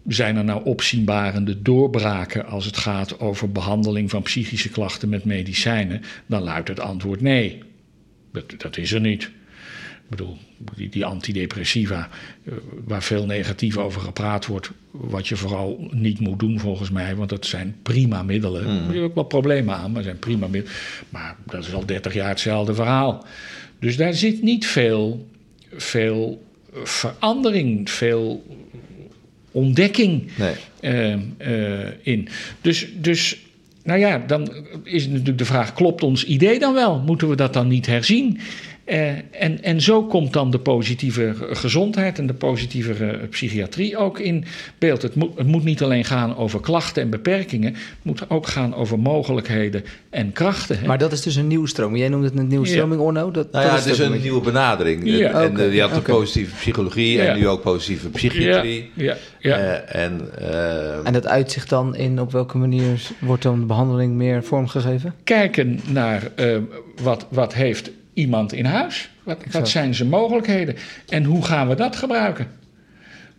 zijn 0.09 0.36
er 0.36 0.44
nou 0.44 0.64
opzienbarende 0.64 1.62
doorbraken 1.62 2.46
als 2.46 2.64
het 2.64 2.76
gaat 2.76 3.20
over 3.20 3.52
behandeling 3.52 4.11
van 4.11 4.22
psychische 4.22 4.68
klachten 4.68 5.09
met 5.09 5.24
medicijnen? 5.24 6.02
Dan 6.26 6.42
luidt 6.42 6.68
het 6.68 6.80
antwoord 6.80 7.20
nee. 7.20 7.62
Dat, 8.32 8.44
dat 8.59 8.76
is 8.76 8.92
er 8.92 9.00
niet. 9.00 9.22
Ik 9.22 10.16
bedoel, 10.16 10.36
die, 10.76 10.88
die 10.88 11.04
antidepressiva, 11.04 12.09
uh, 12.42 12.54
waar 12.84 13.02
veel 13.02 13.26
negatief 13.26 13.76
over 13.76 14.00
gepraat 14.00 14.46
wordt, 14.46 14.70
wat 14.90 15.28
je 15.28 15.36
vooral 15.36 15.88
niet 15.90 16.20
moet 16.20 16.38
doen 16.38 16.61
volgens 16.61 16.90
mij, 16.90 17.16
want 17.16 17.28
dat 17.28 17.46
zijn 17.46 17.76
prima 17.82 18.22
middelen. 18.22 18.84
Mm. 18.84 18.90
Er 18.90 19.02
ook 19.02 19.14
wel 19.14 19.24
problemen 19.24 19.74
aan, 19.74 19.92
maar 19.92 20.02
zijn 20.02 20.18
prima 20.18 20.46
middelen. 20.46 20.76
Maar 21.09 21.36
dat 21.46 21.66
is 21.66 21.74
al 21.74 21.86
30 21.86 22.14
jaar 22.14 22.28
hetzelfde 22.28 22.74
verhaal. 22.74 23.26
Dus 23.78 23.96
daar 23.96 24.14
zit 24.14 24.42
niet 24.42 24.66
veel, 24.66 25.28
veel 25.72 26.46
verandering, 26.72 27.90
veel 27.90 28.44
ontdekking 29.59 30.22
nee. 30.36 30.54
uh, 30.80 31.80
uh, 31.80 31.86
in. 32.02 32.28
Dus, 32.61 32.86
dus, 32.94 33.38
nou 33.84 33.98
ja, 34.00 34.18
dan 34.18 34.52
is 34.84 35.06
natuurlijk 35.06 35.38
de 35.38 35.44
vraag: 35.44 35.72
klopt 35.72 36.02
ons 36.02 36.24
idee 36.24 36.59
dan 36.59 36.74
wel? 36.74 36.98
Moeten 36.98 37.28
we 37.28 37.36
dat 37.36 37.52
dan 37.52 37.68
niet 37.68 37.86
herzien? 37.86 38.40
Eh, 38.89 39.09
en, 39.30 39.62
en 39.62 39.80
zo 39.80 40.05
komt 40.05 40.32
dan 40.32 40.51
de 40.51 40.59
positieve 40.59 41.34
gezondheid 41.53 42.18
en 42.18 42.26
de 42.26 42.34
positieve 42.34 43.18
psychiatrie 43.30 43.97
ook 43.97 44.18
in 44.18 44.45
beeld. 44.78 45.03
Het 45.03 45.14
moet, 45.14 45.39
het 45.39 45.47
moet 45.47 45.64
niet 45.64 45.82
alleen 45.82 46.05
gaan 46.05 46.36
over 46.36 46.61
klachten 46.61 47.03
en 47.03 47.11
beperkingen, 47.11 47.72
het 47.72 47.82
moet 48.03 48.30
ook 48.30 48.47
gaan 48.47 48.74
over 48.74 48.99
mogelijkheden 48.99 49.84
en 50.11 50.32
krachten. 50.32 50.78
hè. 50.78 50.86
Maar 50.86 50.99
dat 50.99 51.12
is 51.12 51.22
dus 51.22 51.34
een 51.36 51.47
nieuwe 51.47 51.68
stroming. 51.68 51.99
Jij 51.99 52.09
noemde 52.09 52.26
het 52.26 52.39
een 52.39 52.47
nieuwe 52.47 52.66
Ja. 52.66 52.72
stroming, 52.72 53.01
Orno? 53.01 53.30
Dat, 53.30 53.53
Nou 53.53 53.64
dat 53.64 53.72
ja, 53.72 53.78
is 53.78 53.84
het 53.84 53.93
is 53.93 53.99
een 53.99 54.20
nieuwe 54.20 54.41
benadering. 54.41 55.03
Ja. 55.05 55.43
En 55.43 55.59
eh, 55.59 55.74
je 55.74 55.80
had 55.80 55.95
de 55.95 56.01
positieve 56.12 56.55
psychologie 56.55 57.16
Ja. 57.16 57.24
en 57.24 57.39
nu 57.39 57.49
ook 57.49 57.62
positieve 57.62 58.09
psychiatrie. 58.09 58.91
Ja, 58.95 59.05
ja, 59.05 59.16
ja. 59.39 59.57
Eh, 59.57 60.05
en, 60.05 60.20
eh, 60.39 61.07
En 61.07 61.12
dat 61.12 61.26
uitzicht 61.26 61.68
dan 61.68 61.97
in 61.97 62.20
op 62.20 62.32
welke 62.32 62.59
manier 62.59 63.01
wordt 63.18 63.43
dan 63.43 63.61
de 63.61 63.66
behandeling 63.66 64.14
meer 64.14 64.45
vormgegeven? 64.45 65.14
kijken 65.24 65.80
naar 65.89 66.22
wat, 67.03 67.26
wat 67.30 67.55
heeft 67.55 67.91
iemand 68.18 68.52
in 68.52 68.64
huis? 68.64 69.10
Wat, 69.22 69.44
wat 69.50 69.68
zijn 69.68 69.94
zijn 69.94 70.08
mogelijkheden? 70.08 70.76
En 71.08 71.24
hoe 71.24 71.44
gaan 71.44 71.68
we 71.68 71.74
dat 71.74 71.96
gebruiken? 71.96 72.46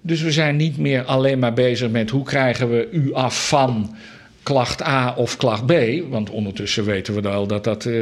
Dus 0.02 0.22
we 0.22 0.32
zijn 0.32 0.56
niet 0.56 0.78
meer 0.78 1.04
alleen 1.04 1.40
maar 1.40 1.54
bezig 1.54 1.90
met 1.90 2.10
hoe 2.10 2.24
krijgen 2.24 2.70
we 2.70 2.90
u 2.92 3.14
af 3.14 3.48
van 3.48 3.96
klacht 4.44 4.84
A 4.84 5.14
of 5.16 5.38
klacht 5.38 5.66
B. 5.66 5.74
Want 6.10 6.30
ondertussen 6.30 6.86
weten 6.86 7.14
we 7.14 7.22
wel 7.22 7.48
dat 7.48 7.64
dat 7.64 7.86
eh, 7.86 7.94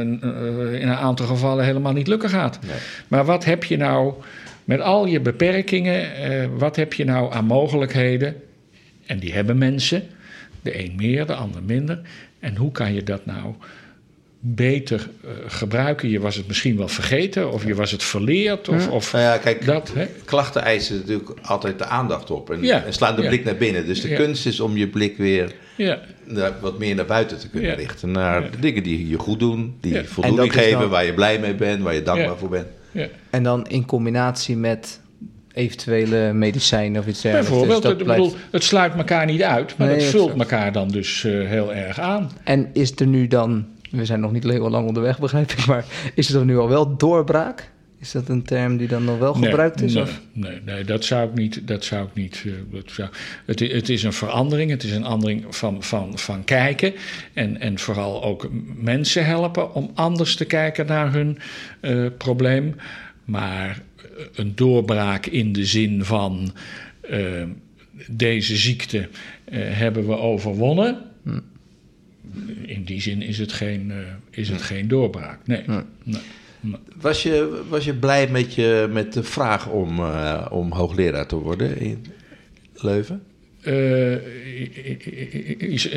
in 0.00 0.88
een 0.88 0.88
aantal 0.88 1.26
gevallen 1.26 1.64
helemaal 1.64 1.92
niet 1.92 2.06
lukken 2.06 2.30
gaat. 2.30 2.58
Nee. 2.62 2.76
Maar 3.08 3.24
wat 3.24 3.44
heb 3.44 3.64
je 3.64 3.76
nou 3.76 4.12
met 4.64 4.80
al 4.80 5.06
je 5.06 5.20
beperkingen, 5.20 6.14
eh, 6.16 6.48
wat 6.56 6.76
heb 6.76 6.92
je 6.92 7.04
nou 7.04 7.32
aan 7.32 7.44
mogelijkheden? 7.44 8.34
En 9.06 9.18
die 9.18 9.32
hebben 9.32 9.58
mensen, 9.58 10.02
de 10.62 10.84
een 10.84 10.92
meer, 10.96 11.26
de 11.26 11.34
ander 11.34 11.62
minder. 11.62 12.00
En 12.40 12.56
hoe 12.56 12.72
kan 12.72 12.94
je 12.94 13.02
dat 13.02 13.26
nou 13.26 13.54
beter 14.46 15.08
eh, 15.24 15.30
gebruiken? 15.46 16.08
Je 16.08 16.20
was 16.20 16.36
het 16.36 16.46
misschien 16.46 16.76
wel 16.76 16.88
vergeten, 16.88 17.52
of 17.52 17.64
je 17.66 17.74
was 17.74 17.90
het 17.90 18.02
verleerd, 18.02 18.68
of, 18.68 18.88
of 18.88 19.12
nou 19.12 19.24
ja, 19.24 19.36
kijk, 19.38 19.66
dat. 19.66 19.92
Hè? 19.94 20.06
klachten 20.24 20.62
eisen 20.62 20.96
natuurlijk 20.96 21.30
altijd 21.42 21.78
de 21.78 21.84
aandacht 21.84 22.30
op 22.30 22.50
en, 22.50 22.62
Ja. 22.62 22.84
en 22.84 22.92
slaan 22.92 23.16
de 23.16 23.22
Ja. 23.22 23.28
blik 23.28 23.44
naar 23.44 23.56
binnen. 23.56 23.86
Dus 23.86 24.00
de 24.00 24.08
Ja. 24.08 24.16
kunst 24.16 24.46
is 24.46 24.60
om 24.60 24.76
je 24.76 24.88
blik 24.88 25.16
weer 25.16 25.52
Ja, 25.76 25.98
naar- 26.24 26.52
wat 26.60 26.78
meer 26.78 26.94
naar 26.94 27.04
buiten 27.04 27.38
te 27.38 27.48
kunnen 27.48 27.70
Ja. 27.70 27.76
richten. 27.76 28.10
Naar 28.10 28.42
Ja. 28.42 28.48
de 28.50 28.58
dingen 28.58 28.82
die 28.82 29.08
je 29.08 29.18
goed 29.18 29.38
doen, 29.38 29.76
die 29.80 30.04
voldoening 30.04 30.52
geven, 30.52 30.80
dan- 30.80 30.88
waar 30.88 31.04
je 31.04 31.14
blij 31.14 31.38
mee 31.38 31.54
bent, 31.54 31.82
waar 31.82 31.94
je 31.94 32.02
dankbaar 32.02 32.28
Ja. 32.30 32.36
voor 32.36 32.48
bent. 32.48 32.66
ja. 32.92 33.06
En 33.30 33.42
dan 33.42 33.66
in 33.66 33.86
combinatie 33.86 34.56
met 34.56 35.00
eventuele 35.52 36.32
medicijnen 36.32 37.00
of 37.00 37.06
iets 37.06 37.20
dergelijks. 37.20 37.50
Bijvoorbeeld, 37.50 37.82
Dus 37.82 37.90
het, 37.90 37.98
dat 37.98 38.06
blijft- 38.08 38.24
bedoel, 38.32 38.40
het 38.50 38.64
sluit 38.64 38.94
elkaar 38.94 39.26
niet 39.26 39.42
uit, 39.42 39.76
maar 39.78 39.86
Nee, 39.88 39.96
het 39.96 40.04
vult 40.04 40.30
exact. 40.30 40.50
elkaar 40.50 40.72
dan 40.72 40.88
dus 40.88 41.24
eh, 41.24 41.32
heel 41.32 41.74
erg 41.74 41.98
aan. 42.00 42.30
En 42.44 42.70
is 42.72 42.92
er 42.96 43.06
nu 43.06 43.26
dan, 43.26 43.66
we 43.94 44.04
zijn 44.04 44.20
nog 44.20 44.32
niet 44.32 44.44
heel 44.44 44.70
lang 44.70 44.86
onderweg 44.86 45.18
begrijp 45.18 45.50
ik, 45.50 45.66
maar 45.66 45.84
is 46.14 46.28
er 46.28 46.34
dan 46.34 46.46
nu 46.46 46.58
al 46.58 46.68
wel 46.68 46.96
doorbraak? 46.96 47.72
Is 48.04 48.12
dat 48.12 48.28
een 48.28 48.42
term 48.42 48.76
die 48.76 48.88
dan 48.88 49.04
nog 49.04 49.18
wel 49.18 49.34
gebruikt 49.34 49.82
is? 49.82 49.94
Nee, 49.94 50.02
of? 50.02 50.20
nee, 50.32 50.60
nee, 50.64 50.84
dat 50.84 51.04
zou 51.04 51.28
ik 51.28 51.34
niet. 51.34 51.68
Dat 51.68 51.84
zou 51.84 52.06
ik 52.06 52.14
niet 52.14 52.42
eh, 52.46 52.52
dat 52.72 52.90
zou, 52.90 53.08
het, 53.44 53.60
het 53.60 53.88
is 53.88 54.02
een 54.02 54.12
verandering. 54.12 54.70
Het 54.70 54.82
is 54.82 54.90
een 54.90 55.02
verandering 55.02 55.56
van, 55.56 55.82
van, 55.82 56.18
van 56.18 56.44
kijken. 56.44 56.94
En, 57.32 57.60
en 57.60 57.78
vooral 57.78 58.24
ook 58.24 58.48
mensen 58.76 59.26
helpen 59.26 59.74
om 59.74 59.90
anders 59.94 60.36
te 60.36 60.44
kijken 60.44 60.86
naar 60.86 61.12
hun 61.12 61.38
eh, 61.80 62.06
probleem. 62.18 62.76
Maar 63.24 63.82
eh, 63.96 64.24
een 64.34 64.52
doorbraak 64.54 65.26
in 65.26 65.52
de 65.52 65.64
zin 65.64 66.04
van 66.04 66.52
deze 68.06 68.56
ziekte 68.56 69.08
hebben 69.50 70.06
we 70.06 70.16
overwonnen. 70.16 70.98
In 72.62 72.84
die 72.84 73.00
zin 73.00 73.22
is 73.22 73.38
het 73.38 73.52
geen, 73.52 73.90
eh, 73.90 73.96
is 74.30 74.48
het 74.48 74.62
geen 74.62 74.88
doorbraak. 74.88 75.38
Nee. 75.44 75.62
nee. 76.02 76.20
Was 77.00 77.22
je, 77.22 77.62
was 77.68 77.84
je 77.84 77.94
blij 77.94 78.28
met, 78.28 78.54
je, 78.54 78.88
met 78.92 79.12
de 79.12 79.22
vraag 79.22 79.68
om, 79.68 79.98
eh, 79.98 80.46
om 80.50 80.72
hoogleraar 80.72 81.26
te 81.26 81.36
worden 81.36 81.78
in 81.78 82.04
Leuven? 82.74 83.22
Eh, 83.60 84.16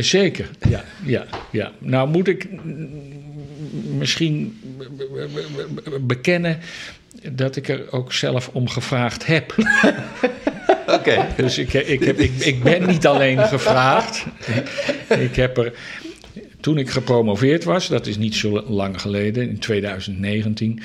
zeker, 0.04 0.50
ja, 0.70 0.84
ja, 1.06 1.26
ja. 1.52 1.72
Nou 1.80 2.10
moet 2.10 2.28
ik 2.28 2.48
misschien 3.98 4.60
be- 4.78 4.90
be- 4.98 5.68
be- 5.90 6.00
bekennen 6.00 6.60
dat 7.32 7.56
ik 7.56 7.68
er 7.68 7.92
ook 7.92 8.14
zelf 8.14 8.50
om 8.54 8.68
gevraagd 8.70 9.26
heb. 9.26 9.56
Oké. 10.98 11.28
Dus 11.38 11.58
ik, 11.58 11.74
ik, 11.74 12.04
heb, 12.04 12.20
ik, 12.20 12.32
ik 12.40 12.64
ben 12.64 12.88
niet 12.88 13.08
alleen 13.08 13.40
gevraagd. 13.40 14.26
Ik 15.28 15.36
heb 15.36 15.58
er, 15.58 15.74
toen 16.60 16.78
ik 16.78 16.90
gepromoveerd 16.90 17.64
was, 17.64 17.88
dat 17.88 18.08
is 18.08 18.18
niet 18.18 18.36
zo 18.36 18.62
lang 18.62 19.02
geleden, 19.02 19.50
in 19.50 19.60
2019, 19.60 20.80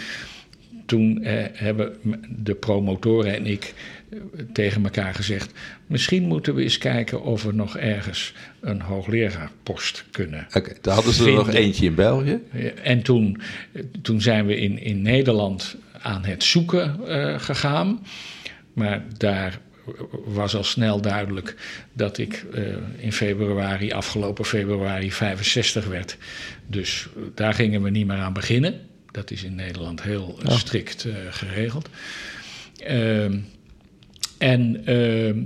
toen 0.86 1.22
eh, 1.22 1.44
hebben 1.52 1.96
de 2.28 2.54
promotoren 2.54 3.34
en 3.34 3.46
ik 3.46 3.74
eh, 4.12 4.18
tegen 4.52 4.84
elkaar 4.84 5.14
gezegd: 5.14 5.52
misschien 5.86 6.22
moeten 6.22 6.54
we 6.54 6.62
eens 6.62 6.78
kijken 6.78 7.22
of 7.22 7.42
we 7.42 7.52
nog 7.52 7.76
ergens 7.76 8.34
een 8.60 8.80
hoogleraarpost 8.80 10.04
kunnen. 10.10 10.46
Oké, 10.54 10.72
daar 10.80 10.94
hadden 10.94 11.12
ze 11.12 11.26
er 11.26 11.32
nog 11.32 11.52
eentje 11.52 11.86
in 11.86 11.94
België. 11.94 12.40
Eh, 12.52 12.64
En 12.82 13.02
toen, 13.02 13.40
eh, 13.72 13.82
toen 14.02 14.20
zijn 14.20 14.46
we 14.46 14.56
in, 14.56 14.78
in 14.78 15.02
Nederland 15.02 15.76
aan 16.02 16.24
het 16.24 16.44
zoeken 16.44 17.00
gegaan. 17.40 18.06
Maar 18.72 19.04
daar 19.16 19.60
was 20.24 20.54
al 20.54 20.64
snel 20.64 21.00
duidelijk 21.00 21.56
dat 21.92 22.18
ik 22.18 22.44
eh, 22.54 22.64
in 22.96 23.12
februari, 23.12 23.92
afgelopen 23.92 24.44
februari, 24.44 25.12
65 25.12 25.86
werd. 25.86 26.16
Dus 26.66 27.08
eh, 27.16 27.22
daar 27.34 27.54
gingen 27.54 27.82
we 27.82 27.90
niet 27.90 28.06
meer 28.06 28.16
aan 28.16 28.32
beginnen. 28.32 28.80
Dat 29.10 29.30
is 29.30 29.42
in 29.42 29.54
Nederland 29.54 30.02
heel 30.02 30.38
eh, 30.42 30.56
strikt 30.56 31.06
geregeld. 31.30 31.88
Ehm, 32.76 33.38
en 34.38 34.86
ehm, 34.86 35.40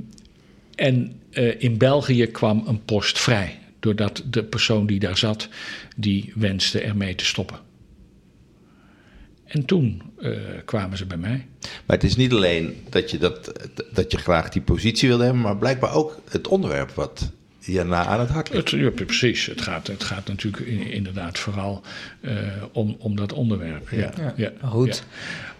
en 0.75 1.21
in 1.59 1.79
België 1.79 2.27
kwam 2.27 2.65
een 2.67 2.85
post 2.85 3.19
vrij. 3.19 3.59
Doordat 3.81 4.23
de 4.31 4.45
persoon 4.45 4.87
die 4.87 4.99
daar 4.99 5.17
zat, 5.17 5.49
die 5.97 6.33
wenste 6.35 6.81
ermee 6.81 7.15
te 7.15 7.25
stoppen. 7.25 7.59
En 9.47 9.65
toen 9.65 10.03
eh, 10.21 10.31
kwamen 10.65 10.97
ze 10.99 11.07
bij 11.07 11.17
mij. 11.17 11.47
Maar 11.61 11.97
het 11.97 12.05
is 12.05 12.17
niet 12.17 12.33
alleen 12.33 12.77
dat 12.91 13.11
je, 13.11 13.19
dat, 13.19 13.53
dat 13.93 14.13
je 14.13 14.19
graag 14.19 14.49
die 14.49 14.63
positie 14.63 15.09
wil 15.09 15.19
hebben, 15.19 15.41
maar 15.43 15.57
blijkbaar 15.57 15.95
ook 15.95 16.21
het 16.31 16.49
onderwerp 16.49 16.91
wat 16.91 17.33
je 17.61 17.83
na 17.85 18.05
aan 18.05 18.21
het 18.21 18.29
hart 18.29 18.53
ligt. 18.53 18.71
Het, 18.71 18.81
ja, 18.81 18.91
precies. 18.91 19.47
Het 19.47 19.61
gaat, 19.61 19.87
het 19.87 20.05
gaat 20.05 20.29
natuurlijk 20.29 20.63
in- 20.67 20.91
inderdaad 20.91 21.39
vooral 21.39 21.83
eh, 22.21 22.35
om, 22.73 22.97
om 22.99 23.17
dat 23.17 23.33
onderwerp. 23.33 23.89
Ja, 23.91 24.13
Ja, 24.17 24.35
ja, 24.37 24.53
goed. 24.69 24.97
ja. 24.97 25.03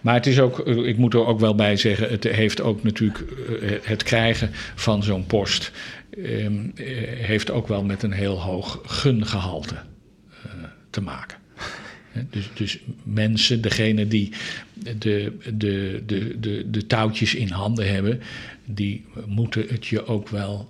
Maar 0.01 0.15
het 0.15 0.27
is 0.27 0.41
ook, 0.41 0.59
eh, 0.61 0.77
ik 0.77 0.97
moet 0.99 1.15
er 1.15 1.27
ook 1.27 1.41
wel 1.41 1.55
bij 1.55 1.77
zeggen, 1.77 2.09
het 2.11 2.25
heeft 2.25 2.61
ook 2.61 2.83
natuurlijk 2.83 3.21
eh, 3.61 3.71
het 3.83 4.03
krijgen 4.03 4.51
van 4.75 5.03
zo'n 5.03 5.27
post. 5.27 5.73
ehm, 6.11 6.55
eh, 6.75 6.87
heeft 7.27 7.51
ook 7.51 7.69
wel 7.69 7.85
met 7.85 8.03
een 8.03 8.13
heel 8.13 8.41
hoog 8.41 8.81
gungehalte 8.85 9.75
eh, 9.75 10.51
te 10.91 11.01
maken. 11.01 11.39
Dus, 12.31 12.51
dus 12.55 12.79
mensen, 13.03 13.61
degene 13.61 14.09
die 14.09 14.33
de, 14.75 15.33
de, 15.55 16.03
de, 16.07 16.37
de, 16.41 16.71
de 16.71 16.87
touwtjes 16.87 17.35
in 17.35 17.51
handen 17.51 17.93
hebben, 17.93 18.21
die 18.65 19.05
moeten 19.27 19.65
het 19.69 19.87
je 19.87 20.07
ook 20.07 20.29
wel 20.29 20.69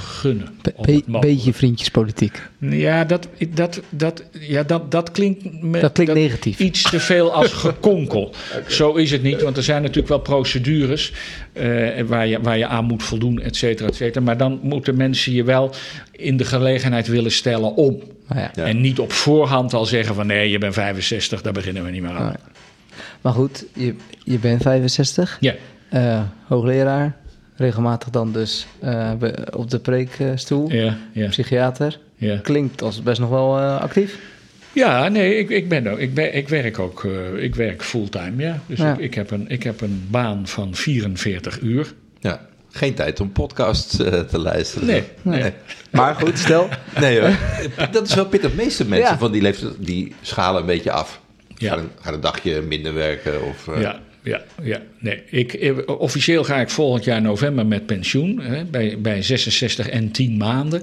gunnen. 0.00 0.48
Be- 0.62 1.02
beetje 1.20 1.52
vriendjespolitiek. 1.52 2.42
ja, 2.58 3.04
dat, 3.04 3.28
dat, 3.48 3.80
dat, 3.88 4.24
ja 4.32 4.62
dat, 4.62 4.90
dat 4.90 5.10
klinkt, 5.10 5.62
me- 5.62 5.80
Dat 5.80 5.92
klinkt 5.92 6.14
negatief. 6.14 6.58
iets 6.58 6.82
te 6.82 7.00
veel 7.00 7.32
als 7.32 7.52
gekonkel. 7.66 8.34
Zo 8.68 8.94
is 8.94 9.10
het 9.10 9.22
niet, 9.22 9.42
want 9.42 9.56
er 9.56 9.62
zijn 9.62 9.80
natuurlijk 9.82 10.08
wel 10.08 10.18
procedures 10.20 11.12
eh, 11.52 12.00
waar, 12.06 12.26
je, 12.26 12.40
waar 12.40 12.58
je 12.58 12.66
aan 12.66 12.84
moet 12.84 13.02
voldoen, 13.02 13.40
et 13.40 13.56
cetera, 13.56 13.88
et 13.88 13.94
cetera. 13.94 14.24
Maar 14.24 14.36
dan 14.36 14.58
moeten 14.62 14.96
mensen 14.96 15.32
je 15.32 15.44
wel 15.44 15.74
in 16.12 16.36
de 16.36 16.44
gelegenheid 16.44 17.06
willen 17.06 17.32
stellen 17.32 17.74
om. 17.74 18.02
Nou 18.28 18.40
ja. 18.40 18.50
Ja. 18.54 18.64
En 18.64 18.80
niet 18.80 18.98
op 18.98 19.12
voorhand 19.12 19.74
al 19.74 19.86
zeggen 19.86 20.14
van 20.14 20.26
nee, 20.26 20.50
je 20.50 20.58
bent 20.58 20.74
65, 20.74 21.42
daar 21.42 21.52
beginnen 21.52 21.84
we 21.84 21.90
niet 21.90 22.02
meer 22.02 22.10
aan. 22.10 22.16
Nou 22.22 22.32
ja. 22.44 22.50
Maar 23.20 23.32
goed, 23.32 23.64
je, 23.74 23.94
je 24.24 24.38
bent 24.38 24.62
65, 24.62 25.36
Ja, 25.40 25.54
eh, 25.88 26.20
hoogleraar, 26.46 27.16
regelmatig 27.62 28.10
dan 28.10 28.32
dus 28.32 28.66
eh, 28.80 29.10
op 29.54 29.70
de 29.70 29.78
preekstoel, 29.78 30.70
ja, 30.70 30.96
ja. 31.12 31.28
psychiater. 31.28 31.98
ja. 32.16 32.36
Klinkt 32.42 32.82
als 32.82 33.02
best 33.02 33.20
nog 33.20 33.30
wel 33.30 33.58
eh, 33.58 33.80
actief. 33.80 34.18
Ja, 34.72 35.08
nee, 35.08 35.36
ik, 35.38 35.50
ik, 35.50 35.68
ben, 35.68 35.86
ook- 35.86 35.98
ik, 35.98 36.14
ben, 36.14 36.34
ik 36.34 36.48
werk 36.48 36.78
ook 36.78 37.04
eh, 37.04 37.42
ik 37.44 37.54
werk 37.54 37.82
fulltime, 37.82 38.42
ja. 38.42 38.60
Dus 38.66 38.78
Ja. 38.78 38.92
Ik, 38.92 38.98
ik, 38.98 39.14
heb 39.14 39.30
een, 39.30 39.44
ik 39.48 39.62
heb 39.62 39.80
een 39.80 40.06
baan 40.10 40.46
van 40.46 40.74
44 40.74 41.60
uur. 41.60 41.92
Ja. 42.20 42.46
Geen 42.70 42.94
tijd 42.94 43.20
om 43.20 43.32
podcasts 43.32 43.98
eh, 43.98 44.20
te 44.20 44.38
luisteren. 44.38 44.86
Nee, 44.86 45.02
nee. 45.22 45.52
Maar 45.90 46.14
goed, 46.14 46.38
stel. 46.38 46.68
Nee 47.00 47.20
hoor. 47.20 47.36
Dat 47.92 48.08
is 48.08 48.14
wel 48.14 48.26
pittig. 48.26 48.50
De 48.50 48.56
meeste 48.56 48.84
mensen 48.86 49.10
Ja. 49.12 49.18
van 49.18 49.32
die 49.32 49.42
leeftijd, 49.42 49.72
die 49.78 50.14
schalen 50.20 50.60
een 50.60 50.66
beetje 50.66 50.90
af. 50.92 51.20
Ja. 51.56 51.68
Gaan, 51.68 51.78
een, 51.78 51.90
gaan 52.00 52.14
een 52.14 52.20
dagje 52.20 52.60
minder 52.60 52.94
werken. 52.94 53.42
Of, 53.44 53.68
eh, 53.68 53.80
Ja, 53.80 54.00
ja, 54.22 54.42
ja. 54.62 54.80
Nee, 54.98 55.22
ik, 55.30 55.52
eh, 55.52 55.78
officieel 55.86 56.44
ga 56.44 56.60
ik 56.60 56.70
volgend 56.70 57.04
jaar 57.04 57.22
november 57.22 57.66
met 57.66 57.86
pensioen. 57.86 58.40
Hè, 58.40 58.64
bij, 58.64 58.98
bij 59.00 59.22
66 59.22 59.88
en 59.88 60.10
10 60.10 60.36
maanden. 60.36 60.82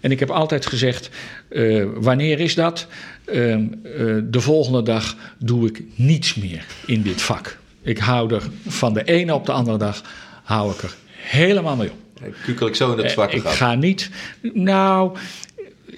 En 0.00 0.10
ik 0.10 0.20
heb 0.20 0.30
altijd 0.30 0.66
gezegd: 0.66 1.10
eh, 1.48 1.84
wanneer 1.94 2.40
is 2.40 2.54
dat? 2.54 2.86
Ehm, 3.24 3.64
eh, 3.82 4.16
de 4.24 4.40
volgende 4.40 4.82
dag 4.82 5.16
doe 5.38 5.68
ik 5.68 5.82
niets 5.94 6.34
meer 6.34 6.64
in 6.86 7.02
dit 7.02 7.22
vak. 7.22 7.58
Ik 7.82 7.98
hou 7.98 8.34
er 8.34 8.42
van 8.66 8.94
de 8.94 9.04
ene 9.04 9.34
op 9.34 9.46
de 9.46 9.52
andere 9.52 9.78
dag 9.78 10.02
hou 10.44 10.72
ik 10.72 10.82
er 10.82 10.94
helemaal 11.10 11.76
mee 11.76 11.90
op. 11.90 11.96
Kukel 12.44 12.66
ik 12.66 12.74
zo 12.74 12.90
in 12.90 12.96
het 12.96 13.06
Eh, 13.06 13.12
zwarte 13.12 13.36
ik 13.36 13.44
ga 13.44 13.74
niet. 13.74 14.10
Nou, 14.52 15.16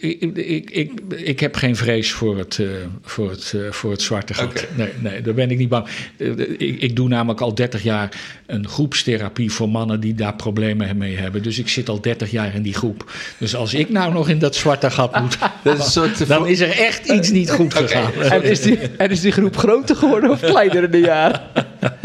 ik, 0.01 0.36
ik, 0.36 0.70
ik, 0.70 0.91
ik 1.16 1.41
heb 1.41 1.57
geen 1.57 1.76
vrees 1.76 2.12
voor 2.12 2.39
het, 2.39 2.59
eh, 2.59 2.66
voor 3.03 3.30
het, 3.30 3.53
eh, 3.55 3.61
voor 3.70 3.91
het 3.91 4.03
zwarte 4.03 4.34
gat. 4.34 4.66
Nee, 4.76 4.89
nee, 4.99 5.20
daar 5.20 5.34
ben 5.34 5.51
ik 5.51 5.59
niet 5.59 5.68
bang. 5.68 5.86
Eh, 6.16 6.39
Ik, 6.39 6.82
ik 6.82 6.97
doe 6.97 7.09
namelijk 7.09 7.41
al 7.41 7.55
30 7.55 7.82
jaar 7.82 8.09
een 8.47 8.68
groepstherapie 8.68 9.53
voor 9.53 9.68
mannen 9.68 10.01
die 10.01 10.14
daar 10.14 10.34
problemen 10.34 10.97
mee 10.97 11.16
hebben. 11.16 11.43
Dus 11.43 11.59
ik 11.59 11.68
zit 11.68 11.89
al 11.89 12.01
30 12.01 12.30
jaar 12.30 12.55
in 12.55 12.62
die 12.62 12.74
groep. 12.74 13.12
Dus 13.39 13.55
als 13.55 13.74
ik 13.74 13.89
nou 13.91 14.12
nog 14.12 14.28
in 14.28 14.39
dat 14.39 14.55
zwarte 14.55 14.91
gat 14.91 15.20
moet, 15.20 15.39
Dat 15.62 15.78
is 15.78 16.26
dan 16.26 16.47
is 16.47 16.61
er 16.61 16.78
echt 16.78 17.09
iets 17.09 17.30
niet 17.30 17.51
goed 17.51 17.74
gegaan. 17.74 18.12
En 18.39 18.43
is, 18.43 18.61
die, 18.61 18.78
en 18.78 19.11
is 19.11 19.20
die 19.20 19.32
groep 19.32 19.57
groter 19.57 19.97
geworden 19.97 20.30
of 20.30 20.41
kleiner 20.41 20.82
in 20.82 20.91
de 20.91 21.01
jaren? 21.01 21.41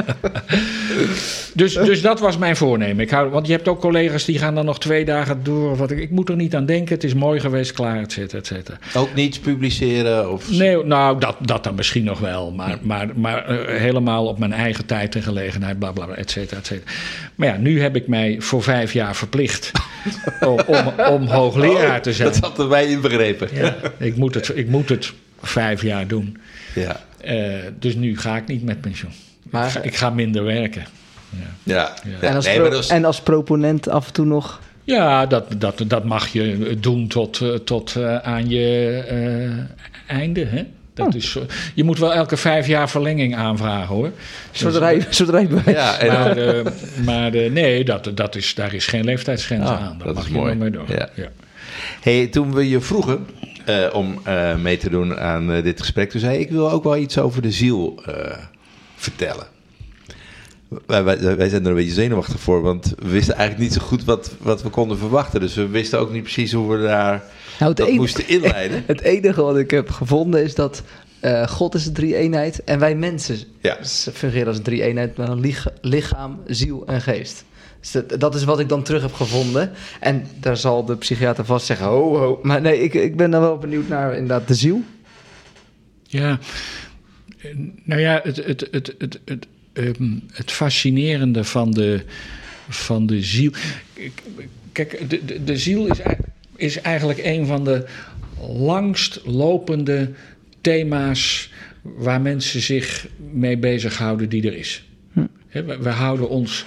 Dus, 1.56 1.74
dus 1.74 2.02
dat 2.02 2.20
was 2.20 2.38
mijn 2.38 2.56
voornemen. 2.56 3.00
Ik 3.00 3.10
hou, 3.10 3.30
want 3.30 3.48
je 3.48 3.54
hebt 3.54 3.68
ook 3.68 3.80
collega's 3.80 4.26
die 4.26 4.40
gaan 4.40 4.56
dan 4.56 4.66
nog 4.66 4.80
twee 4.80 5.06
dagen 5.06 5.44
door. 5.44 5.76
Wat, 5.76 5.92
ik, 5.92 6.00
ik 6.00 6.10
moet 6.10 6.30
er 6.30 6.36
niet 6.36 6.56
aan 6.56 6.66
denken. 6.66 6.94
Het 6.94 7.04
is 7.04 7.14
mooi 7.14 7.40
geweest, 7.40 7.72
klaar, 7.74 8.01
et 8.01 8.11
cetera, 8.11 8.38
et 8.39 8.47
cetera. 8.47 8.78
ook 8.95 9.13
niets 9.15 9.39
publiceren 9.39 10.32
of... 10.32 10.49
Nee, 10.51 10.84
nou, 10.84 11.19
dat, 11.19 11.36
dat 11.41 11.63
dan 11.63 11.76
misschien 11.76 12.03
nog 12.03 12.19
wel. 12.19 12.51
Maar, 12.51 12.78
maar, 12.82 13.07
maar 13.15 13.45
eh, 13.45 13.80
helemaal 13.80 14.28
op 14.28 14.39
mijn 14.39 14.53
eigen 14.53 14.86
tijd 14.86 15.15
en 15.15 15.21
gelegenheid, 15.24 15.80
bla 15.80 15.91
bla 15.91 16.05
bla, 16.05 16.15
et 16.15 16.32
cetera, 16.32 16.59
et 16.59 16.65
cetera. 16.65 16.91
Maar 17.36 17.47
ja, 17.47 17.57
nu 17.57 17.82
heb 17.82 17.95
ik 17.95 18.07
mij 18.07 18.36
voor 18.39 18.63
vijf 18.63 18.93
jaar 18.93 19.15
verplicht 19.15 19.71
om, 20.41 20.59
om, 20.67 20.93
om 21.09 21.28
hoogleraar 21.28 22.01
te 22.01 22.13
zijn. 22.13 22.32
Dat 22.32 22.39
hadden 22.39 22.69
wij 22.69 22.86
inbegrepen. 22.88 23.49
Ja, 23.53 23.76
ik, 23.97 24.15
moet 24.15 24.34
het, 24.34 24.51
ik 24.57 24.67
moet 24.67 24.89
het 24.89 25.13
vijf 25.41 25.82
jaar 25.82 26.07
doen. 26.07 26.38
Ja. 26.76 26.99
Eh, 27.21 27.53
dus 27.80 27.95
nu 27.95 28.17
ga 28.17 28.36
ik 28.38 28.47
niet 28.47 28.63
met 28.63 28.82
pensioen. 28.82 29.11
Maar- 29.49 29.65
ik, 29.65 29.71
ga, 29.71 29.82
ik 29.82 29.95
ga 29.95 30.09
minder 30.09 30.43
werken. 30.43 30.84
Ja. 31.63 31.93
Ja. 32.03 32.19
En 32.21 32.36
als, 32.36 32.45
nee, 32.45 32.61
pro- 32.61 32.82
en 32.89 33.05
als 33.05 33.21
proponent 33.21 33.89
af 33.89 34.07
en 34.07 34.13
toe 34.13 34.26
nog. 34.26 34.61
Ja, 34.84 35.26
dat, 35.26 35.46
dat, 35.58 35.84
dat 35.88 36.04
mag 36.04 36.28
je 36.28 36.78
doen 36.80 37.08
tot, 37.08 37.42
eh, 37.42 37.50
tot 37.54 37.96
eh, 37.96 38.18
aan 38.18 38.50
je 38.50 38.90
eh, 40.08 40.18
einde. 40.18 40.46
Hè? 40.46 40.64
Dat 40.94 41.16
is, 41.16 41.32
zo- 41.32 41.46
je 41.74 41.84
moet 41.84 42.00
wel 42.00 42.14
elke 42.14 42.38
vijf 42.38 42.68
jaar 42.68 42.90
verlenging 42.90 43.36
aanvragen 43.36 43.96
hoor. 43.96 44.12
Zodra 44.52 44.90
je, 44.90 45.02
zodra 45.10 45.40
je 45.40 45.48
bewijs. 45.48 45.78
ja, 45.78 45.98
en 45.98 46.08
Maar, 46.08 46.38
eh, 46.38 46.66
maar 47.06 47.34
eh, 47.34 47.52
nee, 47.52 47.84
dat, 47.84 48.12
dat 48.14 48.36
is, 48.36 48.54
daar 48.56 48.74
is 48.74 48.86
geen 48.88 49.04
leeftijdsgrens 49.04 49.70
Ah, 49.70 49.82
aan. 49.82 49.96
Daar 49.98 50.08
dat 50.08 50.16
mag 50.16 50.24
is 50.24 50.30
je 50.30 50.36
mooi. 50.38 50.50
nog 50.54 50.62
mee 50.62 50.70
door. 50.72 50.86
Ja. 50.88 51.10
Ja. 51.16 51.28
Hey, 52.02 52.28
toen 52.28 52.54
we 52.54 52.70
je 52.70 52.80
vroegen 52.82 53.26
eh, 53.66 53.86
om 53.94 54.20
eh, 54.24 54.56
mee 54.56 54.78
te 54.78 54.90
doen 54.90 55.18
aan 55.20 55.52
eh, 55.52 55.64
dit 55.64 55.80
gesprek, 55.80 56.10
toen 56.10 56.20
zei 56.20 56.38
ik 56.40 56.50
wil 56.50 56.72
ook 56.72 56.84
wel 56.84 56.98
iets 56.98 57.18
over 57.18 57.42
de 57.42 57.52
ziel 57.52 58.04
eh, 58.06 58.38
vertellen. 58.96 59.46
Wij, 60.86 61.03
wij, 61.03 61.38
wij 61.38 61.49
zijn 61.49 61.63
er 61.63 61.69
een 61.69 61.76
beetje 61.76 61.91
zenuwachtig 61.93 62.39
voor, 62.39 62.61
want 62.61 62.93
we 62.97 63.09
wisten 63.09 63.36
eigenlijk 63.36 63.69
niet 63.69 63.80
zo 63.82 63.88
goed 63.88 64.03
wat, 64.03 64.32
wat 64.39 64.63
we 64.63 64.69
konden 64.69 64.97
verwachten. 64.97 65.39
Dus 65.39 65.55
we 65.55 65.67
wisten 65.67 65.99
ook 65.99 66.11
niet 66.11 66.21
precies 66.24 66.51
hoe 66.53 66.76
we 66.76 66.84
daar 66.84 67.24
Nou, 67.59 67.69
het, 67.69 67.78
dat 67.78 67.80
enige, 67.88 67.95
moesten 68.01 68.28
inleiden. 68.28 68.84
het 68.88 69.01
enige 69.01 69.41
wat 69.41 69.57
ik 69.57 69.71
heb 69.71 69.89
gevonden 69.89 70.43
is 70.43 70.55
dat 70.55 70.84
eh, 71.19 71.47
God 71.47 71.76
is 71.76 71.86
een 71.86 71.93
drie-eenheid 71.93 72.63
en 72.63 72.80
wij 72.80 72.95
mensen 72.95 73.38
Ja. 73.61 73.78
fungeren 74.13 74.47
als 74.47 74.57
een 74.57 74.63
drie-eenheid 74.63 75.17
met 75.17 75.28
een 75.28 75.39
lich- 75.39 75.67
lichaam, 75.82 76.39
ziel 76.47 76.84
en 76.86 77.01
geest. 77.01 77.43
Dus 77.80 77.91
dat, 77.91 78.19
dat 78.19 78.36
is 78.36 78.43
wat 78.43 78.59
ik 78.59 78.69
dan 78.69 78.84
terug 78.84 79.01
heb 79.01 79.13
gevonden. 79.13 79.71
En 79.99 80.26
daar 80.39 80.57
zal 80.57 80.86
de 80.86 80.95
psychiater 80.97 81.45
vast 81.45 81.65
zeggen, 81.65 81.86
ho, 81.86 82.17
ho. 82.17 82.39
Maar 82.41 82.61
nee, 82.61 82.80
ik, 82.84 82.93
ik 82.93 83.17
ben 83.17 83.32
dan 83.32 83.41
wel 83.41 83.57
benieuwd 83.57 83.88
naar 83.88 84.13
inderdaad 84.13 84.47
de 84.47 84.53
ziel. 84.53 84.82
Ja, 86.03 86.39
nou 87.84 88.01
ja, 88.01 88.19
het, 88.24 88.36
het, 88.36 88.67
het, 88.71 88.95
het, 88.97 89.19
het, 89.26 89.47
ehm, 89.74 90.19
het 90.32 90.51
fascinerende 90.51 91.43
van 91.43 91.71
de, 91.71 92.03
van 92.69 93.05
de 93.05 93.21
ziel. 93.21 93.51
Kijk, 94.71 95.09
de, 95.09 95.26
de, 95.26 95.43
de 95.43 95.57
ziel 95.57 95.88
is, 95.88 95.99
is 96.55 96.82
eigenlijk 96.82 97.19
een 97.24 97.45
van 97.45 97.63
de 97.63 97.86
langst 98.47 99.21
lopende 99.26 100.11
thema's 100.61 101.51
waar 101.82 102.21
mensen 102.21 102.61
zich 102.61 103.07
mee 103.32 103.57
bezighouden 103.57 104.30
die 104.30 104.47
er 104.47 104.57
is. 104.57 104.84
We, 105.51 105.78
we 105.78 105.89
houden 105.89 106.30
ons 106.30 106.65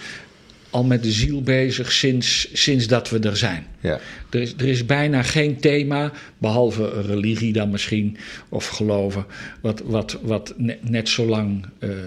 al 0.70 0.84
met 0.84 1.02
de 1.02 1.12
ziel 1.12 1.42
bezig 1.42 1.92
sinds, 1.92 2.48
sinds 2.52 2.86
dat 2.86 3.10
we 3.10 3.18
er 3.18 3.36
zijn. 3.36 3.66
Ja. 3.80 4.00
Er 4.30 4.40
is, 4.40 4.54
er 4.56 4.68
is 4.68 4.86
bijna 4.86 5.22
geen 5.22 5.60
thema, 5.60 6.12
behalve 6.38 7.00
religie 7.00 7.52
dan 7.52 7.70
misschien, 7.70 8.16
of 8.48 8.66
geloven, 8.66 9.26
wat, 9.60 9.82
wat, 9.84 10.18
wat 10.22 10.54
ne- 10.56 10.78
net 10.80 11.08
zo 11.08 11.26
lang 11.26 11.66
eh, 11.78 11.90
eh, 11.90 12.04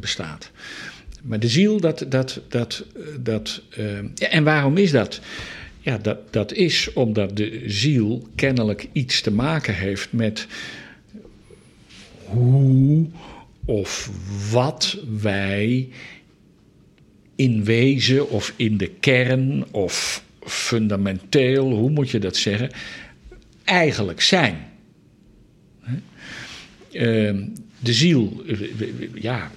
bestaat. 0.00 0.50
Maar 1.22 1.40
de 1.40 1.48
ziel, 1.48 1.80
dat. 1.80 2.06
dat, 2.08 2.40
dat, 2.48 2.84
eh, 2.96 3.02
dat 3.20 3.62
ja, 4.14 4.28
en 4.28 4.44
waarom 4.44 4.76
is 4.76 4.90
dat? 4.90 5.20
Ja, 5.80 5.98
dat, 5.98 6.32
dat 6.32 6.52
is 6.52 6.92
omdat 6.92 7.36
de 7.36 7.62
ziel 7.66 8.28
kennelijk 8.34 8.88
iets 8.92 9.20
te 9.20 9.30
maken 9.30 9.74
heeft 9.74 10.12
met 10.12 10.46
hoe 12.24 13.06
of 13.64 14.10
wat 14.50 14.98
wij 15.20 15.88
in 17.40 17.64
wezen 17.64 18.30
of 18.30 18.52
in 18.56 18.76
de 18.76 18.90
kern 19.00 19.64
of 19.70 20.24
fundamenteel, 20.40 21.70
hoe 21.70 21.90
moet 21.90 22.10
je 22.10 22.18
dat 22.18 22.36
zeggen, 22.36 22.70
eigenlijk 23.64 24.20
zijn. 24.20 24.56
Ehm, 26.92 27.42
De 27.82 27.92
ziel 27.92 28.42
eh, 28.46 28.58
ja, 29.14 29.50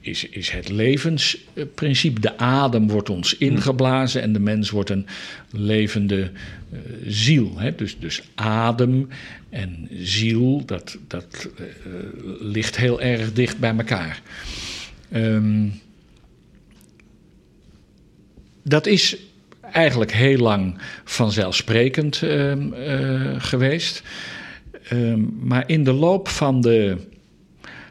is, 0.00 0.28
is 0.28 0.50
het 0.50 0.68
levensprincipe. 0.68 2.20
De 2.20 2.38
adem 2.38 2.88
wordt 2.88 3.10
ons 3.10 3.36
ingeblazen 3.36 4.22
en 4.22 4.32
de 4.32 4.38
mens 4.38 4.70
wordt 4.70 4.90
een 4.90 5.06
levende 5.50 6.30
eh, 6.72 6.78
ziel. 7.06 7.58
Dus, 7.76 7.96
dus 7.98 8.22
adem 8.34 9.08
en 9.50 9.88
ziel, 10.00 10.62
dat, 10.66 10.98
dat 11.06 11.48
eh, 11.56 11.64
ligt 12.40 12.76
heel 12.76 13.00
erg 13.00 13.32
dicht 13.32 13.58
bij 13.58 13.74
elkaar. 13.76 14.22
Ehm, 15.10 15.66
dat 18.64 18.86
is 18.86 19.16
eigenlijk 19.72 20.12
heel 20.12 20.38
lang 20.38 20.78
vanzelfsprekend 21.04 22.22
ehm, 22.22 22.72
eh, 22.72 23.34
geweest. 23.38 24.02
Ehm, 24.88 25.20
maar 25.40 25.64
in 25.66 25.84
de 25.84 25.92
loop 25.92 26.28
van 26.28 26.60
de 26.60 26.96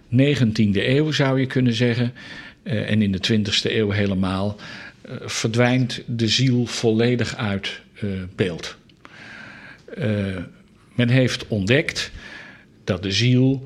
19e 0.08 0.90
eeuw 0.90 1.12
zou 1.12 1.40
je 1.40 1.46
kunnen 1.46 1.74
zeggen, 1.74 2.14
eh, 2.64 2.90
en 2.90 3.02
in 3.02 3.12
de 3.12 3.20
20e 3.20 3.78
eeuw 3.78 3.90
helemaal, 3.90 4.56
eh, 5.02 5.16
verdwijnt 5.22 6.02
de 6.06 6.28
ziel 6.28 6.66
volledig 6.66 7.36
uit 7.36 7.82
beeld. 8.36 8.76
Men 10.96 11.10
heeft 11.10 11.48
ontdekt 11.48 12.12
dat 12.84 13.04
de 13.04 13.12
ziel, 13.12 13.64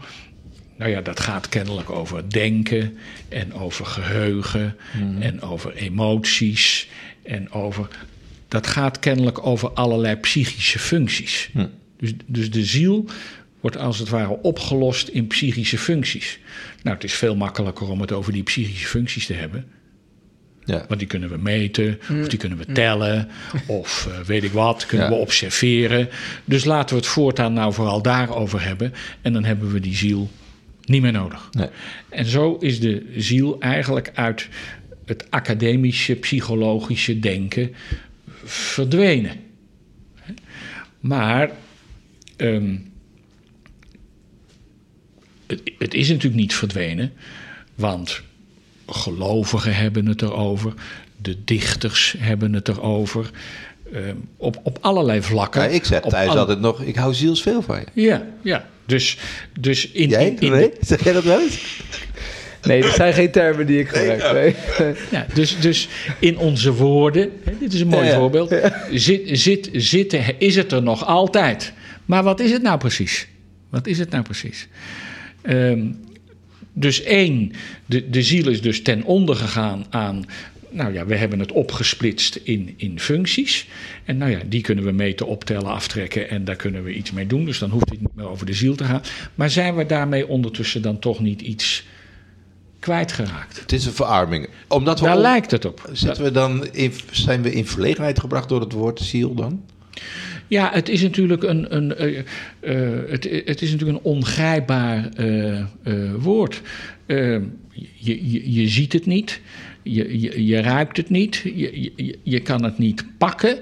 nou 0.77 0.91
ja, 0.91 1.01
dat 1.01 1.19
gaat 1.19 1.49
kennelijk 1.49 1.89
over 1.89 2.29
denken 2.29 2.97
en 3.29 3.53
over 3.53 3.85
geheugen 3.85 4.75
en 5.19 5.41
over 5.41 5.73
emoties 5.75 6.87
en 7.23 7.51
over. 7.51 7.87
Dat 8.47 8.67
gaat 8.67 8.99
kennelijk 8.99 9.45
over 9.45 9.69
allerlei 9.69 10.15
psychische 10.15 10.79
functies. 10.79 11.49
Dus, 11.97 12.13
dus 12.25 12.51
de 12.51 12.65
ziel 12.65 13.05
wordt 13.61 13.77
als 13.77 13.99
het 13.99 14.09
ware 14.09 14.41
opgelost 14.41 15.07
in 15.07 15.27
psychische 15.27 15.77
functies. 15.77 16.39
Nou, 16.83 16.95
het 16.95 17.05
is 17.05 17.13
veel 17.13 17.35
makkelijker 17.35 17.89
om 17.89 18.01
het 18.01 18.11
over 18.11 18.33
die 18.33 18.43
psychische 18.43 18.87
functies 18.87 19.25
te 19.25 19.33
hebben. 19.33 19.65
Ja. 20.65 20.85
Want 20.87 20.99
die 20.99 21.07
kunnen 21.07 21.29
we 21.29 21.37
meten, 21.37 21.99
of 22.21 22.27
die 22.27 22.39
kunnen 22.39 22.57
we 22.57 22.65
tellen, 22.65 23.29
of 23.65 24.07
eh, 24.11 24.19
weet 24.19 24.43
ik 24.43 24.51
wat, 24.51 24.85
kunnen 24.85 25.07
Ja. 25.07 25.13
we 25.13 25.19
observeren. 25.19 26.09
Dus 26.45 26.65
laten 26.65 26.95
we 26.95 27.01
het 27.01 27.11
voortaan 27.11 27.53
nou 27.53 27.73
vooral 27.73 28.01
daarover 28.01 28.63
hebben. 28.63 28.93
En 29.21 29.33
dan 29.33 29.43
hebben 29.43 29.71
we 29.71 29.79
die 29.79 29.95
ziel 29.95 30.29
niet 30.87 31.01
meer 31.01 31.11
nodig. 31.11 31.49
Nee. 31.51 31.69
En 32.09 32.25
zo 32.25 32.55
is 32.55 32.79
de 32.79 33.13
ziel 33.15 33.59
eigenlijk 33.59 34.11
uit 34.13 34.47
het 35.05 35.31
academische, 35.31 36.15
psychologische 36.15 37.19
denken 37.19 37.75
verdwenen. 38.43 39.35
Maar 40.99 41.51
ehm, 42.35 42.77
het, 45.47 45.71
het 45.77 45.93
is 45.93 46.07
natuurlijk 46.07 46.41
niet 46.41 46.55
verdwenen, 46.55 47.13
want 47.75 48.21
gelovigen 48.87 49.75
hebben 49.75 50.05
het 50.05 50.21
erover, 50.21 50.73
de 51.21 51.43
dichters 51.43 52.15
hebben 52.17 52.53
het 52.53 52.67
erover, 52.67 53.29
ehm, 53.93 54.15
op, 54.37 54.59
op 54.63 54.77
allerlei 54.81 55.21
vlakken. 55.21 55.61
Ja, 55.61 55.67
ik 55.67 55.85
zeg 55.85 56.01
thuis 56.01 56.29
alle- 56.29 56.39
altijd 56.39 56.59
nog, 56.59 56.81
ik 56.81 56.95
hou 56.95 57.13
zielsveel 57.13 57.61
van 57.61 57.79
je. 57.79 58.01
Ja, 58.01 58.25
ja. 58.41 58.65
Dus, 58.85 59.17
dus 59.59 59.91
in, 59.91 60.09
Jij? 60.09 60.27
in, 60.27 60.39
in 60.39 60.51
nee? 60.51 60.69
de- 60.69 60.77
Zeg 60.85 61.03
jij 61.03 61.13
dat 61.13 61.23
wel 61.23 61.39
eens? 61.39 61.81
Nee, 62.63 62.81
dat 62.81 62.93
zijn 62.95 63.13
geen 63.13 63.31
termen 63.31 63.65
die 63.67 63.79
ik 63.79 63.87
gebruik. 63.87 64.33
Nee. 64.77 64.95
Ja, 65.11 65.25
dus, 65.33 65.59
dus 65.59 65.87
in 66.19 66.37
onze 66.37 66.73
woorden, 66.73 67.29
hè, 67.43 67.51
dit 67.59 67.73
is 67.73 67.81
een 67.81 67.87
mooi 67.87 68.05
Ja, 68.05 68.11
ja. 68.11 68.17
voorbeeld, 68.17 68.55
zit, 68.91 69.21
zit, 69.39 69.69
zitten, 69.73 70.39
is 70.39 70.55
het 70.55 70.71
er 70.71 70.83
nog 70.83 71.05
altijd. 71.05 71.73
Maar 72.05 72.23
wat 72.23 72.39
is 72.39 72.51
het 72.51 72.61
nou 72.61 72.77
precies? 72.77 73.27
Wat 73.69 73.87
is 73.87 73.99
het 73.99 74.09
nou 74.09 74.23
precies? 74.23 74.67
Ehm, 75.41 75.79
dus 76.73 77.03
één, 77.03 77.51
de, 77.85 78.09
de 78.09 78.21
ziel 78.21 78.47
is 78.49 78.61
dus 78.61 78.81
ten 78.81 79.03
onder 79.03 79.35
gegaan 79.35 79.85
aan. 79.89 80.25
Nou 80.69 80.93
ja, 80.93 81.05
we 81.05 81.15
hebben 81.15 81.39
het 81.39 81.51
opgesplitst 81.51 82.35
in, 82.35 82.73
in 82.77 82.99
functies. 82.99 83.67
En 84.05 84.17
nou 84.17 84.31
ja, 84.31 84.39
die 84.45 84.61
kunnen 84.61 84.83
we 84.83 84.91
meten, 84.91 85.27
optellen, 85.27 85.71
aftrekken 85.71 86.29
en 86.29 86.43
daar 86.45 86.55
kunnen 86.55 86.83
we 86.83 86.93
iets 86.93 87.11
mee 87.11 87.27
doen. 87.27 87.45
Dus 87.45 87.59
dan 87.59 87.69
hoeft 87.69 87.89
het 87.89 88.01
niet 88.01 88.15
meer 88.15 88.29
over 88.29 88.45
de 88.45 88.53
ziel 88.53 88.75
te 88.75 88.83
gaan. 88.83 89.01
Maar 89.35 89.49
zijn 89.49 89.75
we 89.75 89.85
daarmee 89.85 90.27
ondertussen 90.27 90.81
dan 90.81 90.99
toch 90.99 91.19
niet 91.19 91.41
iets 91.41 91.85
kwijtgeraakt? 92.79 93.59
Het 93.59 93.71
is 93.71 93.85
een 93.85 93.93
verarming. 93.93 94.49
Omdat 94.67 94.99
we 94.99 95.05
Daar 95.05 95.17
lijkt 95.17 95.51
het 95.51 95.65
op. 95.65 95.89
Zitten 95.91 96.23
we 96.23 96.31
dan 96.31 96.67
in, 96.73 96.93
zijn 97.11 97.41
we 97.41 97.53
in 97.53 97.65
verlegenheid 97.65 98.19
gebracht 98.19 98.49
door 98.49 98.59
het 98.59 98.71
woord 98.71 98.99
ziel 98.99 99.33
dan? 99.33 99.63
Ja, 100.47 100.69
het 100.73 100.89
is 100.89 101.01
natuurlijk 101.01 101.43
een, 101.43 101.75
een, 101.75 101.95
eh, 101.95 102.19
eh, 102.59 103.09
het, 103.09 103.23
het 103.45 103.61
is 103.61 103.71
natuurlijk 103.71 103.97
een 103.97 104.11
ongrijpbaar 104.11 105.09
eh, 105.15 106.13
woord. 106.17 106.61
Je, 107.07 108.31
je, 108.31 108.53
je 108.53 108.67
ziet 108.67 108.93
het 108.93 109.05
niet, 109.05 109.41
je, 109.93 110.19
je, 110.19 110.45
je 110.45 110.61
ruikt 110.61 110.97
het 110.97 111.09
niet, 111.09 111.35
je, 111.43 111.91
je, 111.95 112.19
je 112.23 112.39
kan 112.39 112.63
het 112.63 112.77
niet 112.77 113.05
pakken. 113.17 113.57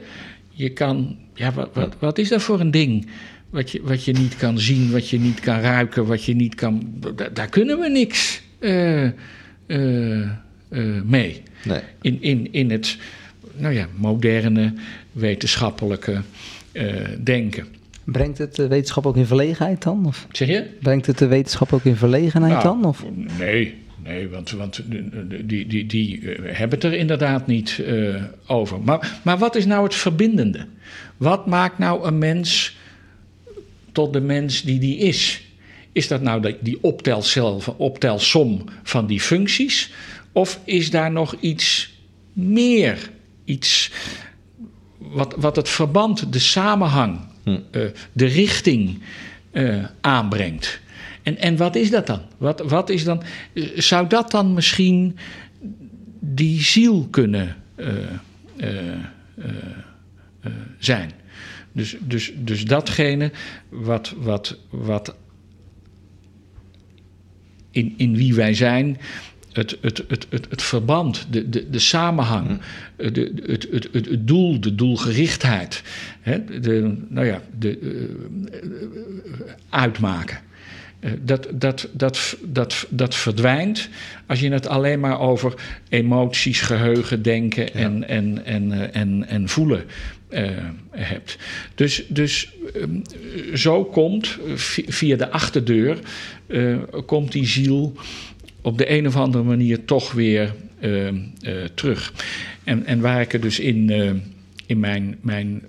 Je 0.49 0.69
kan, 0.69 1.17
ja, 1.33 1.51
wat, 1.53 1.69
wat, 1.73 1.95
wat 1.99 2.17
is 2.17 2.29
dat 2.29 2.41
voor 2.41 2.59
een 2.59 2.71
ding? 2.71 3.07
Wat 3.49 3.71
je, 3.71 3.81
wat 3.83 4.03
je 4.03 4.11
niet 4.13 4.35
kan 4.35 4.59
zien, 4.59 4.91
wat 4.91 5.09
je 5.09 5.19
niet 5.19 5.39
kan 5.39 5.59
ruiken, 5.59 6.05
wat 6.05 6.23
je 6.23 6.35
niet 6.35 6.55
kan. 6.55 6.93
Daar, 7.15 7.33
daar 7.33 7.49
kunnen 7.49 7.79
we 7.79 7.89
niks 7.89 8.41
eh, 8.59 9.03
eh, 9.05 9.13
eh, 9.67 10.29
mee 11.05 11.41
Nee. 11.63 11.81
in, 12.01 12.21
in, 12.21 12.47
in 12.53 12.71
het 12.71 12.97
nou 13.57 13.73
ja, 13.73 13.87
moderne 13.95 14.73
wetenschappelijke 15.11 16.21
denken. 17.23 17.65
Brengt 18.03 18.37
het 18.37 18.55
de 18.55 18.67
wetenschap 18.67 19.05
ook 19.05 19.17
in 19.17 19.25
verlegenheid 19.25 19.83
dan? 19.83 20.05
Of 20.05 20.27
Zeg 20.31 20.47
je? 20.47 20.65
brengt 20.81 21.05
het 21.05 21.17
de 21.17 21.27
wetenschap 21.27 21.73
ook 21.73 21.83
in 21.83 21.95
verlegenheid 21.95 22.53
Nou, 22.53 22.63
dan? 22.63 22.85
Of? 22.85 23.05
Nee, 23.39 23.75
nee 24.05 24.29
want, 24.29 24.51
want 24.51 24.81
de- 24.89 25.45
die, 25.45 25.67
die, 25.67 25.85
die 25.85 26.31
eh, 26.31 26.57
hebben 26.57 26.79
het 26.79 26.83
er 26.87 26.93
inderdaad 26.93 27.47
niet 27.47 27.79
eh, 27.85 28.23
over. 28.47 28.81
Maar, 28.81 29.19
maar 29.23 29.37
wat 29.37 29.55
is 29.55 29.65
nou 29.65 29.83
het 29.83 29.95
verbindende? 29.95 30.67
Wat 31.17 31.45
maakt 31.47 31.77
nou 31.77 32.07
een 32.07 32.17
mens 32.17 32.75
tot 33.91 34.13
de 34.13 34.21
mens 34.21 34.61
die 34.61 34.79
die 34.79 34.97
is? 34.97 35.43
Is 35.91 36.07
dat 36.07 36.21
nou 36.21 36.55
die- 36.61 36.77
optelcel, 36.81 37.61
optelsom 37.77 38.63
van 38.83 39.07
die 39.07 39.21
functies? 39.21 39.91
Of 40.31 40.59
is 40.65 40.89
daar 40.89 41.11
nog 41.11 41.35
iets 41.39 41.93
meer? 42.33 43.09
Iets 43.45 43.91
wat, 44.97 45.35
wat 45.37 45.55
het 45.55 45.69
verband, 45.69 46.33
de 46.33 46.39
samenhang, 46.39 47.19
eh, 47.43 47.81
de 48.11 48.25
richting 48.25 49.01
eh, 49.51 49.85
aanbrengt. 50.01 50.79
En, 51.25 51.37
en 51.37 51.57
wat 51.57 51.75
is 51.75 51.89
dat 51.89 52.07
dan? 52.07 52.21
Wat, 52.37 52.59
wat 52.61 52.89
is 52.89 53.03
dan? 53.03 53.23
eh, 53.53 53.63
Zou 53.75 54.07
dat 54.07 54.31
dan 54.31 54.53
misschien 54.53 55.17
die 56.19 56.61
ziel 56.63 57.07
kunnen 57.11 57.55
eh, 57.75 57.87
eh, 58.57 58.71
zijn? 60.79 61.11
Dus, 61.71 61.95
dus, 62.01 62.31
dus 62.37 62.65
datgene 62.65 63.31
wat, 63.69 64.13
wat, 64.17 64.57
wat 64.69 65.15
in, 67.71 67.93
in 67.97 68.15
wie 68.15 68.33
wij 68.35 68.53
zijn, 68.53 68.97
het, 69.51 69.77
het, 69.81 70.03
het, 70.07 70.27
het, 70.29 70.47
het 70.49 70.61
verband, 70.61 71.27
de, 71.29 71.49
de, 71.49 71.69
de 71.69 71.79
samenhang, 71.79 72.61
eh, 72.95 73.13
de, 73.13 73.33
het, 73.45 73.67
het, 73.71 73.87
het, 73.91 74.05
het 74.09 74.27
doel, 74.27 74.59
de 74.59 74.75
doelgerichtheid, 74.75 75.83
hè, 76.21 76.59
de, 76.59 76.97
nou 77.09 77.25
ja, 77.25 77.41
de, 77.59 77.77
uitmaken. 79.69 80.39
Eh, 81.05 81.11
Dat, 81.21 81.47
dat, 81.53 81.89
dat, 81.93 82.37
dat, 82.43 82.85
dat 82.89 83.15
verdwijnt 83.15 83.89
als 84.27 84.39
je 84.39 84.51
het 84.51 84.67
alleen 84.67 84.99
maar 84.99 85.19
over 85.19 85.53
emoties, 85.89 86.61
geheugen, 86.61 87.21
denken 87.21 87.73
en, 87.73 88.07
en, 88.07 88.45
en, 88.45 88.71
eh, 88.71 89.01
en, 89.01 89.27
en 89.27 89.49
voelen 89.49 89.83
eh, 90.29 90.49
hebt. 90.91 91.37
Dus, 91.75 92.03
dus 92.07 92.51
ehm, 92.73 92.99
zo 93.57 93.83
komt 93.85 94.37
vi- 94.55 94.85
via 94.87 95.15
de 95.15 95.29
achterdeur 95.29 95.97
komt 97.05 97.31
die 97.31 97.47
ziel 97.47 97.93
op 98.61 98.77
de 98.77 98.91
een 98.91 99.07
of 99.07 99.15
andere 99.15 99.43
manier 99.43 99.85
toch 99.85 100.11
weer 100.11 100.53
eh, 100.79 101.07
eh, 101.07 101.13
terug. 101.73 102.13
En, 102.63 102.85
en 102.85 102.99
waar 102.99 103.21
ik 103.21 103.33
er 103.33 103.41
dus 103.41 103.59
in, 103.59 103.89
in 104.65 104.79
mijn, 104.79 105.17
mijn 105.21 105.61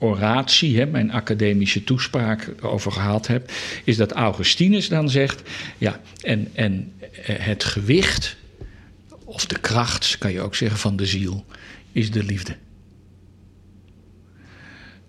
oratie, 0.00 0.78
hè, 0.78 0.86
mijn 0.86 1.10
academische 1.10 1.84
toespraak 1.84 2.54
over 2.60 2.92
gehad 2.92 3.26
heb, 3.26 3.50
is 3.84 3.96
dat 3.96 4.12
Augustinus 4.12 4.88
dan 4.88 5.10
zegt: 5.10 5.50
ja, 5.78 6.00
en, 6.20 6.48
en 6.52 6.92
eh, 7.24 7.36
het 7.38 7.64
gewicht, 7.64 8.36
of 9.24 9.46
de 9.46 9.58
kracht, 9.58 10.18
kan 10.18 10.32
je 10.32 10.40
ook 10.40 10.54
zeggen, 10.54 10.78
van 10.78 10.96
de 10.96 11.06
ziel, 11.06 11.44
is 11.92 12.10
de 12.10 12.24
liefde. 12.24 12.56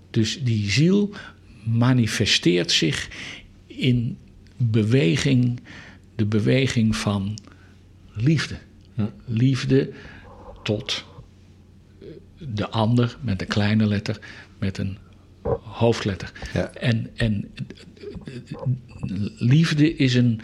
Dus 0.10 0.44
die 0.44 0.72
ziel 0.72 1.14
manifesteert 1.64 2.72
zich 2.72 3.10
in 3.66 4.18
beweging, 4.58 5.60
de 6.16 6.26
beweging 6.26 6.96
van 6.96 7.38
liefde. 8.14 8.58
Liefde 9.26 9.92
tot 10.64 11.06
de 12.38 12.70
ander 12.70 13.18
met 13.22 13.42
een 13.42 13.48
kleine 13.48 13.86
letter, 13.86 14.20
met 14.62 14.78
een 14.78 14.98
hoofdletter. 15.62 16.32
Ja. 16.54 16.74
En, 16.74 17.10
en 17.16 17.52
liefde 19.38 19.96
is 19.96 20.14
een, 20.14 20.42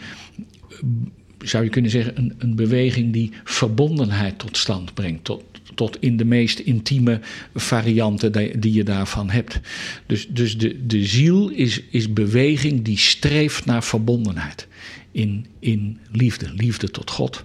zou 1.44 1.64
je 1.64 1.70
kunnen 1.70 1.90
zeggen, 1.90 2.18
een, 2.18 2.34
een 2.38 2.54
beweging 2.54 3.12
die 3.12 3.32
verbondenheid 3.44 4.38
tot 4.38 4.56
stand 4.56 4.94
brengt. 4.94 5.24
Tot, 5.24 5.42
tot 5.74 5.96
in 6.00 6.16
de 6.16 6.24
meest 6.24 6.58
intieme 6.58 7.20
varianten 7.54 8.32
die, 8.32 8.58
die 8.58 8.72
je 8.72 8.84
daarvan 8.84 9.30
hebt. 9.30 9.60
Dus, 10.06 10.28
dus 10.28 10.58
de, 10.58 10.86
de 10.86 11.04
ziel 11.06 11.48
is, 11.48 11.82
is 11.90 12.12
beweging 12.12 12.84
die 12.84 12.98
streeft 12.98 13.64
naar 13.64 13.84
verbondenheid. 13.84 14.66
In, 15.12 15.46
in 15.58 15.98
liefde. 16.10 16.52
Liefde 16.54 16.90
tot 16.90 17.10
God 17.10 17.44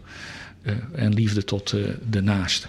eh, 0.62 0.76
en 0.96 1.14
liefde 1.14 1.44
tot 1.44 1.72
eh, 1.72 1.82
de 2.10 2.22
naaste. 2.22 2.68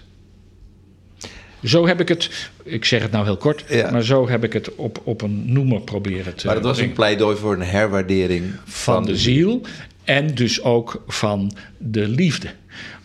Zo 1.65 1.87
heb 1.87 2.01
ik 2.01 2.09
het, 2.09 2.51
ik 2.62 2.85
zeg 2.85 3.03
het 3.03 3.11
nou 3.11 3.25
heel 3.25 3.37
kort, 3.37 3.65
Ja. 3.69 3.91
maar 3.91 4.03
zo 4.03 4.29
heb 4.29 4.45
ik 4.45 4.53
het 4.53 4.75
op, 4.75 5.01
op 5.05 5.23
een 5.23 5.53
noemer 5.53 5.81
proberen 5.81 6.35
te 6.35 6.47
Maar 6.47 6.55
dat 6.55 6.65
was 6.65 6.79
een 6.79 6.93
pleidooi 6.93 7.37
voor 7.37 7.53
een 7.53 7.62
herwaardering 7.62 8.45
van 8.65 9.05
de 9.05 9.17
ziel 9.17 9.61
en 10.05 10.35
dus 10.35 10.62
ook 10.62 11.03
van 11.07 11.53
de 11.79 12.09
liefde. 12.09 12.49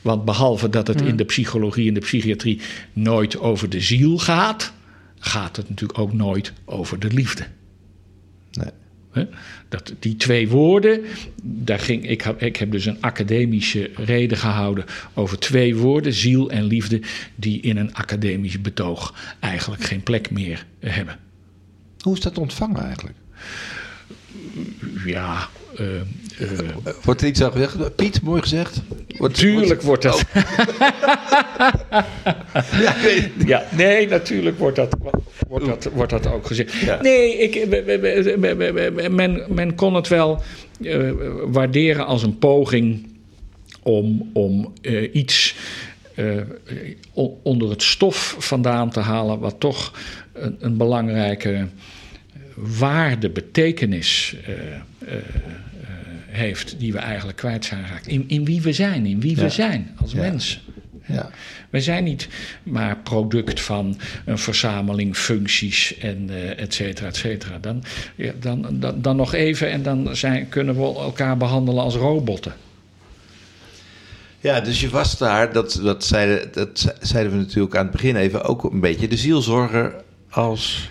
Want 0.02 0.26
behalve 0.26 0.70
dat 0.70 0.88
het 0.88 1.02
in 1.02 1.16
de 1.16 1.26
psychologie 1.26 1.88
en 1.88 1.94
de 1.94 2.00
psychiatrie 2.00 2.62
nooit 2.94 3.40
over 3.40 3.70
de 3.70 3.82
ziel 3.82 4.18
gaat, 4.18 4.74
gaat 5.20 5.56
het 5.56 5.70
natuurlijk 5.70 6.00
ook 6.00 6.14
nooit 6.14 6.54
over 6.66 7.00
de 7.00 7.08
liefde. 7.08 7.44
Nee. 8.52 8.70
Dat, 9.70 9.94
die 10.00 10.16
twee 10.16 10.50
woorden, 10.50 11.02
daar 11.44 11.80
ging, 11.80 12.10
ik, 12.10 12.22
heb, 12.22 12.42
ik 12.42 12.58
heb 12.58 12.72
dus 12.72 12.86
een 12.86 13.02
academische 13.02 13.90
reden 13.96 14.38
gehouden 14.38 14.86
over 15.14 15.40
twee 15.40 15.76
woorden, 15.76 16.14
ziel 16.14 16.50
en 16.50 16.64
liefde, 16.64 17.02
die 17.36 17.62
in 17.62 17.78
een 17.78 17.94
academisch 17.94 18.62
betoog 18.62 19.14
eigenlijk 19.40 19.84
geen 19.84 20.04
plek 20.04 20.32
meer 20.32 20.66
hebben. 20.80 21.18
Hoe 22.00 22.14
is 22.14 22.22
dat 22.22 22.38
ontvangen 22.38 22.84
eigenlijk? 22.84 23.16
Ja, 25.06 25.50
eh, 25.76 26.00
eh, 26.00 26.06
Wordt 27.04 27.22
er 27.22 27.28
iets 27.28 27.44
aan 27.44 27.52
gezegd? 27.52 27.96
Piet, 27.96 28.22
mooi 28.22 28.42
gezegd. 28.42 28.82
Wordt, 29.18 29.36
Tuurlijk 29.36 29.82
wordt 29.82 30.04
dat. 30.04 30.26
Ja, 32.54 32.94
het. 33.06 33.32
Ja, 33.46 33.66
nee, 33.72 34.08
natuurlijk 34.08 34.58
wordt 34.58 34.76
dat, 34.76 34.96
wordt 35.66 35.84
dat, 35.84 35.94
wordt 35.94 36.12
dat 36.12 36.28
ook 36.28 36.46
gezegd. 36.46 36.74
Ja. 36.74 37.02
Nee, 37.02 37.38
ik, 37.38 37.68
men, 39.12 39.44
men 39.50 39.76
kon 39.76 39.94
het 39.96 40.08
wel 40.08 40.42
eh, 40.84 41.12
waarderen 41.46 42.06
als 42.06 42.24
een 42.24 42.38
poging 42.38 43.08
om, 43.84 44.30
om 44.34 44.74
eh, 44.82 45.14
iets 45.16 45.56
eh, 46.16 46.36
onder 47.44 47.70
het 47.70 47.84
stof 47.84 48.36
vandaan 48.40 48.90
te 48.90 49.00
halen, 49.00 49.40
wat 49.40 49.60
toch 49.60 49.94
een, 50.34 50.56
een 50.60 50.78
belangrijke 50.78 51.68
waarde, 52.56 53.30
betekenis 53.30 54.36
heeft, 56.28 56.80
die 56.80 56.92
we 56.92 56.98
eigenlijk 57.00 57.38
kwijt 57.38 57.66
zijn 57.66 57.84
geraakt. 57.86 58.08
In, 58.08 58.24
in 58.28 58.46
wie 58.46 58.62
we 58.62 58.74
zijn, 58.74 59.06
in 59.06 59.20
wie 59.20 59.36
Ja. 59.36 59.42
we 59.44 59.50
zijn 59.50 59.92
als 60.02 60.12
Ja. 60.12 60.20
mensen. 60.20 60.62
Ja. 61.12 61.30
Wij 61.70 61.82
zijn 61.82 62.04
niet 62.04 62.28
maar 62.64 62.98
product 62.98 63.62
van 63.62 64.00
een 64.26 64.38
verzameling 64.38 65.18
functies 65.18 65.98
en 65.98 66.30
eh 66.30 66.60
et 66.64 66.74
cetera, 66.74 67.08
et 67.08 67.16
cetera. 67.16 67.58
Dan, 67.58 67.84
ja, 68.16 68.32
dan, 68.40 68.66
dan, 68.80 69.02
dan 69.02 69.16
nog 69.16 69.34
even 69.34 69.70
en 69.72 69.84
dan 69.84 70.16
zijn, 70.16 70.50
kunnen 70.50 70.76
we 70.76 70.82
elkaar 70.82 71.38
behandelen 71.38 71.84
als 71.84 71.96
robotten. 71.96 72.54
Ja, 74.40 74.60
dus 74.62 74.82
je 74.82 74.90
was 74.90 75.18
daar, 75.18 75.54
dat, 75.54 75.80
dat, 75.84 76.04
zeiden, 76.06 76.50
dat 76.54 76.80
ze- 76.80 76.96
zeiden 77.02 77.32
we 77.34 77.38
natuurlijk 77.38 77.76
aan 77.76 77.84
het 77.84 77.92
begin 77.92 78.16
even, 78.16 78.44
ook 78.44 78.64
een 78.64 78.80
beetje 78.80 79.08
de 79.08 79.18
zielzorger 79.18 79.96
als 80.30 80.90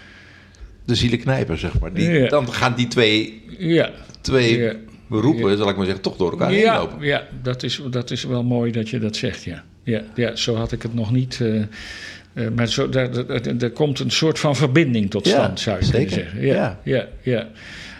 de 0.85 0.95
zielenknijper, 0.95 1.59
zeg 1.59 1.79
maar. 1.81 1.93
Die, 1.93 2.11
Ja. 2.11 2.29
Dan 2.29 2.53
gaan 2.53 2.75
die 2.75 2.89
twee, 2.89 3.43
Ja. 3.59 3.91
twee 4.21 4.73
beroepen, 5.07 5.57
zal 5.59 5.69
ik 5.69 5.77
maar 5.77 5.85
zeggen, 5.85 6.03
toch 6.03 6.17
door 6.17 6.31
elkaar 6.31 6.51
heen 6.51 6.59
Ja, 6.59 6.79
lopen. 6.79 7.07
ja 7.07 7.27
dat, 7.43 7.63
is, 7.63 7.81
dat 7.91 8.11
is 8.11 8.25
wel 8.25 8.43
mooi 8.45 8.73
dat 8.73 8.89
je 8.89 8.99
dat 8.99 9.17
zegt, 9.17 9.45
ja. 9.45 9.65
Ja, 9.89 10.03
ja 10.15 10.37
zo 10.37 10.55
had 10.55 10.73
ik 10.73 10.83
het 10.83 10.95
nog 10.95 11.13
niet. 11.13 11.41
eh, 11.41 12.49
maar 12.55 12.69
zo, 12.69 12.89
daar, 12.89 13.13
daar, 13.13 13.27
daar- 13.43 13.59
daar 13.59 13.71
komt 13.71 13.99
een 14.01 14.11
soort 14.11 14.39
van 14.39 14.57
verbinding 14.57 15.11
tot 15.11 15.27
Ja, 15.27 15.31
stand, 15.33 15.61
zou 15.61 15.79
je 15.85 15.91
kunnen 15.91 16.11
zeker. 16.11 16.25
zeggen. 16.25 16.47
Ja, 16.47 16.55
Ja. 16.83 16.95
ja. 16.95 17.07
Ja, 17.33 17.49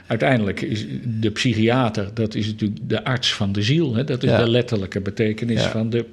Uiteindelijk 0.07 0.61
is 0.61 0.87
de 1.05 1.31
psychiater, 1.31 2.11
dat 2.15 2.35
is 2.35 2.47
natuurlijk 2.47 2.81
de 2.89 3.05
arts 3.05 3.35
van 3.35 3.53
de 3.53 3.63
ziel. 3.63 3.95
Hè? 3.95 4.05
Dat 4.05 4.23
is 4.23 4.31
Ja. 4.31 4.39
de 4.45 4.51
letterlijke 4.51 5.01
betekenis 5.01 5.63
van 5.63 5.91
de 5.91 6.05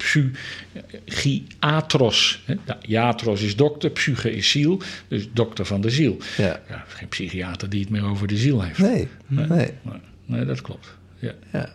psychiatros. 1.05 2.41
Hè? 2.45 2.55
Iatros 2.87 3.41
is 3.41 3.55
dokter, 3.55 3.89
psyche 3.89 4.31
is 4.35 4.49
ziel, 4.49 4.81
dus 5.07 5.27
dokter 5.33 5.65
van 5.65 5.81
de 5.81 5.89
ziel. 5.89 6.17
Ja. 6.37 6.61
Ja, 6.69 6.83
geen 6.87 7.07
psychiater 7.07 7.69
die 7.69 7.79
het 7.79 7.89
meer 7.89 8.05
over 8.05 8.27
de 8.27 8.37
ziel 8.37 8.61
heeft. 8.61 8.79
Nee, 8.79 9.07
nee. 9.27 9.47
Nee, 9.47 9.71
nee 10.25 10.45
dat 10.45 10.61
klopt. 10.61 10.95
Ja. 11.19 11.31
Ja. 11.51 11.69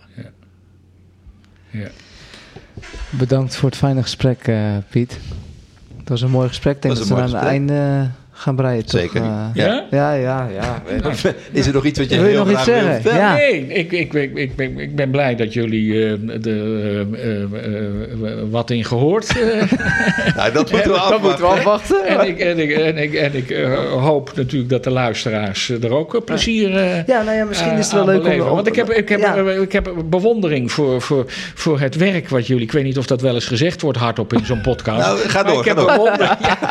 Ja. 1.71 1.89
Bedankt 3.11 3.57
voor 3.57 3.69
het 3.69 3.79
fijne 3.79 4.03
gesprek, 4.03 4.47
eh, 4.47 4.77
Piet. 4.91 5.19
Het 5.99 6.09
was 6.09 6.21
een 6.21 6.31
mooi 6.31 6.49
gesprek. 6.49 6.77
Ik 6.77 6.83
denk 6.83 6.95
dat 6.97 7.09
een 7.09 7.17
we 7.17 7.23
aan 7.23 7.35
het 7.35 7.43
einde 7.43 8.11
gaan 8.41 8.57
breien. 8.57 8.87
toch? 8.87 9.01
Zeker. 9.01 9.23
Eh, 9.23 9.47
Ja? 9.55 9.85
ja, 9.91 10.13
ja, 10.13 10.49
ja. 10.55 10.83
Is 11.53 11.67
er 11.67 11.73
nog 11.73 11.85
iets 11.85 11.99
wat 11.99 12.11
je 12.11 12.17
Wil 12.17 12.25
je 12.25 12.31
heel 12.31 12.45
nog 12.45 12.51
iets 12.53 12.63
graag 12.63 12.83
wil 12.83 13.13
zeggen? 13.13 13.15
Ja. 13.21 13.35
Nee, 13.35 13.67
ik, 13.67 13.93
ik, 13.93 14.13
ik, 14.13 14.35
ik, 14.35 14.57
ben, 14.57 14.79
ik 14.79 14.95
ben 14.97 15.11
blij 15.11 15.37
dat 15.37 15.53
jullie 15.53 16.07
eh, 16.07 16.13
de, 16.41 17.07
eh, 17.23 18.33
wat 18.51 18.71
in 18.71 18.85
gehoord 18.85 19.29
eh, 19.39 19.79
Nou, 20.37 20.53
dat 20.53 20.71
moeten 20.71 20.91
we 20.93 20.99
Dat 21.11 21.21
moeten 21.23 21.41
we 21.41 21.47
afwachten. 21.47 21.97
afwachten. 21.97 22.07
En 22.07 22.29
ik, 22.29 22.39
en 22.39 22.59
ik, 22.59 22.71
en 22.77 22.97
ik, 22.99 23.15
en 23.15 23.35
ik 23.35 23.57
hoop 23.91 24.31
natuurlijk 24.35 24.71
dat 24.71 24.85
de 24.85 24.91
luisteraars 24.91 25.69
er 25.69 25.95
ook 25.95 26.25
plezier 26.25 26.77
eh 26.77 27.07
Ja, 27.07 27.23
nou 27.23 27.37
ja, 27.37 27.45
misschien 27.45 27.73
is 27.79 27.85
het 27.85 27.93
wel 27.95 28.05
leuk 28.05 28.17
om... 28.17 28.23
beleven. 28.23 28.49
om- 28.49 28.55
Want 28.55 28.67
ik 28.67 28.77
heb, 28.77 28.91
ik, 28.91 29.09
heb, 29.09 29.21
ja. 29.21 29.35
ik 29.37 29.73
heb 29.73 29.93
bewondering 30.05 30.73
voor, 30.73 31.01
voor, 31.01 31.25
voor 31.55 31.81
het 31.81 31.97
werk 31.97 32.29
wat 32.29 32.47
jullie... 32.47 32.63
Ik 32.65 32.73
weet 32.73 32.85
niet 32.85 32.99
of 32.99 33.07
dat 33.07 33.21
wel 33.21 33.35
eens 33.35 33.47
gezegd 33.47 33.83
wordt 33.83 33.99
hardop 33.99 34.33
in 34.33 34.45
zo'n 34.47 34.61
podcast. 34.61 34.99
Nou, 35.07 35.19
ga 35.19 35.43
Maar 35.43 35.53
door, 35.53 35.61
ik 35.61 35.67
heb, 35.69 35.77
door. 35.77 35.87
bewondering, 35.87 36.31
ja, 36.41 36.69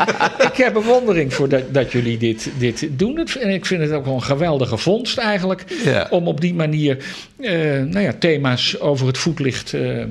ik 0.50 0.56
heb 0.56 0.72
bewondering 0.72 1.34
voor 1.34 1.48
dat, 1.48 1.59
dat 1.72 1.92
jullie 1.92 2.18
dit, 2.18 2.50
dit 2.58 2.88
doen. 2.90 3.18
Het- 3.18 3.36
En 3.36 3.50
ik 3.50 3.66
vind 3.66 3.82
het 3.82 3.92
ook 3.92 4.04
wel 4.04 4.14
een 4.14 4.22
geweldige 4.22 4.76
vondst 4.76 5.18
eigenlijk. 5.18 5.64
Ja. 5.84 6.06
Om 6.10 6.28
op 6.28 6.40
die 6.40 6.54
manier 6.54 6.96
eh, 7.40 7.52
nou 7.82 7.98
ja, 8.00 8.12
thema's 8.18 8.80
over 8.80 9.06
het 9.06 9.18
voetlicht 9.18 9.74
eh, 9.74 10.02
eh, 10.02 10.08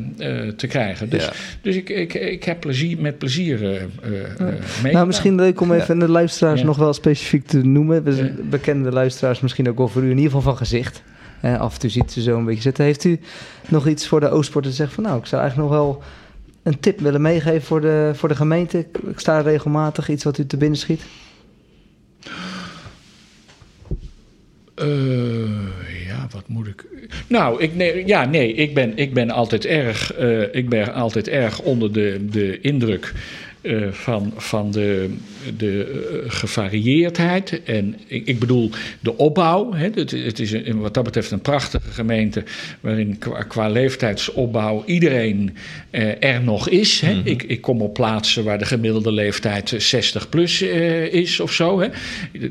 te 0.56 0.68
krijgen. 0.68 1.10
Dus, 1.10 1.24
Ja. 1.26 1.32
dus 1.62 1.76
ik, 1.76 1.90
ik, 1.90 2.14
ik 2.14 2.44
heb 2.44 2.60
plezier, 2.60 2.98
met 3.02 3.18
plezier 3.18 3.64
eh 3.64 3.76
eh 3.76 4.48
eh, 4.86 4.94
Nou, 4.94 5.08
misschien 5.08 5.36
leuk 5.36 5.62
om 5.62 5.72
even 5.74 6.00
de 6.00 6.10
luisteraars 6.10 6.60
Ja. 6.60 6.66
nog 6.66 6.78
wel 6.78 6.94
specifiek 6.94 7.48
te 7.48 7.58
noemen. 7.58 8.04
We 8.04 8.16
Ja. 8.16 8.30
bekende 8.50 8.92
luisteraars 8.92 9.40
misschien 9.40 9.70
ook 9.70 9.78
wel 9.78 9.88
voor 9.88 10.02
u 10.02 10.06
in 10.10 10.18
ieder 10.18 10.24
geval 10.26 10.42
van 10.42 10.58
gezicht. 10.58 11.02
Af 11.42 11.74
en 11.74 11.80
toe 11.80 11.90
ziet 11.90 12.12
ze 12.12 12.22
zo 12.22 12.38
een 12.38 12.46
beetje 12.46 12.62
zitten. 12.62 12.84
Heeft 12.86 13.04
u 13.04 13.20
nog 13.68 13.88
iets 13.88 14.08
voor 14.08 14.20
de 14.20 14.30
Oostport 14.30 14.66
te 14.66 14.72
zeggen 14.72 14.96
van 14.96 15.04
nou, 15.04 15.20
ik 15.20 15.26
zou 15.26 15.42
eigenlijk 15.42 15.72
nog 15.72 15.80
wel 15.82 16.04
een 16.64 16.80
tip 16.80 17.00
willen 17.00 17.22
meegeven 17.22 17.62
voor 17.62 17.82
de, 17.82 18.12
voor 18.14 18.30
de 18.30 18.36
gemeente? 18.36 18.78
Ik, 18.78 18.88
sta 19.20 19.40
regelmatig, 19.42 20.10
iets 20.10 20.24
wat 20.24 20.38
u 20.38 20.46
te 20.46 20.58
binnen 20.58 20.78
schiet. 20.80 21.02
Eh, 24.80 26.08
ja, 26.08 26.28
wat 26.32 26.48
moet 26.48 26.68
ik. 26.68 26.86
Nou, 27.28 27.62
ik, 27.62 27.76
nee, 27.76 28.08
ja, 28.08 28.26
nee, 28.26 28.54
ik 28.54 28.74
ben, 28.74 28.98
ik 28.98 29.14
ben 29.14 29.30
altijd 29.30 29.66
erg, 29.66 30.14
eh, 30.14 30.56
ik 30.56 30.70
ben 30.70 30.94
altijd 30.94 31.28
erg 31.28 31.60
onder 31.62 31.94
de, 31.94 32.26
de 32.30 32.60
indruk 32.62 33.14
eh, 33.62 33.92
van, 33.92 34.34
van 34.36 34.72
de, 34.72 35.16
de 35.58 35.84
eh, 36.24 36.32
gevarieerdheid. 36.32 37.64
En 37.64 37.96
ik, 38.08 38.28
ik 38.28 38.40
bedoel 38.40 38.70
de 39.00 39.18
opbouw. 39.18 39.74
Hè. 39.74 39.90
Het, 39.94 40.12
het 40.12 40.40
is 40.40 40.52
een, 40.52 40.80
wat 40.80 40.94
dat 40.94 41.04
betreft 41.04 41.32
een 41.32 41.42
prachtige 41.42 41.92
gemeente 41.92 42.44
waarin 42.80 43.18
qua, 43.18 43.44
qua 43.44 43.70
leeftijdsopbouw 43.70 44.84
iedereen 44.86 45.56
eh, 45.90 46.24
er 46.24 46.42
nog 46.42 46.70
is. 46.70 47.02
Hè. 47.02 47.22
ik, 47.24 47.44
ik 47.44 47.62
kom 47.62 47.82
op 47.82 47.94
plaatsen 47.94 48.44
waar 48.44 48.58
de 48.58 48.66
gemiddelde 48.66 49.12
leeftijd 49.12 49.74
eh, 49.74 49.80
60 49.80 50.30
plus 50.30 50.62
eh, 50.62 51.14
is 51.14 51.40
of 51.40 51.52
zo. 51.52 51.80
Hè. 51.80 51.88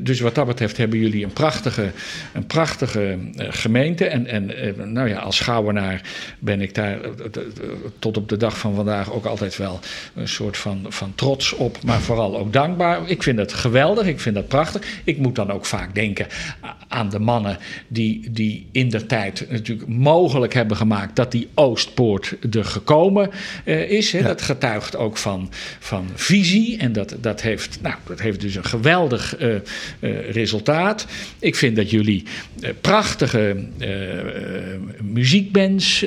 Dus 0.01 0.19
wat 0.19 0.35
dat 0.35 0.47
betreft 0.47 0.77
hebben 0.77 0.99
jullie 0.99 1.23
een 1.23 1.33
prachtige, 1.33 1.91
een 2.33 2.45
prachtige 2.45 3.17
eh, 3.35 3.47
gemeente. 3.49 4.05
En, 4.05 4.27
en 4.27 4.51
nou 4.93 5.09
ja, 5.09 5.19
als 5.19 5.35
Schouwenaar 5.35 6.01
ben 6.39 6.61
ik 6.61 6.75
daar 6.75 6.99
tot 7.99 8.17
op 8.17 8.29
de 8.29 8.37
dag 8.37 8.57
van 8.57 8.75
vandaag 8.75 9.11
ook 9.11 9.25
altijd 9.25 9.57
wel 9.57 9.79
een 10.15 10.27
soort 10.27 10.57
van, 10.57 10.85
van 10.99 11.15
trots 11.15 11.53
op, 11.53 11.83
maar 11.83 12.01
vooral 12.01 12.37
ook 12.37 12.53
dankbaar. 12.53 13.09
Ik 13.09 13.23
vind 13.23 13.37
het 13.37 13.53
geweldig, 13.53 14.07
ik 14.07 14.19
vind 14.19 14.35
dat 14.35 14.47
prachtig. 14.47 14.81
Ik 15.03 15.17
moet 15.17 15.35
dan 15.35 15.51
ook 15.51 15.65
vaak 15.65 15.95
denken 15.95 16.27
aan 16.87 17.09
de 17.09 17.19
mannen 17.19 17.57
die, 17.87 18.31
die 18.31 18.67
in 18.71 18.89
der 18.89 19.05
tijd 19.05 19.45
natuurlijk 19.49 19.87
mogelijk 19.87 20.53
hebben 20.53 20.77
gemaakt 20.77 21.15
dat 21.15 21.31
die 21.31 21.47
Oostpoort 21.53 22.35
er 22.51 22.65
gekomen 22.65 23.29
eh, 23.63 23.91
is. 23.91 24.11
Hè. 24.11 24.21
Dat 24.21 24.41
getuigt 24.41 24.95
ook 24.95 25.17
van, 25.17 25.49
van 25.79 26.07
visie 26.15 26.77
en 26.77 26.93
dat, 26.93 27.15
dat, 27.21 27.41
heeft, 27.41 27.79
nou, 27.81 27.95
dat 28.07 28.19
heeft 28.19 28.41
dus 28.41 28.55
een 28.55 28.65
geweldig 28.65 29.35
eh, 29.35 29.55
eh, 29.55 29.61
resultaat. 30.31 31.05
Ik 31.39 31.55
vind 31.55 31.75
dat 31.75 31.89
jullie 31.89 32.23
prachtige 32.81 33.67
muziekbands 35.01 36.05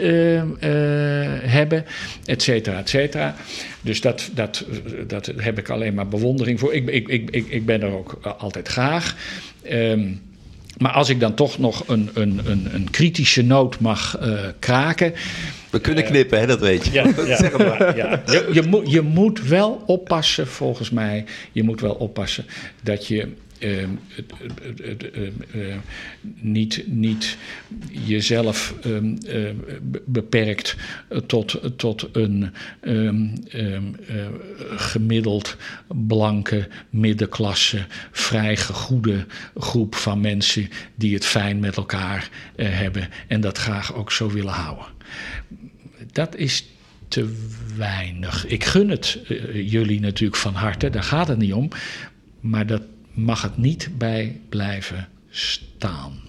hebben, 1.43 1.85
et 2.25 2.43
cetera, 2.43 2.79
et 2.79 2.89
cetera. 2.89 3.35
Dus 3.83 4.01
dat, 4.01 4.31
dat, 4.35 4.65
dat 5.07 5.33
heb 5.37 5.59
ik 5.59 5.69
alleen 5.69 5.95
maar 5.95 6.09
bewondering 6.09 6.61
voor. 6.61 6.75
Ik, 6.75 6.89
ik, 6.89 7.09
ik, 7.09 7.31
ik, 7.31 7.47
ik 7.49 7.67
ben 7.67 7.83
er 7.83 7.93
ook 7.93 8.19
eh, 8.23 8.33
altijd 8.39 8.69
graag. 8.69 9.17
Ehm, 9.63 10.11
maar 10.79 10.93
als 10.93 11.09
ik 11.09 11.21
dan 11.21 11.35
toch 11.35 11.59
nog 11.59 11.89
een, 11.89 12.11
een, 12.15 12.41
een, 12.45 12.75
een 12.75 12.91
kritische 12.91 13.43
noot 13.43 13.81
mag 13.81 14.19
eh, 14.19 14.33
kraken. 14.59 15.13
We 15.71 15.81
kunnen 15.81 16.05
knippen, 16.05 16.39
hè, 16.39 16.47
dat 16.47 16.61
weet 16.61 16.87
je. 16.87 16.93
Ja, 16.93 17.05
ja, 17.27 17.51
ja, 17.59 17.95
ja. 17.97 18.23
Je, 18.27 18.49
je, 18.53 18.63
moet, 18.63 18.91
je 18.91 19.01
moet 19.01 19.43
wel 19.43 19.83
oppassen, 19.87 20.47
volgens 20.47 20.91
mij. 20.91 21.25
Je 21.53 21.63
moet 21.63 21.81
wel 21.81 21.95
oppassen 21.95 22.45
dat 22.83 23.07
je. 23.07 23.29
Ehm, 23.63 23.89
ehm, 25.13 25.31
eh, 25.53 25.77
niet, 26.35 26.85
niet 26.87 27.37
jezelf 27.91 28.75
ehm, 28.83 29.15
be- 29.83 30.03
beperkt 30.07 30.77
tot, 31.27 31.61
tot 31.77 32.09
een 32.13 32.53
ehm, 32.81 33.27
ehm, 33.49 33.83
eh, 34.09 34.27
gemiddeld 34.77 35.57
blanke 35.89 36.69
middenklasse, 36.91 37.87
vrij 38.11 38.57
gegoede 38.57 39.27
groep 39.57 39.95
van 39.95 40.21
mensen 40.21 40.69
die 40.95 41.15
het 41.15 41.27
fijn 41.27 41.61
met 41.61 41.77
elkaar 41.77 42.31
eh, 42.57 42.67
hebben 42.71 43.09
en 43.29 43.41
dat 43.41 43.59
graag 43.59 43.95
ook 43.95 44.13
zo 44.13 44.31
willen 44.31 44.53
houden 44.53 44.87
dat 46.13 46.37
is 46.37 46.67
te 47.09 47.37
weinig. 47.77 48.47
Ik 48.47 48.65
gun 48.65 48.89
het 48.89 49.19
eh, 49.29 49.71
jullie 49.71 50.01
natuurlijk 50.01 50.41
van 50.41 50.55
harte, 50.55 50.91
daar 50.91 51.03
gaat 51.03 51.29
het 51.29 51.39
niet 51.39 51.53
om. 51.53 51.69
Maar 52.41 52.67
dat 52.67 52.83
mag 53.13 53.43
het 53.43 53.57
niet 53.57 53.89
bij 53.99 54.41
blijven 54.49 55.09
staan. 55.31 56.21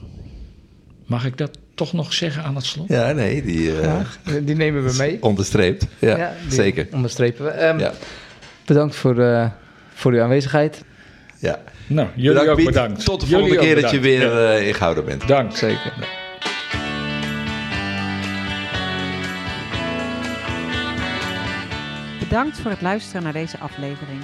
Mag 1.06 1.26
ik 1.26 1.38
dat 1.38 1.58
toch 1.76 1.94
nog 1.94 2.14
zeggen 2.14 2.44
aan 2.44 2.56
het 2.56 2.66
slot? 2.66 2.88
Ja, 2.88 3.12
nee, 3.12 3.44
die 3.44 3.80
eh. 3.82 4.00
Die 4.44 4.56
nemen 4.56 4.84
we 4.86 4.96
mee. 4.98 5.18
onderstreept. 5.22 5.88
Ja, 6.00 6.34
zeker. 6.50 6.88
Onderstrepen 6.92 7.46
we. 7.46 7.52
Ehm, 7.52 7.80
Ja. 7.80 7.92
Bedankt 8.66 8.96
voor, 8.96 9.20
eh, 9.20 9.50
voor 9.94 10.12
uw 10.12 10.22
aanwezigheid. 10.22 10.84
Ja. 11.40 11.60
Nou, 11.88 12.08
jullie 12.16 12.30
Bedankt, 12.30 12.50
ook 12.50 12.56
Piet. 12.58 12.66
bedankt. 12.66 13.06
Tot 13.06 13.20
de 13.20 13.26
Jullie 13.26 13.46
volgende 13.46 13.66
keer 13.74 13.82
dat 13.82 13.92
je 13.92 14.00
weer 14.00 14.22
Ja, 14.22 14.54
eh, 14.54 14.68
in 14.68 14.74
Gouden 14.74 15.06
bent. 15.06 15.28
Dank. 15.28 15.56
Zeker. 15.56 15.94
Bedankt 22.20 22.60
voor 22.60 22.72
het 22.72 22.82
luisteren 22.82 23.24
naar 23.24 23.34
deze 23.34 23.58
aflevering. 23.60 24.20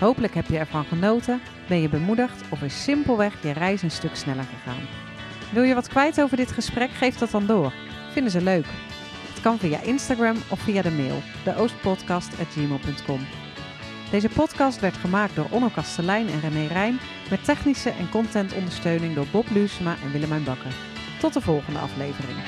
Hopelijk 0.00 0.34
heb 0.34 0.46
je 0.46 0.58
ervan 0.58 0.84
genoten, 0.84 1.40
ben 1.68 1.80
je 1.80 1.88
bemoedigd 1.88 2.42
of 2.48 2.62
is 2.62 2.82
simpelweg 2.82 3.42
je 3.42 3.52
reis 3.52 3.82
een 3.82 3.90
stuk 3.90 4.16
sneller 4.16 4.44
gegaan. 4.44 4.88
Wil 5.52 5.62
je 5.62 5.74
wat 5.74 5.88
kwijt 5.88 6.22
over 6.22 6.36
dit 6.36 6.52
gesprek? 6.52 6.90
Geef 6.90 7.16
dat 7.18 7.30
dan 7.30 7.46
door. 7.46 7.72
Vinden 8.12 8.32
ze 8.32 8.42
leuk? 8.42 8.66
Het 9.32 9.40
kan 9.40 9.58
via 9.58 9.80
Instagram 9.80 10.36
of 10.50 10.60
via 10.60 10.82
de 10.82 10.90
mail, 10.90 11.22
deoostpodcast.gmail.com. 11.44 13.20
Deze 14.10 14.28
podcast 14.28 14.80
werd 14.80 14.96
gemaakt 14.96 15.34
door 15.34 15.46
Onno 15.50 15.68
Kastelein 15.68 16.28
en 16.28 16.40
René 16.40 16.66
Rijn 16.66 16.98
met 17.30 17.44
technische 17.44 17.90
en 17.90 18.10
contentondersteuning 18.10 19.14
door 19.14 19.26
Bob 19.32 19.46
Luusema 19.50 19.96
en 20.04 20.12
Willemijn 20.12 20.44
Bakker. 20.44 20.72
Tot 21.18 21.32
de 21.32 21.40
volgende 21.40 21.78
aflevering. 21.78 22.38